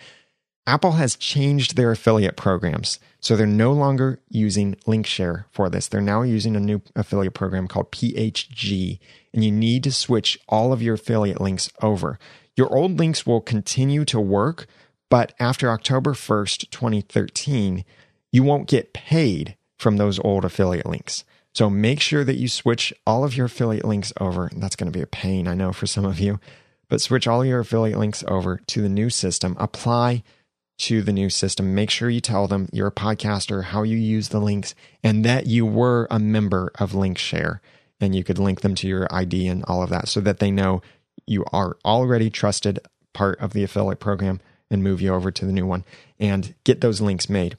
Apple 0.67 0.93
has 0.93 1.17
changed 1.17 1.77
their 1.77 1.91
affiliate 1.91 2.37
programs. 2.37 3.01
So 3.21 3.37
they're 3.37 3.47
no 3.47 3.73
longer 3.73 4.21
using 4.29 4.77
Linkshare 4.87 5.45
for 5.51 5.69
this. 5.69 5.89
They're 5.89 6.01
now 6.01 6.23
using 6.23 6.55
a 6.55 6.61
new 6.61 6.83
affiliate 6.95 7.35
program 7.35 7.67
called 7.67 7.91
PHG, 7.91 8.99
and 9.33 9.45
you 9.45 9.51
need 9.51 9.85
to 9.85 9.93
switch 9.93 10.39
all 10.49 10.73
of 10.73 10.83
your 10.83 10.95
affiliate 10.95 11.41
links 11.41 11.71
over. 11.83 12.19
Your 12.57 12.73
old 12.75 12.99
links 12.99 13.27
will 13.27 13.41
continue 13.41 14.05
to 14.05 14.21
work, 14.21 14.67
but 15.09 15.35
after 15.41 15.71
October 15.71 16.13
1st, 16.13 16.71
2013, 16.71 17.85
you 18.31 18.43
won't 18.43 18.69
get 18.69 18.93
paid 18.93 19.57
from 19.79 19.97
those 19.97 20.19
old 20.21 20.45
affiliate 20.45 20.87
links. 20.87 21.25
So 21.55 21.69
make 21.69 22.01
sure 22.01 22.25
that 22.25 22.37
you 22.37 22.49
switch 22.49 22.95
all 23.07 23.25
of 23.25 23.37
your 23.37 23.47
affiliate 23.47 23.85
links 23.85 24.13
over. 24.21 24.51
That's 24.57 24.77
going 24.77 24.91
to 24.91 24.97
be 24.97 25.03
a 25.03 25.07
pain, 25.07 25.49
I 25.49 25.55
know, 25.55 25.73
for 25.73 25.87
some 25.87 26.05
of 26.05 26.19
you, 26.19 26.41
but 26.89 27.01
switch 27.01 27.27
all 27.27 27.45
your 27.45 27.61
affiliate 27.61 27.99
links 27.99 28.25
over 28.27 28.61
to 28.69 28.81
the 28.81 28.89
new 28.89 29.11
system. 29.11 29.57
Apply 29.59 30.23
to 30.83 31.01
the 31.01 31.13
new 31.13 31.31
system. 31.31 31.75
Make 31.75 31.91
sure 31.91 32.11
you 32.11 32.21
tell 32.21 32.49
them 32.49 32.69
you're 32.73 32.89
a 32.89 32.93
podcaster, 32.93 33.63
how 33.63 33.85
you 33.85 33.97
use 33.97 34.29
the 34.29 34.41
links, 34.41 34.75
and 35.03 35.25
that 35.25 35.47
you 35.47 35.65
were 35.65 36.09
a 36.11 36.19
member 36.19 36.73
of 36.79 36.93
Linkshare. 36.93 37.61
And 38.01 38.17
you 38.17 38.25
could 38.25 38.41
link 38.41 38.63
them 38.63 38.75
to 38.77 38.89
your 38.89 39.07
ID 39.13 39.47
and 39.47 39.65
all 39.67 39.83
of 39.83 39.91
that 39.91 40.09
so 40.09 40.21
that 40.23 40.41
they 40.41 40.51
know 40.51 40.83
you 41.25 41.45
are 41.53 41.77
already 41.85 42.31
trusted 42.31 42.81
part 43.13 43.39
of 43.41 43.53
the 43.53 43.63
affiliate 43.63 44.01
program 44.01 44.41
and 44.73 44.83
move 44.83 45.01
you 45.01 45.15
over 45.15 45.31
to 45.31 45.45
the 45.47 45.53
new 45.53 45.67
one 45.67 45.85
and 46.19 46.55
get 46.65 46.81
those 46.81 47.01
links 47.01 47.29
made. 47.29 47.57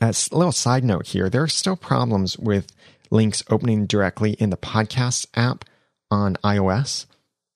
As 0.00 0.28
a 0.30 0.36
little 0.36 0.52
side 0.52 0.84
note 0.84 1.08
here, 1.08 1.28
there 1.28 1.42
are 1.42 1.48
still 1.48 1.76
problems 1.76 2.38
with 2.38 2.68
links 3.10 3.42
opening 3.50 3.86
directly 3.86 4.34
in 4.34 4.50
the 4.50 4.56
podcast 4.56 5.26
app 5.34 5.64
on 6.08 6.36
iOS. 6.44 7.06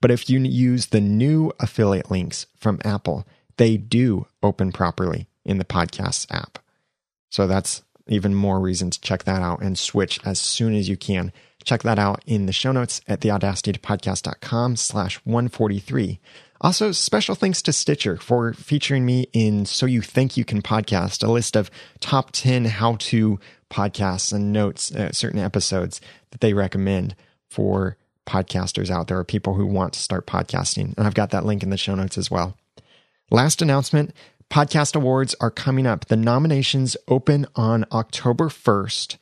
But 0.00 0.10
if 0.10 0.28
you 0.28 0.40
use 0.40 0.86
the 0.86 1.00
new 1.00 1.52
affiliate 1.60 2.10
links 2.10 2.46
from 2.56 2.80
Apple, 2.84 3.26
they 3.56 3.76
do 3.76 4.26
open 4.42 4.72
properly 4.72 5.28
in 5.44 5.58
the 5.58 5.64
podcasts 5.64 6.26
app. 6.30 6.58
So 7.30 7.46
that's 7.46 7.82
even 8.08 8.34
more 8.34 8.60
reason 8.60 8.90
to 8.90 9.00
check 9.00 9.24
that 9.24 9.42
out 9.42 9.60
and 9.60 9.78
switch 9.78 10.20
as 10.24 10.38
soon 10.38 10.74
as 10.74 10.88
you 10.88 10.96
can. 10.96 11.32
Check 11.64 11.82
that 11.82 11.98
out 11.98 12.22
in 12.26 12.46
the 12.46 12.52
show 12.52 12.70
notes 12.70 13.00
at 13.08 13.20
theaudacitytopodcast.com 13.20 14.76
slash 14.76 15.16
143. 15.24 16.20
Also, 16.60 16.92
special 16.92 17.34
thanks 17.34 17.60
to 17.62 17.72
Stitcher 17.72 18.16
for 18.16 18.52
featuring 18.54 19.04
me 19.04 19.26
in 19.32 19.66
So 19.66 19.84
You 19.84 20.00
Think 20.00 20.36
You 20.36 20.44
Can 20.44 20.62
Podcast, 20.62 21.26
a 21.26 21.30
list 21.30 21.56
of 21.56 21.70
top 22.00 22.30
10 22.32 22.66
how 22.66 22.96
to 23.00 23.38
podcasts 23.68 24.32
and 24.32 24.52
notes, 24.52 24.94
uh, 24.94 25.12
certain 25.12 25.40
episodes 25.40 26.00
that 26.30 26.40
they 26.40 26.54
recommend 26.54 27.16
for 27.50 27.96
podcasters 28.26 28.90
out 28.90 29.08
there 29.08 29.18
or 29.18 29.24
people 29.24 29.54
who 29.54 29.66
want 29.66 29.92
to 29.94 30.00
start 30.00 30.26
podcasting. 30.26 30.96
And 30.96 31.06
I've 31.06 31.14
got 31.14 31.30
that 31.30 31.44
link 31.44 31.62
in 31.62 31.70
the 31.70 31.76
show 31.76 31.94
notes 31.94 32.16
as 32.16 32.30
well. 32.30 32.56
Last 33.30 33.60
announcement 33.60 34.12
podcast 34.50 34.94
awards 34.94 35.34
are 35.40 35.50
coming 35.50 35.86
up. 35.86 36.06
The 36.06 36.16
nominations 36.16 36.96
open 37.08 37.46
on 37.56 37.84
October 37.90 38.48
1st. 38.48 39.16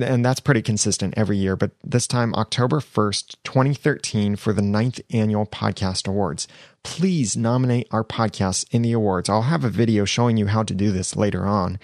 And 0.00 0.24
that's 0.24 0.40
pretty 0.40 0.62
consistent 0.62 1.14
every 1.16 1.36
year, 1.36 1.54
but 1.54 1.70
this 1.84 2.08
time, 2.08 2.34
October 2.34 2.80
1st, 2.80 3.36
2013, 3.44 4.34
for 4.34 4.52
the 4.52 4.62
ninth 4.62 5.00
annual 5.12 5.46
podcast 5.46 6.08
awards. 6.08 6.48
Please 6.82 7.36
nominate 7.36 7.86
our 7.92 8.02
podcasts 8.02 8.64
in 8.72 8.82
the 8.82 8.92
awards. 8.92 9.28
I'll 9.28 9.42
have 9.42 9.62
a 9.62 9.70
video 9.70 10.04
showing 10.04 10.36
you 10.36 10.48
how 10.48 10.64
to 10.64 10.74
do 10.74 10.90
this 10.90 11.14
later 11.14 11.44
on. 11.46 11.78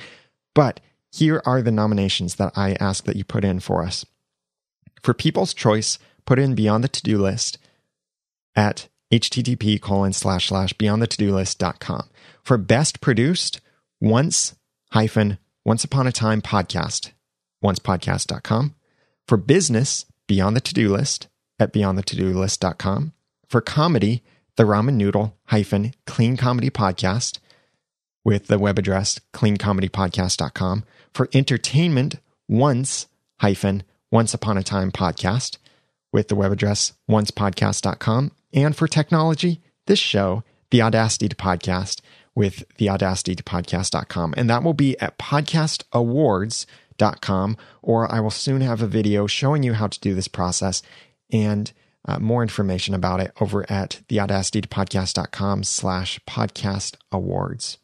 But 0.54 0.80
here 1.12 1.40
are 1.46 1.62
the 1.62 1.70
nominations 1.70 2.34
that 2.36 2.52
I 2.56 2.76
ask 2.80 3.04
that 3.04 3.16
you 3.16 3.24
put 3.24 3.44
in 3.44 3.60
for 3.60 3.84
us. 3.84 4.04
For 5.02 5.14
People's 5.14 5.54
Choice, 5.54 5.98
put 6.26 6.38
in 6.38 6.56
Beyond 6.56 6.82
the 6.82 6.88
To 6.88 7.02
Do 7.02 7.18
List 7.18 7.58
at 8.56 8.88
http 9.10 9.80
colon 9.80 10.12
slash 10.12 10.48
slash 10.48 10.72
beyond 10.74 11.02
the 11.02 11.06
to-do 11.06 11.34
list.com. 11.34 12.08
For 12.42 12.56
best 12.56 13.00
produced, 13.00 13.60
once 14.00 14.54
hyphen 14.92 15.38
once 15.64 15.84
upon 15.84 16.06
a 16.06 16.12
time 16.12 16.40
podcast, 16.40 17.12
oncepodcast.com. 17.62 18.74
For 19.26 19.36
business, 19.36 20.06
beyond 20.26 20.56
the 20.56 20.60
to-do 20.60 20.88
list 20.88 21.28
at 21.58 21.72
beyond 21.72 21.98
the 21.98 22.02
to-do 22.02 22.38
list.com. 22.38 23.12
For 23.48 23.60
comedy, 23.60 24.22
the 24.56 24.64
ramen 24.64 24.94
noodle 24.94 25.36
hyphen 25.46 25.92
clean 26.06 26.36
comedy 26.36 26.70
podcast 26.70 27.38
with 28.24 28.46
the 28.46 28.58
web 28.58 28.78
address 28.78 29.20
cleancomedypodcast.com. 29.32 30.84
For 31.12 31.28
entertainment, 31.32 32.16
once 32.48 33.06
hyphen 33.40 33.82
once 34.10 34.34
upon 34.34 34.58
a 34.58 34.62
time 34.62 34.90
podcast 34.90 35.58
with 36.12 36.28
the 36.28 36.34
web 36.34 36.52
address 36.52 36.92
oncepodcast.com 37.08 38.32
and 38.52 38.76
for 38.76 38.88
technology, 38.88 39.62
this 39.86 39.98
show, 39.98 40.44
the 40.70 40.82
Audacity 40.82 41.28
to 41.28 41.36
Podcast, 41.36 42.00
with 42.34 42.64
the 42.78 42.88
audacity 42.88 43.34
to 43.34 43.42
podcast.com. 43.42 44.32
And 44.36 44.48
that 44.48 44.62
will 44.62 44.74
be 44.74 44.98
at 45.00 45.18
podcastawards.com, 45.18 47.56
or 47.82 48.12
I 48.12 48.20
will 48.20 48.30
soon 48.30 48.60
have 48.60 48.82
a 48.82 48.86
video 48.86 49.26
showing 49.26 49.62
you 49.62 49.72
how 49.74 49.88
to 49.88 50.00
do 50.00 50.14
this 50.14 50.28
process 50.28 50.82
and 51.32 51.72
uh, 52.06 52.18
more 52.18 52.42
information 52.42 52.94
about 52.94 53.20
it 53.20 53.32
over 53.40 53.70
at 53.70 54.00
the 54.08 54.20
audacity 54.20 54.62
to 54.62 54.68
podcast.com 54.68 55.64
slash 55.64 56.18
podcast 56.26 56.96
awards. 57.12 57.76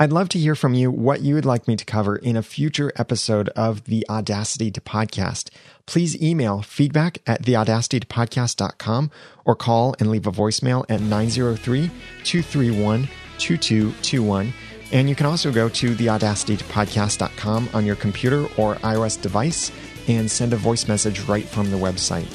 I'd 0.00 0.12
love 0.12 0.28
to 0.28 0.38
hear 0.38 0.54
from 0.54 0.74
you 0.74 0.92
what 0.92 1.22
you 1.22 1.34
would 1.34 1.44
like 1.44 1.66
me 1.66 1.74
to 1.74 1.84
cover 1.84 2.14
in 2.14 2.36
a 2.36 2.42
future 2.42 2.92
episode 2.94 3.48
of 3.50 3.82
the 3.86 4.06
Audacity 4.08 4.70
to 4.70 4.80
Podcast. 4.80 5.50
Please 5.86 6.22
email 6.22 6.62
feedback 6.62 7.18
at 7.26 7.42
theaudacitytopodcast.com 7.42 9.10
or 9.44 9.56
call 9.56 9.96
and 9.98 10.08
leave 10.08 10.28
a 10.28 10.30
voicemail 10.30 10.84
at 10.88 11.00
903 11.00 11.90
231 12.22 13.08
2221. 13.38 14.52
And 14.92 15.08
you 15.08 15.16
can 15.16 15.26
also 15.26 15.50
go 15.50 15.68
to 15.68 15.94
theaudacitytopodcast.com 15.96 17.70
on 17.74 17.84
your 17.84 17.96
computer 17.96 18.44
or 18.56 18.76
iOS 18.76 19.20
device 19.20 19.72
and 20.06 20.30
send 20.30 20.52
a 20.52 20.56
voice 20.56 20.86
message 20.86 21.22
right 21.22 21.44
from 21.44 21.72
the 21.72 21.76
website. 21.76 22.32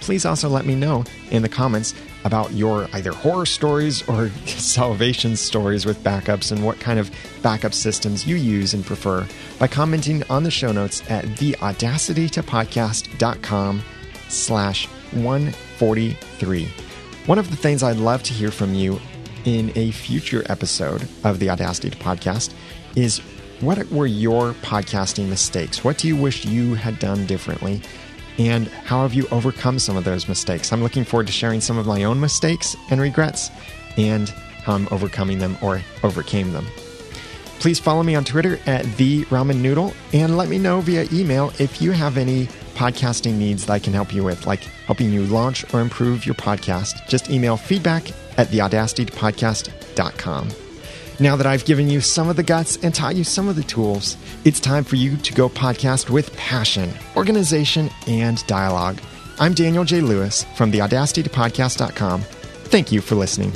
Please 0.00 0.26
also 0.26 0.48
let 0.48 0.66
me 0.66 0.74
know 0.74 1.04
in 1.30 1.42
the 1.42 1.48
comments 1.48 1.94
about 2.26 2.52
your 2.52 2.88
either 2.92 3.12
horror 3.12 3.46
stories 3.46 4.06
or 4.08 4.28
salvation 4.46 5.36
stories 5.36 5.86
with 5.86 6.02
backups 6.02 6.50
and 6.50 6.64
what 6.64 6.80
kind 6.80 6.98
of 6.98 7.08
backup 7.40 7.72
systems 7.72 8.26
you 8.26 8.34
use 8.34 8.74
and 8.74 8.84
prefer 8.84 9.24
by 9.58 9.68
commenting 9.68 10.24
on 10.28 10.42
the 10.42 10.50
show 10.50 10.72
notes 10.72 11.08
at 11.08 11.24
theaudacitytopodcast.com 11.24 13.82
slash 14.28 14.88
143. 15.12 16.68
One 17.26 17.38
of 17.38 17.48
the 17.50 17.56
things 17.56 17.84
I'd 17.84 17.96
love 17.96 18.22
to 18.24 18.32
hear 18.32 18.50
from 18.50 18.74
you 18.74 19.00
in 19.44 19.70
a 19.76 19.92
future 19.92 20.42
episode 20.50 21.08
of 21.22 21.38
the 21.38 21.50
Audacity 21.50 21.90
to 21.90 21.96
Podcast 21.96 22.52
is 22.96 23.20
what 23.60 23.88
were 23.90 24.06
your 24.06 24.52
podcasting 24.54 25.28
mistakes? 25.28 25.84
What 25.84 25.98
do 25.98 26.08
you 26.08 26.16
wish 26.16 26.44
you 26.44 26.74
had 26.74 26.98
done 26.98 27.24
differently? 27.26 27.82
And 28.38 28.68
how 28.68 29.02
have 29.02 29.14
you 29.14 29.26
overcome 29.30 29.78
some 29.78 29.96
of 29.96 30.04
those 30.04 30.28
mistakes? 30.28 30.72
I'm 30.72 30.82
looking 30.82 31.04
forward 31.04 31.26
to 31.26 31.32
sharing 31.32 31.60
some 31.60 31.78
of 31.78 31.86
my 31.86 32.04
own 32.04 32.20
mistakes 32.20 32.76
and 32.90 33.00
regrets 33.00 33.50
and 33.96 34.28
how 34.28 34.74
I'm 34.74 34.88
overcoming 34.90 35.38
them 35.38 35.56
or 35.62 35.80
overcame 36.02 36.52
them. 36.52 36.66
Please 37.58 37.80
follow 37.80 38.02
me 38.02 38.14
on 38.14 38.24
Twitter 38.24 38.60
at 38.66 38.84
the 38.96 39.24
ramen 39.26 39.60
noodle 39.60 39.94
and 40.12 40.36
let 40.36 40.48
me 40.48 40.58
know 40.58 40.80
via 40.82 41.06
email 41.12 41.52
if 41.58 41.80
you 41.80 41.92
have 41.92 42.18
any 42.18 42.46
podcasting 42.74 43.38
needs 43.38 43.66
that 43.66 43.72
I 43.72 43.78
can 43.78 43.94
help 43.94 44.12
you 44.12 44.22
with, 44.22 44.46
like 44.46 44.60
helping 44.86 45.12
you 45.12 45.24
launch 45.24 45.64
or 45.72 45.80
improve 45.80 46.26
your 46.26 46.34
podcast. 46.34 47.08
Just 47.08 47.30
email 47.30 47.56
feedback 47.56 48.10
at 48.36 48.48
theaudacitypodcast.com. 48.48 50.65
Now 51.18 51.34
that 51.36 51.46
I've 51.46 51.64
given 51.64 51.88
you 51.88 52.02
some 52.02 52.28
of 52.28 52.36
the 52.36 52.42
guts 52.42 52.76
and 52.82 52.94
taught 52.94 53.16
you 53.16 53.24
some 53.24 53.48
of 53.48 53.56
the 53.56 53.62
tools, 53.62 54.18
it's 54.44 54.60
time 54.60 54.84
for 54.84 54.96
you 54.96 55.16
to 55.16 55.32
go 55.32 55.48
podcast 55.48 56.10
with 56.10 56.34
passion, 56.36 56.92
organization, 57.16 57.88
and 58.06 58.46
dialogue. 58.46 58.98
I'm 59.38 59.54
Daniel 59.54 59.84
J. 59.84 60.02
Lewis 60.02 60.44
from 60.56 60.70
the 60.70 60.80
Podcast.com. 60.80 62.20
Thank 62.20 62.92
you 62.92 63.00
for 63.00 63.14
listening. 63.14 63.52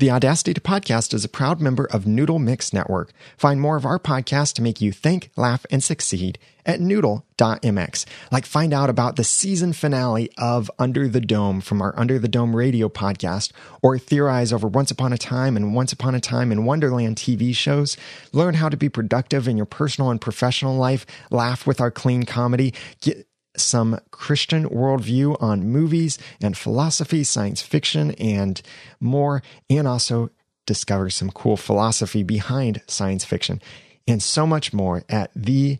The 0.00 0.10
Audacity 0.10 0.54
to 0.54 0.62
Podcast 0.62 1.12
is 1.12 1.26
a 1.26 1.28
proud 1.28 1.60
member 1.60 1.84
of 1.84 2.06
Noodle 2.06 2.38
Mix 2.38 2.72
Network. 2.72 3.12
Find 3.36 3.60
more 3.60 3.76
of 3.76 3.84
our 3.84 3.98
podcasts 3.98 4.54
to 4.54 4.62
make 4.62 4.80
you 4.80 4.92
think, 4.92 5.30
laugh, 5.36 5.66
and 5.70 5.84
succeed 5.84 6.38
at 6.64 6.80
noodle.mx. 6.80 8.06
Like 8.32 8.46
find 8.46 8.72
out 8.72 8.88
about 8.88 9.16
the 9.16 9.24
season 9.24 9.74
finale 9.74 10.30
of 10.38 10.70
Under 10.78 11.06
the 11.06 11.20
Dome 11.20 11.60
from 11.60 11.82
our 11.82 11.92
Under 11.98 12.18
the 12.18 12.28
Dome 12.28 12.56
radio 12.56 12.88
podcast, 12.88 13.52
or 13.82 13.98
theorize 13.98 14.54
over 14.54 14.68
Once 14.68 14.90
Upon 14.90 15.12
a 15.12 15.18
Time 15.18 15.54
and 15.54 15.74
Once 15.74 15.92
Upon 15.92 16.14
a 16.14 16.20
Time 16.20 16.50
in 16.50 16.64
Wonderland 16.64 17.16
TV 17.16 17.54
shows. 17.54 17.98
Learn 18.32 18.54
how 18.54 18.70
to 18.70 18.78
be 18.78 18.88
productive 18.88 19.46
in 19.46 19.58
your 19.58 19.66
personal 19.66 20.10
and 20.10 20.18
professional 20.18 20.76
life. 20.76 21.04
Laugh 21.30 21.66
with 21.66 21.78
our 21.78 21.90
clean 21.90 22.24
comedy. 22.24 22.72
Get 23.02 23.26
some 23.60 24.00
Christian 24.10 24.68
worldview 24.68 25.40
on 25.42 25.68
movies 25.68 26.18
and 26.42 26.56
philosophy, 26.56 27.24
science 27.24 27.62
fiction, 27.62 28.12
and 28.12 28.60
more, 29.00 29.42
and 29.68 29.86
also 29.86 30.30
discover 30.66 31.10
some 31.10 31.30
cool 31.30 31.56
philosophy 31.56 32.22
behind 32.22 32.82
science 32.86 33.24
fiction, 33.24 33.60
and 34.06 34.22
so 34.22 34.46
much 34.46 34.72
more 34.72 35.04
at 35.08 35.30
the 35.34 35.78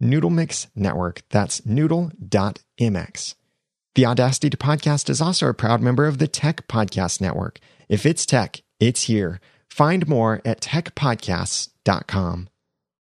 Noodle 0.00 0.30
Mix 0.30 0.66
Network. 0.74 1.22
That's 1.30 1.64
noodle.mx. 1.64 3.34
The 3.94 4.06
Audacity 4.06 4.50
to 4.50 4.56
Podcast 4.56 5.08
is 5.08 5.20
also 5.20 5.48
a 5.48 5.54
proud 5.54 5.80
member 5.80 6.06
of 6.06 6.18
the 6.18 6.26
Tech 6.26 6.66
Podcast 6.66 7.20
Network. 7.20 7.60
If 7.88 8.04
it's 8.04 8.26
tech, 8.26 8.62
it's 8.80 9.02
here. 9.02 9.40
Find 9.70 10.08
more 10.08 10.42
at 10.44 10.60
techpodcasts.com. 10.60 12.48